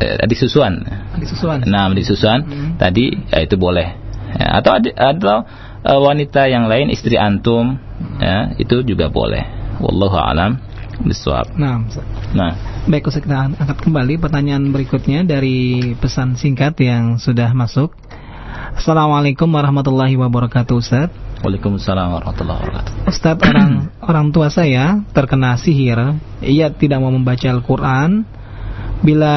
Eh, 0.00 0.24
adik 0.24 0.40
susuan. 0.40 0.80
Adik 1.12 1.28
susuan. 1.28 1.60
Nah, 1.68 1.92
adik 1.92 2.08
susuan 2.08 2.40
Hmm. 2.40 2.80
tadi 2.80 3.12
ya, 3.28 3.44
itu 3.44 3.60
boleh. 3.60 4.00
Ya, 4.32 4.64
atau 4.64 4.80
adik, 4.80 4.96
atau 4.96 5.44
eh, 5.84 6.00
wanita 6.00 6.48
yang 6.48 6.72
lain 6.72 6.88
istri 6.88 7.20
antum 7.20 7.76
ya, 8.16 8.56
itu 8.56 8.80
juga 8.88 9.12
boleh. 9.12 9.44
Wallahu 9.76 10.16
alam 10.16 10.56
bisawab. 11.04 11.52
Nah. 11.60 11.84
Nah, 12.32 12.52
Baik, 12.88 13.12
Ustaz 13.12 13.20
kita 13.20 13.52
angkat 13.52 13.76
kembali 13.76 14.16
pertanyaan 14.16 14.72
berikutnya 14.72 15.28
dari 15.28 15.92
pesan 16.00 16.40
singkat 16.40 16.80
yang 16.80 17.20
sudah 17.20 17.52
masuk. 17.52 17.92
Assalamualaikum 18.72 19.52
warahmatullahi 19.52 20.16
wabarakatuh, 20.16 20.80
Ustaz. 20.80 21.12
Waalaikumsalam 21.44 22.08
warahmatullahi 22.16 22.58
wabarakatuh. 22.64 22.92
Ustaz, 23.04 23.36
orang 23.52 23.70
orang 24.00 24.26
tua 24.32 24.48
saya 24.48 25.04
terkena 25.12 25.60
sihir. 25.60 26.16
Ia 26.40 26.72
tidak 26.72 27.04
mau 27.04 27.12
membaca 27.12 27.44
Al-Qur'an. 27.44 28.24
Bila 29.04 29.36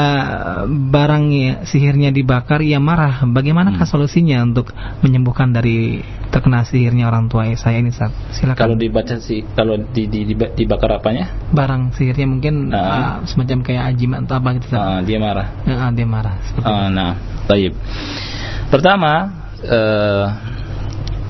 barang 0.63 1.27
sihirnya 1.67 2.15
dibakar, 2.15 2.63
ia 2.63 2.79
marah. 2.79 3.19
Bagaimanakah 3.27 3.83
Hmm. 3.83 3.91
solusinya 3.91 4.39
untuk 4.39 4.71
menyembuhkan 5.03 5.51
dari 5.51 5.99
terkena 6.31 6.63
sihirnya 6.63 7.11
orang 7.11 7.27
tua 7.27 7.51
saya 7.59 7.83
ini, 7.83 7.91
Ustaz? 7.91 8.15
Silakan. 8.31 8.55
Kalau 8.55 8.75
dibaca 8.79 9.19
sih, 9.19 9.43
kalau 9.59 9.75
di, 9.75 10.07
di, 10.07 10.23
diba- 10.23 10.55
dibakar 10.55 10.95
apanya? 10.95 11.35
barang 11.51 11.91
sihirnya 11.99 12.31
mungkin 12.31 12.71
Ah. 12.71 12.79
ah, 12.79 13.27
semacam 13.27 13.59
kayak 13.59 13.83
ajimat 13.91 14.23
atau 14.23 14.39
apa 14.39 14.49
gitu, 14.55 14.65
Ustaz. 14.71 14.79
Ah, 14.79 14.99
dia 15.03 15.19
marah. 15.19 15.47
Ah, 15.67 15.91
dia 15.91 16.07
marah. 16.07 16.35
Ah, 16.63 16.87
nah, 16.87 17.11
baik. 17.51 17.75
Pertama, 18.71 19.11
eh, 19.67 20.23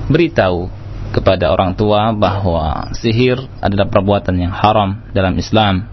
beritahu 0.08 0.68
kepada 1.12 1.48
orang 1.48 1.72
tua 1.72 2.12
bahwa 2.12 2.92
sihir 2.92 3.40
adalah 3.64 3.88
perbuatan 3.88 4.36
yang 4.36 4.52
haram 4.52 5.00
dalam 5.16 5.36
Islam. 5.40 5.88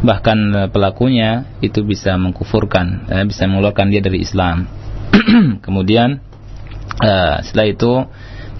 Bahkan 0.00 0.38
eh, 0.54 0.68
pelakunya 0.70 1.50
itu 1.62 1.82
bisa 1.82 2.14
mengkufurkan, 2.14 3.10
eh, 3.10 3.24
bisa 3.26 3.46
mengeluarkan 3.50 3.90
dia 3.90 4.02
dari 4.02 4.22
Islam. 4.22 4.66
Kemudian 5.66 6.22
eh, 7.02 7.36
setelah 7.42 7.66
itu 7.66 7.92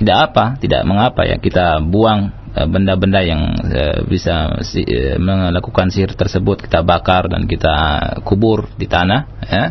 tidak 0.00 0.32
apa, 0.32 0.44
tidak 0.58 0.82
mengapa 0.88 1.28
ya 1.28 1.36
kita 1.36 1.78
buang 1.84 2.32
benda-benda 2.50 3.22
yang 3.22 3.54
eh, 3.70 4.02
bisa 4.02 4.58
eh, 4.74 5.14
melakukan 5.22 5.94
sihir 5.94 6.18
tersebut 6.18 6.66
kita 6.66 6.82
bakar 6.82 7.30
dan 7.30 7.46
kita 7.46 7.74
kubur 8.26 8.66
di 8.74 8.90
tanah 8.90 9.20
ya. 9.46 9.64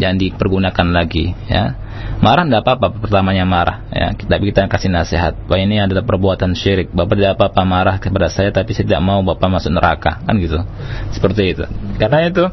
Jangan 0.00 0.16
dipergunakan 0.16 0.88
lagi 0.88 1.36
ya. 1.46 1.76
Marah 2.24 2.48
tidak 2.48 2.64
apa-apa 2.64 2.96
pertamanya 2.96 3.44
marah 3.44 3.84
ya. 3.92 4.16
Kita 4.16 4.40
kita 4.40 4.60
kasih 4.72 4.88
nasihat 4.88 5.36
bahwa 5.44 5.60
ini 5.60 5.76
adalah 5.84 6.00
perbuatan 6.08 6.56
syirik. 6.56 6.88
Bapak 6.96 7.20
tidak 7.20 7.32
apa-apa 7.36 7.62
marah 7.68 7.96
kepada 8.00 8.32
saya 8.32 8.48
tapi 8.48 8.72
saya 8.72 8.88
tidak 8.88 9.04
mau 9.04 9.20
bapak 9.20 9.60
masuk 9.60 9.76
neraka. 9.76 10.24
Kan 10.24 10.40
gitu. 10.40 10.64
Seperti 11.12 11.42
itu. 11.52 11.64
Karena 12.00 12.24
itu 12.24 12.44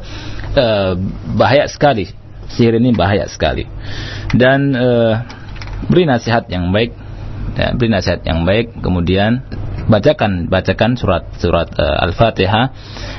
eh, 0.52 0.92
bahaya 1.32 1.64
sekali. 1.64 2.12
Sihir 2.52 2.76
ini 2.76 2.92
bahaya 2.92 3.24
sekali. 3.24 3.64
Dan 4.36 4.76
eh, 4.76 5.14
beri 5.88 6.04
nasihat 6.04 6.44
yang 6.52 6.68
baik 6.68 7.01
ya, 7.56 7.72
beri 7.76 7.88
nasihat 7.92 8.24
yang 8.24 8.44
baik 8.48 8.80
kemudian 8.80 9.44
bacakan 9.90 10.46
bacakan 10.46 10.94
surat 10.94 11.26
surat 11.38 11.68
eh, 11.74 12.04
al-fatihah 12.06 12.66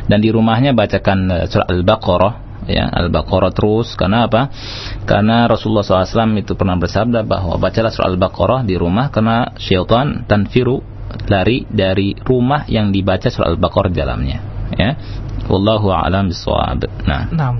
dan 0.07 0.19
di 0.19 0.29
rumahnya 0.31 0.71
bacakan 0.71 1.19
eh, 1.31 1.45
surat 1.49 1.67
al-baqarah 1.67 2.33
ya 2.67 2.87
al-baqarah 2.87 3.51
terus. 3.51 3.95
Karena 3.99 4.27
apa? 4.27 4.47
Karena 5.03 5.47
Rasulullah 5.47 5.83
SAW 5.83 6.39
itu 6.39 6.55
pernah 6.55 6.79
bersabda 6.79 7.23
bahwa 7.27 7.59
bacalah 7.59 7.91
surat 7.91 8.15
al-baqarah 8.15 8.63
di 8.63 8.75
rumah 8.79 9.11
karena 9.11 9.51
syaitan 9.59 10.23
tanfiru 10.27 10.79
lari 11.29 11.69
dari 11.69 12.17
rumah 12.17 12.65
yang 12.65 12.89
dibaca 12.89 13.27
surat 13.27 13.53
al-baqarah 13.53 13.91
dalamnya 13.91 14.39
ya. 14.75 14.95
Wallahu 15.51 15.91
a'lam 15.91 16.31
bissawab. 16.31 16.87
Nah. 17.03 17.27
Nah. 17.35 17.59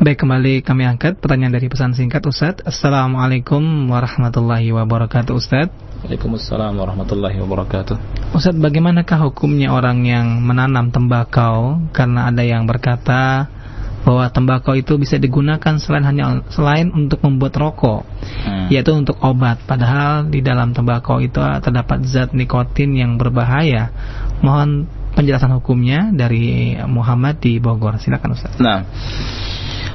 Baik, 0.00 0.24
kembali 0.24 0.64
kami 0.64 0.88
angkat 0.88 1.20
pertanyaan 1.20 1.60
dari 1.60 1.68
pesan 1.68 1.92
singkat 1.92 2.24
Ustaz. 2.24 2.64
Assalamualaikum 2.64 3.60
warahmatullahi 3.92 4.72
wabarakatuh 4.72 5.36
Ustaz. 5.36 5.68
Waalaikumsalam 6.00 6.72
warahmatullahi 6.72 7.36
wabarakatuh 7.36 8.00
Ustaz, 8.32 8.56
bagaimanakah 8.56 9.28
hukumnya 9.28 9.68
orang 9.68 10.00
yang 10.08 10.40
menanam 10.40 10.88
tembakau 10.88 11.84
karena 11.92 12.32
ada 12.32 12.40
yang 12.40 12.64
berkata 12.64 13.52
bahwa 14.00 14.24
tembakau 14.32 14.72
itu 14.72 14.96
bisa 14.96 15.20
digunakan 15.20 15.76
selain 15.76 16.08
hanya 16.08 16.48
selain 16.48 16.88
untuk 16.96 17.20
membuat 17.20 17.60
rokok, 17.60 18.08
Hmm. 18.40 18.72
yaitu 18.72 18.96
untuk 18.96 19.20
obat. 19.20 19.60
Padahal 19.68 20.32
di 20.32 20.40
dalam 20.40 20.72
tembakau 20.72 21.20
itu 21.20 21.36
terdapat 21.60 22.08
zat 22.08 22.32
nikotin 22.32 22.96
yang 22.96 23.20
berbahaya. 23.20 23.92
Mohon 24.40 24.88
penjelasan 25.12 25.52
hukumnya 25.60 26.08
dari 26.16 26.72
Muhammad 26.88 27.44
di 27.44 27.60
Bogor. 27.60 28.00
Silakan 28.00 28.32
Ustaz. 28.32 28.56
Nah, 28.56 28.88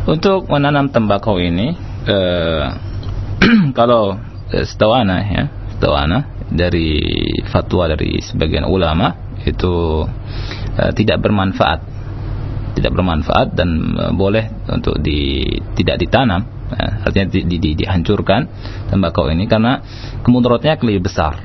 untuk 0.05 0.45
menanam 0.53 0.93
tembakau 0.93 1.41
ini, 1.41 1.73
eh, 2.05 2.65
kalau 3.77 4.13
eh, 4.53 4.65
setahu 4.65 4.93
ana 4.93 5.17
ya, 5.25 5.43
setahu 5.75 5.97
ana 5.97 6.45
dari 6.45 7.01
fatwa 7.49 7.89
dari 7.89 8.21
sebagian 8.21 8.69
ulama 8.69 9.37
itu 9.41 10.05
eh, 10.77 10.93
tidak 10.93 11.25
bermanfaat, 11.25 11.79
tidak 12.77 12.91
bermanfaat 12.93 13.57
dan 13.57 13.97
eh, 13.97 14.13
boleh 14.13 14.45
untuk 14.69 15.01
di 15.01 15.41
tidak 15.73 15.97
ditanam, 15.97 16.69
eh, 16.69 17.09
artinya 17.09 17.25
di, 17.33 17.39
di, 17.49 17.57
di- 17.57 17.77
dihancurkan 17.81 18.45
tembakau 18.93 19.25
ini 19.33 19.49
karena 19.49 19.81
kemudaratnya 20.21 20.77
lebih 20.85 21.09
besar. 21.09 21.41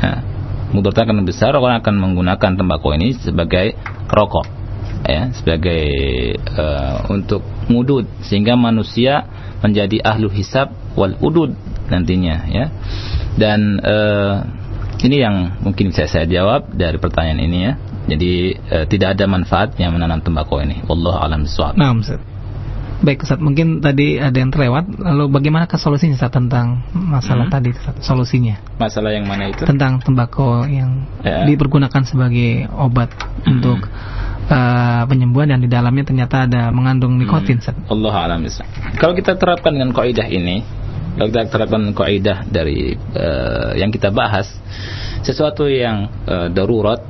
Ya. 0.00 0.24
Mudaratnya 0.72 1.12
akan 1.12 1.28
besar 1.28 1.52
orang 1.52 1.84
akan 1.84 2.00
menggunakan 2.00 2.56
tembakau 2.56 2.96
ini 2.96 3.12
sebagai 3.20 3.76
rokok 4.08 4.61
ya 5.04 5.30
sebagai 5.34 5.82
eh, 6.38 6.94
untuk 7.10 7.42
mudud 7.66 8.06
sehingga 8.22 8.54
manusia 8.54 9.26
menjadi 9.60 10.02
ahlu 10.02 10.30
hisab 10.30 10.70
wal 10.94 11.14
udud 11.18 11.54
nantinya 11.88 12.46
ya 12.48 12.66
dan 13.36 13.80
eh, 13.82 14.34
ini 15.02 15.16
yang 15.18 15.58
mungkin 15.60 15.90
bisa 15.90 16.06
saya 16.06 16.26
jawab 16.26 16.70
dari 16.72 16.98
pertanyaan 16.98 17.42
ini 17.42 17.58
ya 17.62 17.72
jadi 18.06 18.32
eh, 18.58 18.84
tidak 18.86 19.18
ada 19.18 19.24
manfaatnya 19.26 19.90
menanam 19.90 20.22
tembakau 20.22 20.58
ini 20.62 20.82
wallahu 20.86 21.18
alam 21.18 21.42
bissawab 21.46 21.74
Nah, 21.74 21.94
Ustaz. 21.94 22.18
Baik, 23.02 23.26
Ustaz. 23.26 23.42
Mungkin 23.42 23.82
tadi 23.82 24.14
ada 24.14 24.30
yang 24.38 24.54
terlewat. 24.54 24.86
Lalu 24.94 25.26
bagaimanakah 25.26 25.74
solusinya 25.74 26.14
Ustaz 26.14 26.30
tentang 26.30 26.86
masalah 26.94 27.50
Hmm. 27.50 27.54
tadi 27.58 27.74
Ustaz? 27.74 27.98
Solusinya 27.98 28.62
masalah 28.78 29.10
yang 29.10 29.26
mana 29.26 29.50
itu 29.50 29.66
tentang 29.66 29.98
tembakau 29.98 30.62
yang 30.70 31.02
Ya. 31.26 31.42
dipergunakan 31.42 32.02
sebagai 32.06 32.70
obat 32.78 33.10
untuk 33.42 33.90
uh, 34.52 35.02
penyembuhan 35.08 35.48
dan 35.48 35.58
di 35.58 35.68
dalamnya 35.72 36.04
ternyata 36.04 36.44
ada 36.44 36.68
mengandung 36.68 37.16
nikotin 37.16 37.58
Ustaz. 37.58 37.72
Allah 37.88 38.14
alam. 38.14 38.44
Kalau 39.00 39.16
kita 39.16 39.40
terapkan 39.40 39.72
dengan 39.72 39.90
kaidah 39.96 40.28
ini, 40.28 40.60
kalau 41.16 41.28
kita 41.32 41.48
terapkan 41.48 41.82
kaidah 41.92 42.44
dari 42.48 42.94
eh, 42.96 43.70
yang 43.76 43.88
kita 43.88 44.08
bahas, 44.08 44.48
sesuatu 45.24 45.68
yang 45.68 46.08
eh, 46.24 46.48
darurat, 46.52 47.00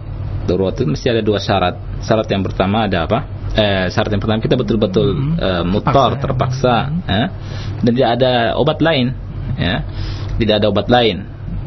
darurat 0.46 0.74
itu 0.74 0.86
mesti 0.90 1.06
ada 1.10 1.22
dua 1.22 1.38
syarat. 1.38 2.02
Syarat 2.02 2.26
yang 2.26 2.42
pertama 2.42 2.86
ada 2.90 3.06
apa? 3.06 3.18
Eh, 3.52 3.86
syarat 3.92 4.10
yang 4.10 4.22
pertama 4.22 4.40
kita 4.40 4.56
betul-betul 4.56 5.08
Hmm. 5.12 5.36
eh, 5.38 5.62
mutar, 5.62 6.16
Terpaksa. 6.18 6.22
terpaksa, 6.24 6.74
ya. 7.06 7.24
dan 7.84 7.92
tidak 7.94 8.10
ada 8.18 8.32
obat 8.58 8.78
lain, 8.80 9.06
ya, 9.60 9.76
tidak 10.40 10.54
ada 10.58 10.66
obat 10.72 10.88
lain 10.88 11.16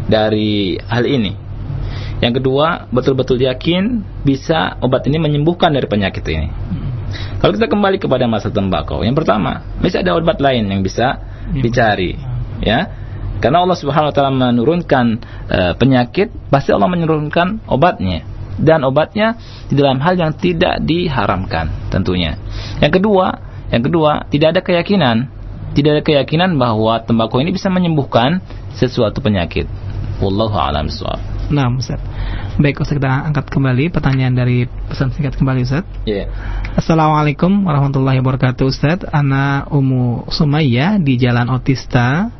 dari 0.05 0.75
hal 0.81 1.05
ini. 1.05 1.44
Yang 2.23 2.41
kedua, 2.41 2.87
betul-betul 2.91 3.43
yakin 3.43 4.03
bisa 4.23 4.79
obat 4.79 5.03
ini 5.07 5.19
menyembuhkan 5.19 5.75
dari 5.75 5.87
penyakit 5.87 6.23
ini. 6.31 6.47
Kalau 7.39 7.51
kita 7.55 7.67
kembali 7.67 7.97
kepada 7.99 8.25
masa 8.25 8.49
tembakau, 8.49 9.03
yang 9.03 9.15
pertama, 9.15 9.63
bisa 9.79 9.99
ada 9.99 10.15
obat 10.15 10.39
lain 10.39 10.67
yang 10.67 10.81
bisa 10.81 11.19
dicari, 11.51 12.15
ya. 12.63 12.87
Karena 13.43 13.61
Allah 13.61 13.77
Subhanahu 13.77 14.09
wa 14.09 14.15
taala 14.15 14.31
menurunkan 14.31 15.05
eh, 15.51 15.73
penyakit, 15.75 16.31
pasti 16.47 16.71
Allah 16.71 16.87
menurunkan 16.87 17.67
obatnya. 17.67 18.23
Dan 18.55 18.87
obatnya 18.87 19.35
di 19.67 19.75
dalam 19.75 19.99
hal 19.99 20.15
yang 20.15 20.31
tidak 20.31 20.79
diharamkan 20.87 21.91
tentunya. 21.91 22.39
Yang 22.79 23.03
kedua, 23.03 23.35
yang 23.67 23.83
kedua, 23.83 24.23
tidak 24.31 24.55
ada 24.55 24.61
keyakinan, 24.63 25.27
tidak 25.75 25.99
ada 25.99 26.03
keyakinan 26.07 26.55
bahwa 26.55 27.03
tembakau 27.03 27.43
ini 27.43 27.51
bisa 27.51 27.67
menyembuhkan 27.67 28.39
sesuatu 28.71 29.19
penyakit. 29.19 29.67
Wallahu 30.23 30.55
a'lam 30.55 30.87
bishawab. 30.87 31.34
Nah, 31.45 31.69
Ustaz. 31.69 32.01
Baik, 32.57 32.81
Ustaz 32.81 32.97
kita 32.97 33.11
angkat 33.29 33.53
kembali 33.53 33.93
pertanyaan 33.93 34.33
dari 34.33 34.65
pesan 34.89 35.13
singkat 35.13 35.37
kembali 35.37 35.61
Ustaz. 35.61 35.85
Ya. 36.09 36.25
Assalamualaikum 36.73 37.69
warahmatullahi 37.69 38.17
wabarakatuh 38.19 38.65
Ustaz 38.65 39.05
Ana 39.13 39.69
Umu 39.69 40.25
Sumayyah 40.33 40.97
di 40.97 41.21
Jalan 41.21 41.47
Otista 41.53 42.33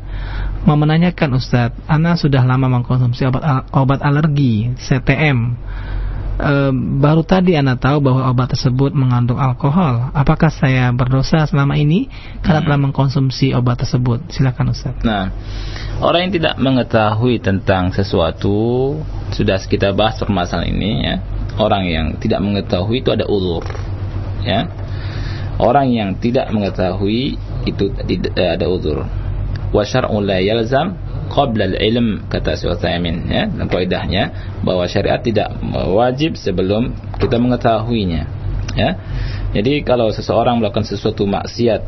Mau 0.66 0.74
menanyakan 0.80 1.38
Ustaz 1.38 1.76
Ana 1.86 2.18
sudah 2.18 2.42
lama 2.42 2.66
mengkonsumsi 2.66 3.30
obat, 3.30 3.70
obat 3.70 4.00
alergi 4.02 4.74
CTM 4.82 5.54
E, 6.36 6.52
Baru 7.00 7.24
tadi 7.24 7.56
Ana 7.56 7.80
tahu 7.80 8.04
bahwa 8.04 8.28
obat 8.28 8.52
tersebut 8.52 8.92
mengandung 8.92 9.40
alkohol. 9.40 10.12
Apakah 10.12 10.52
saya 10.52 10.92
berdosa 10.92 11.48
selama 11.48 11.80
ini 11.80 12.12
Karena 12.44 12.62
telah 12.64 12.80
mengkonsumsi 12.80 13.56
obat 13.56 13.84
tersebut? 13.84 14.28
Silakan 14.32 14.76
Ustaz. 14.76 15.00
Nah, 15.02 15.32
orang 16.04 16.30
yang 16.30 16.34
tidak 16.36 16.56
mengetahui 16.60 17.40
tentang 17.40 17.96
sesuatu 17.96 19.00
sudah 19.32 19.58
kita 19.64 19.96
bahas 19.96 20.20
permasalahan 20.20 20.72
ini 20.72 20.92
ya. 21.04 21.16
orang 21.56 21.84
yang 21.88 22.06
tidak 22.20 22.44
mengetahui 22.44 23.00
itu 23.00 23.10
ada 23.16 23.26
uzur 23.28 23.64
ya. 24.44 24.68
Orang 25.56 25.88
yang 25.88 26.20
tidak 26.20 26.52
mengetahui 26.52 27.40
itu 27.64 27.88
tidak 28.04 28.36
ada 28.36 28.68
uzur 28.68 29.08
wa 29.76 29.84
syar'u 29.84 30.24
la 30.24 30.40
yalzam 30.40 30.96
qabla 31.32 31.74
al-ilm 31.74 32.26
kata 32.30 32.58
Syekh 32.58 32.78
Utsaimin 32.78 33.28
ya 33.30 33.50
dan 33.50 33.66
kaidahnya 33.68 34.24
bahwa 34.62 34.86
syariat 34.86 35.20
tidak 35.22 35.52
wajib 35.74 36.38
sebelum 36.38 36.94
kita 37.18 37.42
mengetahuinya 37.42 38.24
ya 38.76 38.92
jadi 39.56 39.82
kalau 39.88 40.12
seseorang 40.12 40.60
melakukan 40.60 40.86
sesuatu 40.86 41.24
maksiat 41.26 41.82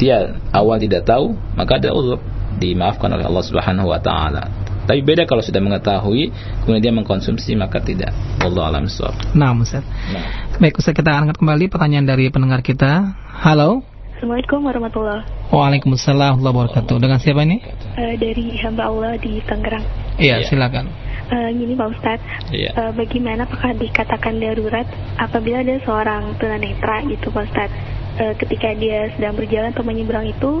dia 0.00 0.40
awal 0.50 0.80
tidak 0.80 1.04
tahu 1.04 1.36
maka 1.54 1.76
ada 1.76 1.92
uzur 1.92 2.18
dimaafkan 2.56 3.12
oleh 3.12 3.24
Allah 3.28 3.44
Subhanahu 3.44 3.88
wa 3.92 4.00
taala 4.00 4.48
tapi 4.88 5.06
beda 5.06 5.22
kalau 5.22 5.38
sudah 5.38 5.62
mengetahui 5.62 6.34
kemudian 6.66 6.82
dia 6.82 6.90
mengkonsumsi 6.90 7.54
maka 7.54 7.78
tidak 7.78 8.10
Allah 8.42 8.74
alam 8.74 8.90
suwab. 8.90 9.14
Nah, 9.38 9.54
Ustaz. 9.54 9.86
Nah. 9.86 10.58
Baik, 10.58 10.82
Ustaz 10.82 10.98
kita 10.98 11.14
angkat 11.14 11.38
kembali 11.38 11.70
pertanyaan 11.70 12.10
dari 12.10 12.26
pendengar 12.26 12.58
kita. 12.66 13.14
Halo. 13.38 13.86
Assalamualaikum 14.20 14.60
warahmatullahi 14.68 15.24
Waalaikumsalam 15.48 16.44
warahmatullahi 16.44 16.52
wabarakatuh. 16.52 16.96
Dengan 17.00 17.18
siapa 17.24 17.40
ini? 17.40 17.56
Eh, 17.96 18.14
dari 18.20 18.52
hamba 18.60 18.92
Allah 18.92 19.16
di 19.16 19.40
Tangerang. 19.48 19.80
Iya, 20.20 20.44
Iya. 20.44 20.52
silakan. 20.52 20.92
Eh, 21.32 21.48
gini 21.56 21.72
Pak 21.72 21.88
Ustadz, 21.88 22.52
Iya. 22.52 22.68
eh, 22.68 22.92
bagaimana 23.00 23.48
apakah 23.48 23.72
dikatakan 23.80 24.36
darurat 24.36 24.84
apabila 25.16 25.64
ada 25.64 25.72
seorang 25.88 26.36
tunanetra 26.36 27.00
gitu 27.08 27.32
Pak 27.32 27.48
Ustadz, 27.48 27.76
Eh, 28.20 28.36
ketika 28.36 28.76
dia 28.76 29.08
sedang 29.16 29.32
berjalan 29.32 29.72
atau 29.72 29.80
menyeberang 29.88 30.28
itu, 30.28 30.60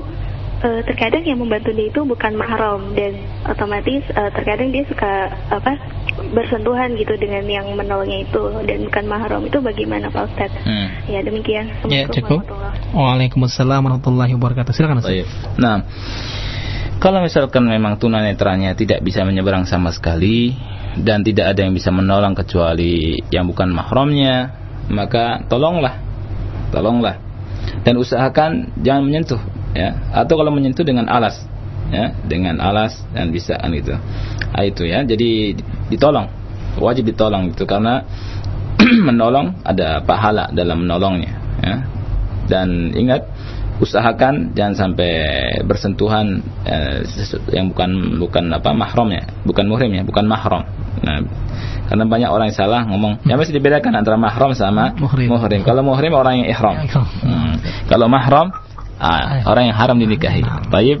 eh, 0.62 0.80
terkadang 0.84 1.24
yang 1.24 1.38
membantu 1.40 1.72
dia 1.72 1.88
itu 1.88 2.00
bukan 2.04 2.32
mahram 2.36 2.92
dan 2.96 3.16
otomatis 3.48 4.04
eh, 4.08 4.30
terkadang 4.32 4.70
dia 4.72 4.84
suka 4.88 5.32
apa 5.50 5.72
bersentuhan 6.36 6.92
gitu 7.00 7.16
dengan 7.16 7.44
yang 7.48 7.66
menolongnya 7.72 8.28
itu 8.28 8.42
dan 8.68 8.78
bukan 8.86 9.04
mahram 9.08 9.42
itu 9.46 9.58
bagaimana 9.58 10.12
Pak 10.12 10.22
Ustadz? 10.32 10.60
Hmm. 10.64 10.88
Ya 11.08 11.20
demikian. 11.24 11.66
Ya, 11.88 12.06
cukup. 12.08 12.44
Waalaikumsalam 12.92 13.80
warahmatullahi 13.80 14.36
wabarakatuh. 14.36 14.72
Silakan 14.76 15.00
Ustaz. 15.00 15.26
Nah, 15.56 15.86
kalau 17.00 17.24
misalkan 17.24 17.64
memang 17.64 17.96
tunanetranya 17.96 18.76
tidak 18.76 19.00
bisa 19.00 19.24
menyeberang 19.24 19.64
sama 19.64 19.90
sekali 19.90 20.52
dan 21.00 21.24
tidak 21.24 21.56
ada 21.56 21.64
yang 21.64 21.72
bisa 21.72 21.88
menolong 21.88 22.36
kecuali 22.36 23.22
yang 23.32 23.48
bukan 23.48 23.72
mahramnya, 23.72 24.52
maka 24.92 25.40
tolonglah, 25.48 25.96
tolonglah 26.74 27.30
dan 27.82 27.94
usahakan 27.96 28.76
jangan 28.80 29.02
menyentuh, 29.08 29.40
ya. 29.76 29.96
Atau 30.14 30.38
kalau 30.40 30.50
menyentuh 30.54 30.82
dengan 30.86 31.06
alas, 31.10 31.42
ya, 31.90 32.14
dengan 32.26 32.58
alas 32.62 33.00
dan 33.14 33.30
bisa 33.34 33.58
kan 33.58 33.72
itu. 33.74 33.94
Ah, 34.50 34.64
itu 34.66 34.86
ya. 34.86 35.02
Jadi 35.02 35.58
ditolong, 35.90 36.26
wajib 36.78 37.10
ditolong 37.10 37.54
itu 37.54 37.64
karena 37.66 38.04
menolong 39.08 39.60
ada 39.66 40.02
pahala 40.02 40.48
dalam 40.54 40.86
menolongnya, 40.86 41.32
ya. 41.60 41.76
Dan 42.50 42.90
ingat 42.98 43.30
usahakan 43.80 44.52
jangan 44.52 44.74
sampai 44.76 45.12
bersentuhan 45.64 46.44
eh, 46.68 47.00
yang 47.56 47.72
bukan 47.72 48.20
bukan 48.20 48.44
apa 48.52 48.70
mahramnya, 48.76 49.24
bukan 49.48 49.64
muhrim 49.66 49.90
ya, 49.96 50.02
bukan 50.04 50.28
mahram. 50.28 50.62
Nah, 51.00 51.24
karena 51.88 52.04
banyak 52.04 52.28
orang 52.28 52.52
yang 52.52 52.58
salah 52.60 52.80
ngomong, 52.86 53.24
ya 53.24 53.34
mesti 53.40 53.56
dibedakan 53.56 53.96
antara 53.96 54.20
mahram 54.20 54.52
sama 54.52 54.92
Muhrim. 55.00 55.64
Kalau 55.64 55.80
muhrim 55.80 56.12
orang 56.12 56.44
yang 56.44 56.48
ihram. 56.52 56.74
Ya, 56.76 56.84
ihram. 56.86 57.06
Hmm. 57.24 57.54
Kalau 57.88 58.06
mahram 58.06 58.52
ah, 59.00 59.48
orang 59.48 59.72
yang 59.72 59.76
haram 59.76 59.96
dinikahi. 59.96 60.44
Baik. 60.68 61.00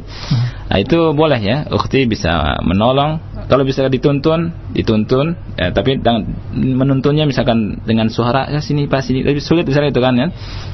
Nah, 0.70 0.78
itu 0.78 0.98
boleh 1.12 1.38
ya, 1.42 1.66
ukhti 1.68 2.06
bisa 2.06 2.58
menolong. 2.64 3.20
Kalau 3.50 3.66
bisa 3.66 3.82
dituntun, 3.90 4.54
dituntun, 4.70 5.34
ya, 5.58 5.74
tapi 5.74 5.98
menuntunnya 6.54 7.26
misalkan 7.26 7.82
dengan 7.82 8.06
suara 8.06 8.46
ya 8.46 8.62
sini 8.62 8.86
pas 8.86 9.02
sini 9.02 9.26
lebih 9.26 9.42
sulit 9.42 9.66
misalnya 9.66 9.90
itu 9.90 9.98
kan 9.98 10.14
ya. 10.14 10.26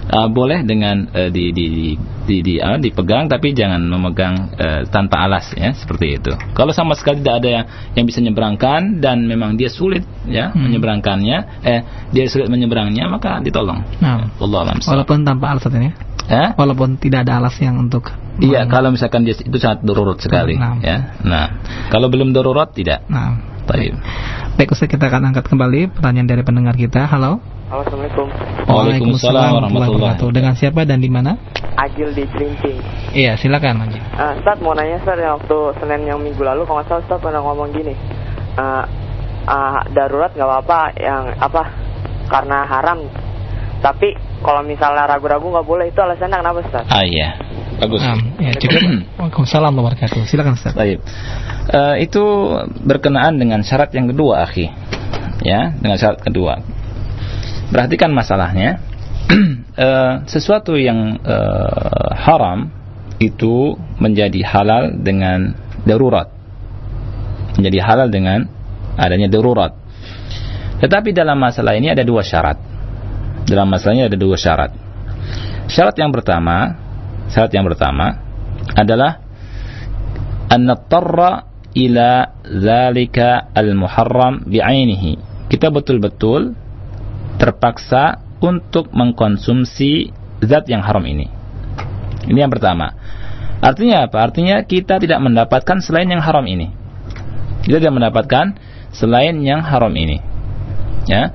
Ah, 0.06 0.28
boleh 0.28 0.62
dengan 0.62 1.08
eh, 1.10 1.32
di, 1.32 1.50
di, 1.50 1.64
di, 1.72 1.86
di, 2.28 2.36
di- 2.44 2.60
ah, 2.60 2.76
dipegang 2.76 3.26
tapi 3.26 3.56
jangan 3.56 3.80
memegang 3.80 4.34
eh, 4.54 4.80
tanpa 4.92 5.24
alas 5.24 5.50
ya 5.56 5.72
seperti 5.72 6.20
itu. 6.20 6.32
Kalau 6.52 6.70
sama 6.76 6.92
sekali 6.94 7.24
tidak 7.24 7.42
ada 7.42 7.48
yang, 7.48 7.64
yang 7.96 8.04
bisa 8.04 8.20
menyeberangkan 8.20 9.00
dan 9.00 9.24
memang 9.24 9.56
dia 9.56 9.72
sulit 9.72 10.04
ya 10.28 10.52
Hmm. 10.52 10.68
menyeberangkannya, 10.68 11.38
eh 11.64 11.80
dia 12.12 12.24
sulit 12.28 12.46
menyeberangnya 12.52 13.08
maka 13.08 13.40
ditolong. 13.40 13.82
Nah, 13.98 14.28
Allah 14.36 14.76
walaupun 14.84 15.24
tanpa 15.24 15.56
alas 15.56 15.64
Ustaz 15.64 15.74
ini. 15.80 15.90
Eh? 16.26 16.48
Walaupun 16.58 16.98
tidak 16.98 17.26
ada 17.26 17.38
alas 17.38 17.54
yang 17.62 17.78
untuk 17.78 18.10
Iya, 18.36 18.68
kalau 18.68 18.92
misalkan 18.92 19.24
dia 19.24 19.32
itu 19.32 19.56
sangat 19.56 19.80
darurat 19.80 20.20
sekali, 20.20 20.60
Nah. 20.60 20.76
ya. 20.84 21.16
Nah, 21.24 21.46
kalau 21.88 22.12
belum 22.12 22.36
darurat 22.36 22.68
tidak. 22.68 23.08
Nah, 23.08 23.32
Baik. 23.64 23.96
baik 24.60 24.70
Ustaz 24.76 24.86
kita 24.86 25.08
akan 25.10 25.32
angkat 25.32 25.48
kembali 25.48 25.90
pertanyaan 25.90 26.28
dari 26.28 26.42
pendengar 26.44 26.76
kita. 26.76 27.08
Halo. 27.08 27.40
Halo, 27.66 27.82
Assalamualaikum. 27.82 28.26
Waalaikumsalam 28.68 29.50
warahmatullahi 29.58 29.90
wabarakatuh. 29.90 30.28
Dengan 30.30 30.54
siapa 30.54 30.86
dan 30.86 31.02
di 31.02 31.10
mana? 31.10 31.34
Agil 31.74 32.14
di 32.14 32.22
Celincing. 32.30 32.78
Iya, 33.10 33.34
silakan 33.40 33.88
Haji. 33.88 33.98
Uh, 34.14 34.32
Ustaz 34.38 34.56
mau 34.62 34.76
nanya 34.76 35.02
Ustaz 35.02 35.18
yang 35.18 35.34
waktu 35.34 35.58
Senin 35.82 36.00
yang 36.06 36.20
minggu 36.22 36.42
lalu 36.46 36.62
kalau 36.62 36.78
nggak 36.78 36.88
salah 36.92 37.02
Ustaz 37.02 37.18
pernah 37.18 37.42
ngomong 37.42 37.68
gini. 37.74 37.94
Uh, 38.54 38.84
uh, 39.50 39.80
darurat 39.90 40.30
nggak 40.30 40.46
apa-apa 40.46 40.80
yang 41.00 41.22
apa 41.40 41.62
karena 42.30 42.58
haram. 42.70 42.98
Tapi 43.82 44.14
kalau 44.46 44.62
misalnya 44.62 45.10
ragu-ragu 45.10 45.42
nggak 45.42 45.66
boleh 45.66 45.90
itu 45.90 45.98
alasannya 45.98 46.38
kenapa 46.38 46.58
Ustaz? 46.62 46.86
Ah 46.86 47.02
iya. 47.02 47.34
Bagus. 47.82 48.00
Nah, 48.00 48.16
ya 48.38 48.52
cukup. 48.54 48.80
Waalaikumsalam 49.18 49.74
warahmatullahi 49.74 49.98
wabarakatuh. 49.98 50.20
Silakan 50.30 50.54
Ustaz. 50.54 50.72
Baik. 50.78 51.02
Eh, 51.66 51.96
itu 52.06 52.22
berkenaan 52.86 53.36
dengan 53.36 53.60
syarat 53.66 53.90
yang 53.92 54.06
kedua, 54.08 54.46
akhi. 54.46 54.70
Ya, 55.42 55.74
dengan 55.76 55.98
syarat 55.98 56.22
kedua. 56.22 56.62
Perhatikan 57.74 58.14
masalahnya. 58.14 58.78
Eh, 59.76 60.14
sesuatu 60.24 60.72
yang 60.80 61.20
eh, 61.20 62.08
haram 62.16 62.72
itu 63.20 63.76
menjadi 64.00 64.40
halal 64.40 64.96
dengan 65.04 65.52
darurat. 65.84 66.32
Menjadi 67.60 67.84
halal 67.84 68.08
dengan 68.08 68.48
adanya 68.96 69.28
darurat. 69.28 69.76
Tetapi 70.80 71.12
dalam 71.12 71.36
masalah 71.36 71.76
ini 71.76 71.92
ada 71.92 72.08
dua 72.08 72.24
syarat. 72.24 72.56
Dalam 73.46 73.70
masalah 73.70 73.94
ini 73.94 74.04
ada 74.10 74.18
dua 74.18 74.34
syarat. 74.34 74.74
Syarat 75.70 75.94
yang 75.98 76.10
pertama, 76.10 76.74
syarat 77.30 77.52
yang 77.54 77.66
pertama 77.66 78.18
adalah 78.74 79.22
an 80.50 80.66
ila 81.76 82.10
zalika 82.42 83.52
al-muharram 83.52 84.48
bi'ainihi. 84.48 85.12
Kita 85.46 85.70
betul-betul 85.70 86.56
terpaksa 87.36 88.24
untuk 88.40 88.90
mengkonsumsi 88.90 90.10
zat 90.42 90.66
yang 90.66 90.82
haram 90.82 91.04
ini. 91.04 91.28
Ini 92.26 92.48
yang 92.48 92.52
pertama. 92.52 92.96
Artinya 93.60 94.08
apa? 94.08 94.24
Artinya 94.26 94.64
kita 94.64 94.98
tidak 94.98 95.20
mendapatkan 95.22 95.78
selain 95.80 96.08
yang 96.10 96.20
haram 96.20 96.44
ini. 96.44 96.72
Kita 97.64 97.78
tidak 97.78 97.94
mendapatkan 97.94 98.56
selain 98.92 99.38
yang 99.44 99.62
haram 99.62 99.92
ini. 99.94 100.18
Ya. 101.06 101.30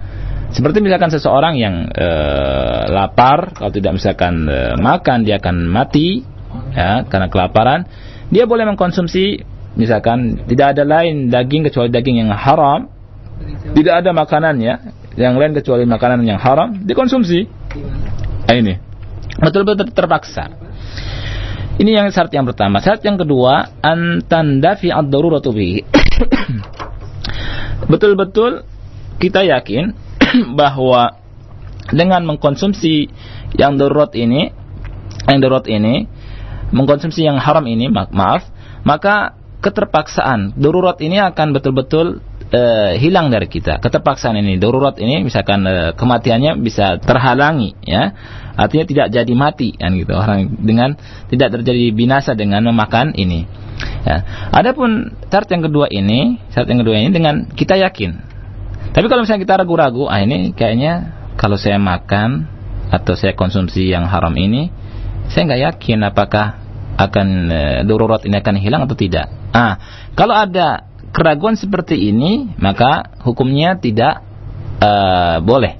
Seperti 0.51 0.83
misalkan 0.83 1.07
seseorang 1.07 1.55
yang 1.55 1.87
eh, 1.87 2.83
lapar, 2.91 3.55
kalau 3.55 3.71
tidak 3.71 3.95
misalkan 3.95 4.43
eh, 4.51 4.75
makan 4.75 5.23
dia 5.23 5.39
akan 5.39 5.71
mati 5.71 6.27
ya 6.75 7.07
karena 7.07 7.31
kelaparan. 7.31 7.87
Dia 8.31 8.47
boleh 8.47 8.67
mengkonsumsi 8.67 9.43
misalkan 9.79 10.43
tidak 10.51 10.75
ada 10.75 10.83
lain 10.83 11.31
daging 11.31 11.71
kecuali 11.71 11.87
daging 11.87 12.27
yang 12.27 12.31
haram. 12.35 12.91
Tidak 13.73 14.03
ada 14.03 14.13
makanan 14.13 14.61
ya 14.61 14.93
yang 15.15 15.39
lain 15.39 15.55
kecuali 15.55 15.87
makanan 15.87 16.27
yang 16.27 16.37
haram 16.37 16.83
dikonsumsi. 16.83 17.47
Nah, 18.47 18.55
ini 18.55 18.75
betul-betul 19.39 19.95
terpaksa. 19.95 20.51
Ini 21.79 21.97
yang 21.97 22.07
syarat 22.11 22.35
yang 22.35 22.45
pertama. 22.45 22.83
Syarat 22.83 23.01
yang 23.01 23.17
kedua, 23.17 23.79
antandafi 23.81 24.91
ad-daruratu. 24.91 25.49
Betul-betul 27.91 28.67
kita 29.17 29.41
yakin 29.41 30.10
bahwa 30.59 31.17
dengan 31.91 32.23
mengkonsumsi 32.23 33.09
yang 33.57 33.75
darurat 33.75 34.13
ini, 34.15 34.51
yang 35.27 35.39
darurat 35.43 35.67
ini, 35.67 36.07
mengkonsumsi 36.71 37.27
yang 37.27 37.37
haram 37.37 37.67
ini, 37.67 37.91
ma 37.91 38.07
maaf, 38.09 38.47
maka 38.87 39.35
keterpaksaan 39.61 40.57
darurat 40.57 40.97
ini 41.03 41.21
akan 41.21 41.53
betul-betul 41.53 42.23
eh, 42.49 42.97
hilang 42.97 43.29
dari 43.29 43.47
kita. 43.51 43.77
Keterpaksaan 43.83 44.39
ini, 44.39 44.57
darurat 44.57 44.95
ini, 44.97 45.21
misalkan 45.25 45.67
eh, 45.67 45.91
kematiannya 45.93 46.57
bisa 46.63 46.97
terhalangi, 47.01 47.75
ya. 47.83 48.15
Artinya 48.55 48.85
tidak 48.85 49.07
jadi 49.15 49.33
mati, 49.33 49.73
kan 49.75 49.95
gitu. 49.95 50.13
Orang 50.13 50.59
dengan 50.59 50.99
tidak 51.31 51.59
terjadi 51.59 51.91
binasa 51.95 52.35
dengan 52.35 52.67
memakan 52.67 53.15
ini. 53.15 53.47
Ya. 54.05 54.49
Adapun 54.53 55.13
syarat 55.31 55.49
yang 55.49 55.63
kedua 55.65 55.87
ini, 55.89 56.37
syarat 56.53 56.67
yang 56.69 56.79
kedua 56.85 56.95
ini 56.99 57.09
dengan 57.09 57.49
kita 57.49 57.79
yakin. 57.79 58.30
Tapi 58.91 59.05
kalau 59.07 59.23
misalnya 59.23 59.43
kita 59.43 59.55
ragu-ragu, 59.63 60.11
ah 60.11 60.19
ini 60.19 60.51
kayaknya 60.51 61.15
kalau 61.39 61.55
saya 61.55 61.79
makan 61.79 62.47
atau 62.91 63.15
saya 63.15 63.31
konsumsi 63.33 63.87
yang 63.87 64.07
haram 64.07 64.35
ini, 64.35 64.67
saya 65.31 65.47
nggak 65.47 65.61
yakin 65.71 65.99
apakah 66.03 66.59
akan 66.99 67.27
e, 67.47 67.61
darurat 67.87 68.19
ini 68.27 68.35
akan 68.35 68.55
hilang 68.59 68.83
atau 68.83 68.99
tidak. 68.99 69.31
Ah, 69.55 69.79
kalau 70.13 70.35
ada 70.35 70.91
keraguan 71.11 71.59
seperti 71.59 72.09
ini, 72.11 72.55
maka 72.59 73.15
hukumnya 73.23 73.77
tidak 73.77 74.23
eh, 74.81 75.37
boleh, 75.43 75.77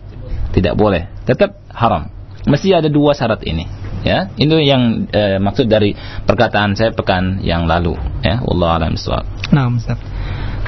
tidak 0.54 0.76
boleh, 0.78 1.08
tetap 1.24 1.58
haram. 1.72 2.12
Mesti 2.46 2.76
ada 2.76 2.90
dua 2.92 3.16
syarat 3.16 3.42
ini. 3.48 3.66
Ya, 4.02 4.34
itu 4.34 4.58
yang 4.58 5.06
eh, 5.14 5.38
maksud 5.38 5.70
dari 5.70 5.94
perkataan 6.26 6.74
saya 6.74 6.90
pekan 6.90 7.46
yang 7.46 7.70
lalu. 7.70 7.94
Ya, 8.26 8.42
Allah 8.42 8.82
alam. 8.82 8.98
Nah, 9.54 9.70
Ustaz. 9.70 9.98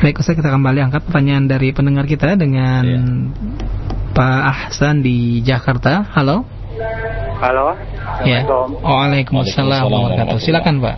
Baik, 0.04 0.20
Ustaz 0.20 0.36
kita 0.36 0.51
kembali 0.51 0.84
angkat 0.84 1.08
pertanyaan 1.08 1.47
dari 1.47 1.72
pendengar 1.72 2.04
kita 2.04 2.36
dengan 2.36 2.84
Iya. 2.84 2.99
Pak 4.12 4.41
Ahsan 4.51 4.99
di 4.99 5.39
Jakarta. 5.39 6.04
Halo. 6.12 6.43
Halo. 7.39 7.72
Ya. 8.28 8.43
Assalamualaikum. 8.43 8.84
Waalaikumsalam 8.84 9.80
warahmatullahi 9.88 10.04
wabarakatuh. 10.28 10.43
Silakan, 10.43 10.76
Pak. 10.84 10.95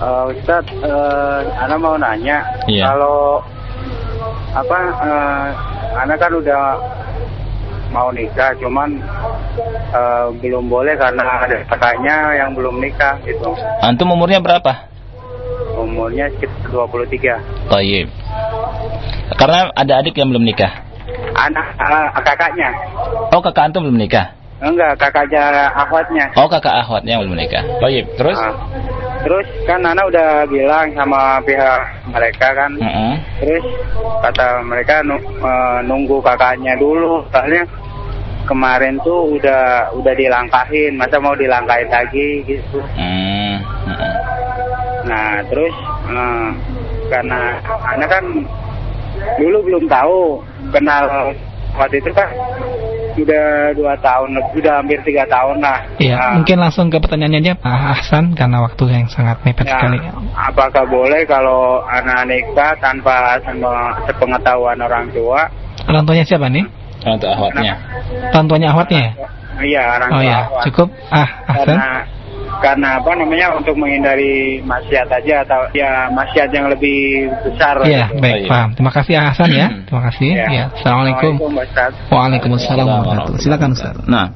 Eh, 0.00 0.24
Ustadz, 0.32 0.72
eh, 0.72 1.40
Ana 1.68 1.76
mau 1.76 2.00
nanya, 2.00 2.48
Iya. 2.64 2.96
kalau 2.96 3.44
apa, 4.56 4.78
eh, 5.04 5.46
Ana 6.00 6.14
kan 6.16 6.32
udah 6.32 6.62
mau 7.92 8.08
nikah, 8.08 8.56
cuman 8.56 8.88
eh, 9.92 10.26
belum 10.40 10.72
boleh 10.72 10.96
karena 10.96 11.44
ada 11.44 11.60
kakaknya 11.68 12.40
yang 12.40 12.56
belum 12.56 12.80
nikah 12.80 13.20
gitu. 13.20 13.52
Antum 13.84 14.16
umurnya 14.16 14.40
berapa? 14.40 14.88
Umurnya 15.76 16.32
sekitar 16.32 16.72
23. 16.72 17.36
Tayyib. 17.68 18.08
Karena 19.36 19.68
ada 19.76 19.92
adik 20.00 20.16
yang 20.16 20.32
belum 20.32 20.44
nikah. 20.44 20.72
Anak 21.36 21.66
eh, 21.76 22.08
kakaknya, 22.24 22.68
Oh, 23.30 23.40
kakak 23.44 23.68
antum 23.70 23.84
belum 23.84 24.00
nikah. 24.00 24.32
enggak 24.56 24.96
kakaknya 24.96 25.68
akhwatnya. 25.76 26.32
Oh, 26.32 26.48
kakak 26.48 26.72
ahwatnya 26.80 27.20
yang 27.20 27.28
belum 27.28 27.36
nikah. 27.36 27.60
Tayyib. 27.78 28.06
Terus? 28.16 28.38
Ah. 28.40 28.56
terus 29.26 29.48
kan 29.66 29.82
Ana 29.82 30.06
udah 30.06 30.46
bilang 30.46 30.86
sama 30.94 31.42
pihak 31.42 31.80
mereka 32.14 32.46
kan, 32.54 32.70
Mm-mm. 32.78 33.18
Terus 33.42 33.64
kata 34.22 34.62
mereka 34.64 35.02
eh, 35.02 35.78
nunggu 35.84 36.22
kakaknya 36.24 36.78
dulu, 36.78 37.26
soalnya 37.34 37.66
kemarin 38.46 38.96
tuh 39.02 39.34
udah 39.34 39.90
udah 39.92 40.14
dilangkahin, 40.14 40.94
masa 40.96 41.18
mau 41.18 41.34
dilangkahin 41.34 41.90
lagi 41.90 42.46
gitu. 42.46 42.78
Hmm, 42.94 43.58
mm-mm. 43.84 44.14
Nah 45.10 45.42
terus 45.50 45.74
eh, 46.08 46.48
karena 47.10 47.40
anak 47.92 48.08
kan 48.08 48.24
dulu 49.34 49.58
belum 49.62 49.84
tahu 49.86 50.40
kenal 50.70 51.04
waktu 51.74 51.98
itu 51.98 52.10
kan 52.10 52.28
udah 53.16 53.72
dua 53.72 53.96
tahun, 53.96 54.28
udah 54.52 54.74
hampir 54.76 55.00
tiga 55.00 55.24
tahun 55.24 55.56
lah. 55.58 55.80
Iya, 55.96 56.14
Nah, 56.14 56.32
mungkin 56.36 56.56
langsung 56.60 56.92
ke 56.92 57.00
pertanyaannya 57.00 57.40
aja 57.40 57.54
Pak 57.56 57.80
Ahsan 57.96 58.36
karena 58.36 58.60
waktu 58.60 58.84
yang 58.92 59.08
sangat 59.08 59.40
mepet 59.40 59.64
ya, 59.64 59.72
sekali. 59.72 59.96
apakah 60.36 60.84
boleh 60.84 61.24
kalau 61.24 61.80
anak 61.88 62.28
nikah 62.28 62.76
tanpa 62.76 63.40
sepengetahuan 64.04 64.76
orang 64.78 65.08
tua? 65.10 65.48
Orang 65.88 66.04
tuanya 66.04 66.24
siapa 66.24 66.52
nih? 66.52 66.68
Untuk 67.02 67.30
ahwatnya. 67.30 67.74
Orang 68.32 68.46
tuanya 68.46 68.68
ahwatnya 68.74 69.00
ya? 69.00 69.12
Iya, 69.56 69.82
orang 69.96 70.08
Oh 70.12 70.20
tua. 70.20 70.28
ya, 70.28 70.38
Ahwat. 70.42 70.62
cukup. 70.68 70.88
Ah, 71.08 71.28
Ahsan. 71.46 71.64
karena 71.72 71.88
karena 72.62 72.98
apa 73.02 73.10
namanya 73.18 73.56
untuk 73.58 73.74
menghindari 73.76 74.62
maksiat 74.64 75.08
aja 75.10 75.44
atau 75.44 75.60
ya 75.76 76.08
maksiat 76.10 76.48
yang 76.50 76.66
lebih 76.72 77.28
besar. 77.44 77.82
Iya, 77.84 78.08
Oh, 78.12 78.20
baik, 78.22 78.46
iya. 78.46 78.48
paham. 78.48 78.68
Terima 78.74 78.92
kasih 78.94 79.12
Hasan 79.18 79.50
ya. 79.52 79.66
Hmm. 79.68 79.82
Terima 79.86 80.02
kasih. 80.10 80.28
Ya. 80.32 80.46
Ya, 80.48 80.64
Assalamualaikum. 80.72 81.32
Waalaikumsalam. 81.42 82.10
Waalaikumsalam 82.12 82.86
warahmatullahi 82.86 83.42
Silakan 83.44 83.70
Ustaz. 83.76 83.96
Nah, 84.06 84.26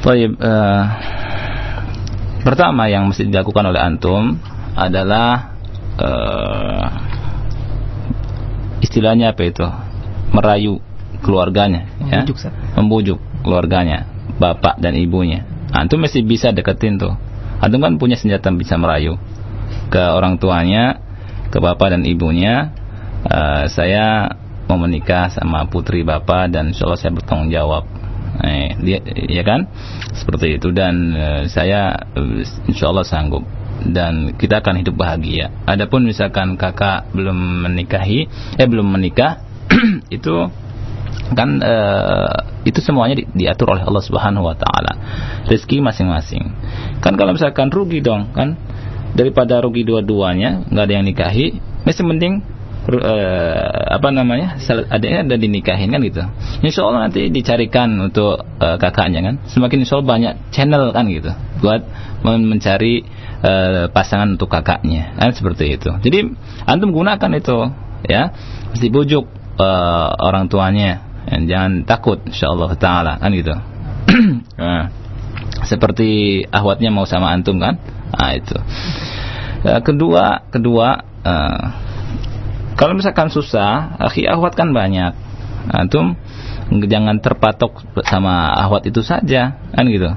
Tayyib, 0.00 0.32
eh, 0.40 0.82
pertama 2.40 2.88
yang 2.88 3.04
mesti 3.12 3.28
dilakukan 3.28 3.64
oleh 3.68 3.80
antum 3.80 4.40
adalah 4.74 5.52
eh, 6.00 6.84
istilahnya 8.80 9.36
apa 9.36 9.42
itu? 9.44 9.66
Merayu 10.30 10.78
keluarganya, 11.20 11.90
ya. 12.08 12.24
Membujuk 12.78 13.18
keluarganya, 13.44 14.06
bapak 14.40 14.80
dan 14.80 14.96
ibunya. 14.96 15.44
Antum 15.70 16.02
mesti 16.02 16.22
bisa 16.26 16.50
deketin 16.50 16.98
tuh. 16.98 17.14
Antum 17.60 17.80
kan 17.82 17.96
punya 18.00 18.16
senjata 18.16 18.50
bisa 18.50 18.74
merayu 18.80 19.20
ke 19.90 20.00
orang 20.00 20.38
tuanya, 20.38 21.02
ke 21.50 21.58
bapak 21.58 21.94
dan 21.98 22.02
ibunya. 22.06 22.74
eh, 23.20 23.68
saya 23.68 24.32
mau 24.64 24.80
menikah 24.80 25.28
sama 25.28 25.68
putri 25.68 26.00
bapak 26.00 26.48
dan 26.54 26.72
insya 26.72 26.88
Allah 26.88 27.00
saya 27.00 27.12
bertanggung 27.12 27.52
jawab. 27.52 27.84
Eh, 28.40 28.72
dia, 28.80 28.98
ya 29.28 29.44
kan? 29.44 29.68
Seperti 30.16 30.56
itu 30.56 30.72
dan 30.72 31.12
eh, 31.12 31.42
saya 31.52 31.92
eh, 32.16 32.46
insya 32.70 32.88
Allah 32.88 33.04
sanggup 33.04 33.44
dan 33.84 34.36
kita 34.36 34.64
akan 34.64 34.80
hidup 34.80 34.96
bahagia. 34.96 35.52
Adapun 35.68 36.08
misalkan 36.08 36.56
kakak 36.56 37.12
belum 37.12 37.68
menikahi, 37.68 38.28
eh 38.56 38.68
belum 38.68 38.88
menikah, 38.88 39.44
itu 40.16 40.48
kan 41.34 41.62
eh, 41.62 42.34
itu 42.66 42.82
semuanya 42.82 43.22
di- 43.22 43.28
diatur 43.32 43.72
oleh 43.78 43.84
Allah 43.86 44.02
Subhanahu 44.02 44.44
wa 44.50 44.56
taala. 44.58 44.92
Rezeki 45.46 45.80
masing-masing. 45.82 46.44
Kan 47.00 47.14
kalau 47.16 47.34
misalkan 47.34 47.70
rugi 47.70 48.02
dong, 48.02 48.34
kan 48.34 48.58
daripada 49.14 49.62
rugi 49.62 49.82
dua-duanya, 49.86 50.66
nggak 50.70 50.84
ada 50.86 50.94
yang 50.94 51.06
nikahi, 51.06 51.46
masih 51.86 52.04
mending 52.06 52.42
ru- 52.86 53.02
eh, 53.02 53.82
apa 53.94 54.08
namanya? 54.10 54.58
adanya 54.90 55.26
ada 55.26 55.36
dinikahin 55.38 55.90
kan 55.90 56.00
gitu. 56.02 56.22
Insya 56.66 56.86
Allah 56.86 57.08
nanti 57.10 57.30
dicarikan 57.30 57.90
untuk 57.98 58.42
eh, 58.60 58.76
kakaknya 58.78 59.20
kan. 59.22 59.34
Semakin 59.50 59.86
insya 59.86 60.02
banyak 60.02 60.52
channel 60.54 60.90
kan 60.94 61.06
gitu 61.10 61.30
buat 61.60 61.84
men- 62.26 62.48
mencari 62.48 63.04
eh, 63.44 63.86
pasangan 63.92 64.34
untuk 64.34 64.50
kakaknya 64.50 65.14
kan 65.16 65.30
seperti 65.32 65.78
itu. 65.78 65.90
Jadi 66.02 66.18
antum 66.66 66.90
gunakan 66.92 67.30
itu 67.36 67.56
ya, 68.08 68.32
mesti 68.74 68.88
bujuk 68.90 69.24
eh, 69.60 70.08
orang 70.20 70.48
tuanya 70.48 71.09
dan 71.30 71.46
jangan 71.46 71.72
takut 71.86 72.18
insyaallah 72.26 72.74
taala 72.74 73.16
kan 73.22 73.30
gitu. 73.30 73.54
nah, 74.60 74.90
seperti 75.64 76.42
ahwatnya 76.50 76.90
mau 76.90 77.06
sama 77.06 77.30
antum 77.30 77.62
kan? 77.62 77.78
Nah, 78.10 78.30
itu. 78.34 78.58
Eh, 79.62 79.80
kedua, 79.86 80.50
kedua 80.50 81.06
eh, 81.22 81.64
kalau 82.80 82.96
misalkan 82.96 83.28
susah, 83.28 84.00
akhi 84.00 84.24
ahwat 84.24 84.56
kan 84.56 84.72
banyak. 84.72 85.12
Antum 85.68 86.16
jangan 86.88 87.20
terpatok 87.20 87.84
sama 88.08 88.56
ahwat 88.56 88.88
itu 88.88 89.04
saja, 89.04 89.60
kan 89.76 89.84
gitu. 89.84 90.08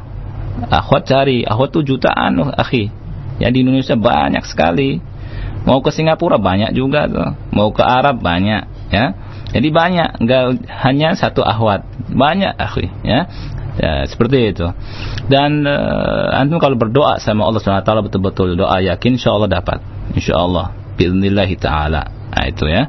Ahwat 0.71 1.03
cari, 1.03 1.43
ahwat 1.43 1.75
tuh 1.75 1.83
jutaan 1.83 2.39
loh, 2.39 2.55
akhi. 2.55 2.87
Ya 3.43 3.51
di 3.51 3.67
Indonesia 3.67 3.99
banyak 3.99 4.47
sekali. 4.47 5.03
Mau 5.67 5.83
ke 5.83 5.91
Singapura 5.91 6.39
banyak 6.39 6.71
juga 6.71 7.03
tuh. 7.11 7.35
Mau 7.51 7.75
ke 7.75 7.83
Arab 7.83 8.23
banyak, 8.23 8.63
ya. 8.95 9.11
Jadi 9.53 9.69
banyak, 9.69 10.09
enggak 10.25 10.43
hanya 10.81 11.13
satu 11.13 11.45
ahwat. 11.45 11.85
Banyak, 12.09 12.57
akhi, 12.57 12.89
ya. 13.05 13.29
Ya, 13.73 14.05
seperti 14.05 14.53
itu. 14.53 14.69
Dan 15.29 15.65
eh, 15.65 16.37
antum 16.37 16.61
kalau 16.61 16.77
berdoa 16.77 17.17
sama 17.17 17.49
Allah 17.49 17.57
SWT 17.57 17.89
betul-betul 18.05 18.53
doa 18.53 18.77
yakin 18.81 19.17
insyaallah 19.17 19.49
dapat. 19.49 19.81
Insyaallah. 20.13 20.93
Bismillahi 20.93 21.57
taala. 21.57 22.05
Nah, 22.05 22.45
itu 22.45 22.69
ya. 22.69 22.85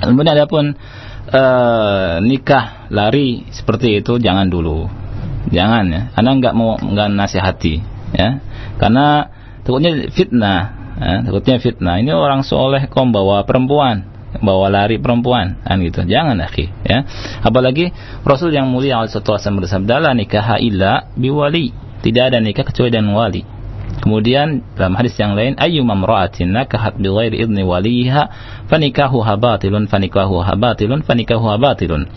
Kemudian 0.00 0.32
adapun 0.32 0.72
eh, 1.28 2.14
nikah 2.24 2.88
lari 2.88 3.44
seperti 3.52 4.00
itu 4.00 4.16
jangan 4.16 4.48
dulu. 4.48 4.88
Jangan 5.52 5.84
ya. 5.92 6.02
Anda 6.16 6.30
nggak 6.32 6.54
mau 6.56 6.80
nggak 6.80 7.08
nasihati 7.12 7.74
ya. 8.16 8.40
Karena 8.80 9.28
takutnya 9.64 10.08
fitnah, 10.08 10.60
ya. 10.96 11.14
takutnya 11.28 11.60
fitnah. 11.60 12.00
Ini 12.00 12.16
orang 12.16 12.40
soleh 12.40 12.88
kok 12.88 13.04
bawa 13.12 13.44
perempuan, 13.44 14.09
bawa 14.40 14.72
lari 14.72 14.96
perempuan, 14.98 15.60
kan 15.62 15.78
gitu. 15.80 16.04
Jangan 16.04 16.40
akhi, 16.40 16.68
ya. 16.84 17.04
Apalagi 17.44 17.92
Rasul 18.24 18.52
yang 18.56 18.68
mulia 18.68 19.00
alaihi 19.00 19.16
wasallam 19.16 19.60
bersabda, 19.62 19.94
"La 20.00 20.12
nikaha 20.16 20.56
illa 20.58 21.08
biwali." 21.14 21.90
Tidak 22.00 22.32
ada 22.32 22.40
nikah 22.40 22.64
kecuali 22.64 22.88
dengan 22.88 23.12
wali. 23.12 23.59
Kemudian 24.00 24.62
dalam 24.78 24.94
hadis 24.96 25.18
yang 25.18 25.34
lain, 25.34 25.58
ayyuma 25.58 25.98
imra'atin 25.98 26.54
nakahat 26.54 26.96
bighairi 26.96 27.42
idni 27.42 27.66
waliha 27.66 28.30
fanikahuha 28.70 29.34
batilun 29.36 29.90
fanikahuha 29.90 30.56
batilun 30.56 31.02
fanikahuha 31.04 31.58
batilun. 31.58 32.08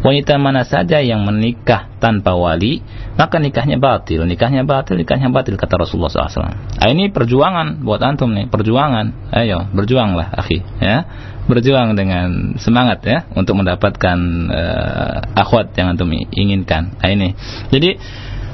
Wanita 0.00 0.38
mana 0.38 0.62
saja 0.62 1.02
yang 1.02 1.26
menikah 1.26 1.92
tanpa 1.98 2.38
wali, 2.38 2.80
maka 3.18 3.36
nikahnya 3.42 3.76
batil, 3.76 4.24
nikahnya 4.24 4.62
batil, 4.62 4.96
nikahnya 4.96 5.28
batil 5.28 5.58
kata 5.58 5.74
Rasulullah 5.76 6.12
SAW. 6.12 6.78
Ah, 6.78 6.88
ini 6.88 7.10
perjuangan 7.10 7.82
buat 7.82 8.00
antum 8.00 8.32
nih, 8.32 8.46
perjuangan. 8.48 9.34
Ayo, 9.34 9.66
berjuanglah, 9.72 10.32
akhi, 10.36 10.62
ya. 10.80 11.04
Berjuang 11.46 11.94
dengan 11.94 12.58
semangat 12.58 13.06
ya 13.06 13.22
untuk 13.38 13.54
mendapatkan 13.62 14.18
eh, 14.50 15.16
akhwat 15.38 15.78
yang 15.78 15.94
antum 15.94 16.10
inginkan. 16.10 16.98
Ah, 16.98 17.14
ini. 17.14 17.38
Jadi 17.70 17.96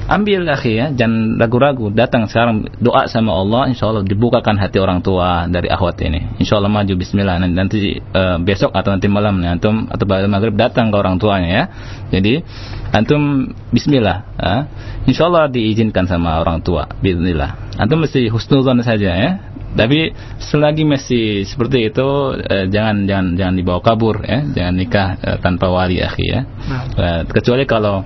ambil 0.08 0.46
akhi 0.50 0.78
ya. 0.78 0.86
Jangan 0.94 1.38
ragu-ragu. 1.38 1.90
Datang 1.92 2.26
sekarang 2.26 2.66
doa 2.78 3.06
sama 3.06 3.34
Allah 3.34 3.70
insya 3.70 3.90
Allah 3.90 4.02
dibukakan 4.02 4.58
hati 4.58 4.78
orang 4.78 5.02
tua 5.02 5.46
dari 5.46 5.68
akhwat 5.70 5.98
ini. 6.02 6.38
Insya 6.42 6.58
Allah 6.58 6.70
maju 6.70 6.92
Bismillah. 6.94 7.38
Nanti, 7.38 7.54
nanti 7.54 7.78
eh, 7.98 8.36
besok 8.42 8.74
atau 8.74 8.94
nanti 8.94 9.06
malam 9.06 9.38
nih, 9.38 9.58
antum 9.58 9.86
atau 9.86 10.04
pada 10.06 10.26
maghrib 10.26 10.54
datang 10.54 10.90
ke 10.90 10.96
orang 10.96 11.18
tuanya 11.18 11.50
ya. 11.50 11.64
Jadi 12.14 12.42
antum 12.92 13.52
Bismillah 13.70 14.16
ya. 14.38 14.54
insya 15.06 15.26
Allah 15.28 15.48
diizinkan 15.48 16.06
sama 16.06 16.40
orang 16.42 16.62
tua 16.62 16.86
Bismillah. 17.00 17.78
Antum 17.78 18.02
mesti 18.04 18.28
husnuzon 18.28 18.82
saja 18.84 19.12
ya. 19.12 19.30
Tapi 19.72 20.12
selagi 20.36 20.84
masih 20.84 21.48
seperti 21.48 21.88
itu 21.88 22.08
eh, 22.36 22.68
jangan 22.68 23.08
jangan 23.08 23.26
jangan 23.40 23.54
dibawa 23.56 23.80
kabur 23.80 24.20
ya, 24.20 24.44
jangan 24.52 24.74
nikah 24.76 25.08
eh, 25.16 25.38
tanpa 25.40 25.72
wali 25.72 25.96
akhi 26.04 26.26
ya. 26.28 26.40
Eh, 26.92 27.20
kecuali 27.32 27.64
kalau 27.64 28.04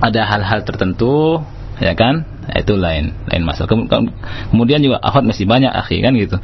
ada 0.00 0.24
hal-hal 0.24 0.64
tertentu 0.64 1.44
ya 1.80 1.92
kan 1.96 2.24
itu 2.54 2.74
lain 2.74 3.14
lain 3.26 3.42
masalah 3.42 3.68
Kem- 3.68 3.86
kem- 3.86 4.12
kemudian 4.50 4.80
juga 4.80 4.98
akhwat 4.98 5.24
masih 5.24 5.44
banyak 5.44 5.70
akhi 5.70 6.00
kan 6.00 6.12
gitu 6.14 6.36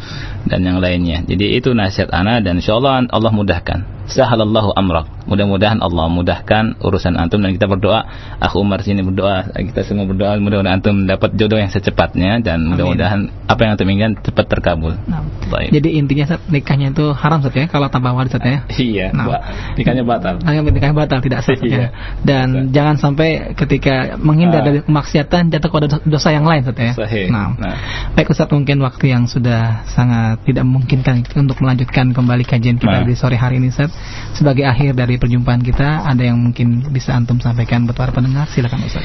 dan 0.46 0.60
yang 0.62 0.78
lainnya 0.78 1.24
jadi 1.24 1.58
itu 1.58 1.72
nasihat 1.72 2.10
ana 2.10 2.38
dan 2.38 2.58
insyaallah 2.58 3.10
Allah 3.10 3.32
mudahkan 3.32 3.82
sahalallahu 4.06 4.70
amrak 4.78 5.10
mudah-mudahan 5.26 5.82
Allah 5.82 6.06
mudahkan 6.06 6.78
urusan 6.78 7.18
antum 7.18 7.42
dan 7.42 7.50
kita 7.50 7.66
berdoa 7.66 8.06
aku 8.38 8.62
Umar 8.62 8.78
sini 8.78 9.02
berdoa 9.02 9.50
kita 9.50 9.82
semua 9.82 10.06
berdoa 10.06 10.38
mudah-mudahan 10.38 10.78
antum 10.78 10.94
dapat 11.02 11.34
jodoh 11.34 11.58
yang 11.58 11.66
secepatnya 11.66 12.38
dan 12.38 12.62
mudah-mudahan 12.70 13.34
apa 13.50 13.60
yang 13.66 13.70
antum 13.74 13.90
inginkan 13.90 14.14
cepat 14.22 14.46
terkabul 14.46 14.94
Nah, 15.06 15.26
Baik. 15.46 15.74
Jadi 15.74 15.98
intinya 15.98 16.38
nikahnya 16.46 16.90
itu 16.90 17.10
haram 17.14 17.38
Ustaz 17.38 17.54
ya 17.54 17.66
kalau 17.66 17.86
tanpa 17.86 18.10
wali 18.10 18.30
Ustaz 18.30 18.42
ya. 18.42 18.62
iya 18.78 19.06
Nah. 19.10 19.42
Nikahnya 19.74 20.02
batal 20.02 20.38
Hanya 20.42 20.60
nikah 20.62 20.94
batal 20.94 21.18
tidak 21.18 21.42
sah. 21.42 21.54
Iya. 21.58 21.74
ya. 21.74 21.88
Dan 22.22 22.70
jangan 22.70 22.94
sampai 22.98 23.54
ketika 23.58 24.14
menghindar 24.18 24.62
Ah. 24.62 24.66
dari 24.66 24.78
kemaksiatan 24.82 25.50
jatuh 25.50 25.68
kepada 25.68 25.95
dosa- 26.04 26.34
yang 26.34 26.44
lain 26.44 26.60
Ustaz 26.60 26.76
ya. 26.76 26.92
Sahih. 26.92 27.26
Nah, 27.30 27.56
Nah. 27.56 27.76
baik 28.12 28.28
Ustaz 28.28 28.50
mungkin 28.50 28.82
waktu 28.82 29.14
yang 29.14 29.24
sudah 29.24 29.86
sangat 29.88 30.42
tidak 30.44 30.66
memungkinkan 30.66 31.24
untuk 31.38 31.56
melanjutkan 31.62 32.12
kembali 32.12 32.44
kajian 32.44 32.76
kita 32.76 33.00
Nah. 33.00 33.06
di 33.06 33.14
sore 33.14 33.38
hari 33.38 33.56
ini 33.56 33.72
Ustaz. 33.72 33.94
Sebagai 34.34 34.66
akhir 34.66 34.92
dari 34.92 35.16
perjumpaan 35.16 35.62
kita 35.62 36.04
ada 36.04 36.20
yang 36.20 36.36
mungkin 36.36 36.84
bisa 36.90 37.16
antum 37.16 37.40
sampaikan 37.40 37.86
buat 37.86 37.96
para 37.96 38.12
pendengar 38.12 38.44
silakan 38.50 38.84
Ustaz. 38.84 39.04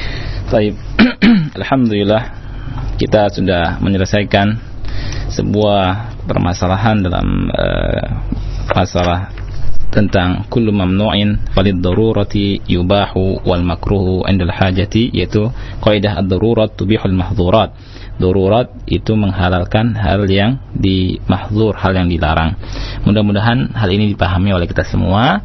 Baik. 0.50 0.76
Alhamdulillah 1.58 2.22
kita 2.96 3.32
sudah 3.32 3.80
menyelesaikan 3.80 4.54
sebuah 5.28 6.12
permasalahan 6.28 7.00
dalam 7.00 7.48
eh, 7.48 8.04
masalah 8.72 9.32
tentang 9.92 10.48
kullu 10.48 10.72
mamnu'in 10.72 11.52
falid 11.52 11.84
darurati 11.84 12.64
yubahu 12.64 13.44
wal 13.44 13.60
makruhu 13.60 14.24
indal 14.24 14.48
hajati 14.48 15.12
yaitu 15.12 15.52
kaidah 15.84 16.24
ad-darurat 16.24 16.72
tubihul 16.72 17.12
mahdhurat. 17.12 17.76
Darurat 18.16 18.72
itu 18.88 19.12
menghalalkan 19.12 19.92
hal 19.96 20.24
yang 20.28 20.60
di 20.72 21.20
mahzur, 21.28 21.76
hal 21.76 21.92
yang 21.92 22.08
dilarang. 22.08 22.56
Mudah-mudahan 23.04 23.76
hal 23.76 23.88
ini 23.92 24.16
dipahami 24.16 24.56
oleh 24.56 24.64
kita 24.64 24.88
semua 24.88 25.44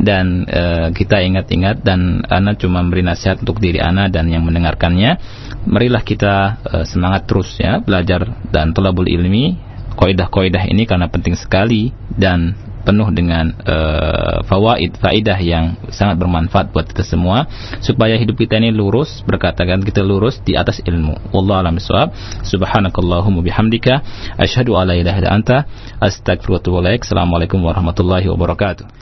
dan 0.00 0.42
eh, 0.50 0.88
kita 0.90 1.22
ingat-ingat 1.22 1.86
dan 1.86 2.26
Ana 2.26 2.58
cuma 2.58 2.82
memberi 2.82 3.06
nasihat 3.06 3.38
untuk 3.46 3.62
diri 3.62 3.78
Ana 3.78 4.10
dan 4.10 4.26
yang 4.26 4.42
mendengarkannya 4.42 5.22
marilah 5.70 6.02
kita 6.02 6.34
eh, 6.66 6.84
semangat 6.88 7.30
terus 7.30 7.54
ya 7.62 7.78
belajar 7.78 8.26
dan 8.50 8.74
tolabul 8.74 9.06
ilmi 9.06 9.54
koidah-koidah 9.94 10.66
ini 10.66 10.90
karena 10.90 11.06
penting 11.06 11.38
sekali 11.38 11.94
dan 12.10 12.58
penuh 12.84 13.08
dengan 13.10 13.50
uh, 13.64 14.44
fawaid 14.44 15.00
faidah 15.00 15.40
yang 15.40 15.74
sangat 15.88 16.20
bermanfaat 16.20 16.70
buat 16.70 16.84
kita 16.84 17.02
semua 17.02 17.48
supaya 17.80 18.14
hidup 18.20 18.36
kita 18.36 18.60
ini 18.60 18.70
lurus 18.70 19.24
berkatakan 19.24 19.80
kita 19.80 20.04
lurus 20.04 20.38
di 20.44 20.54
atas 20.54 20.84
ilmu. 20.84 21.32
Wallahu 21.32 21.64
alam 21.64 21.74
bisawab 21.80 22.12
subhanakallahumma 22.44 23.40
bihamdika. 23.40 24.04
Asyhadu 24.36 24.76
alla 24.76 24.94
ilaha 24.94 25.18
illa 25.24 25.32
anta. 25.32 25.58
Astaghfiruka 25.98 26.52
wa 26.52 26.60
atubu 26.60 26.78
ilaik. 26.84 27.00
Assalamualaikum 27.08 27.58
warahmatullahi 27.64 28.28
wabarakatuh 28.28 28.84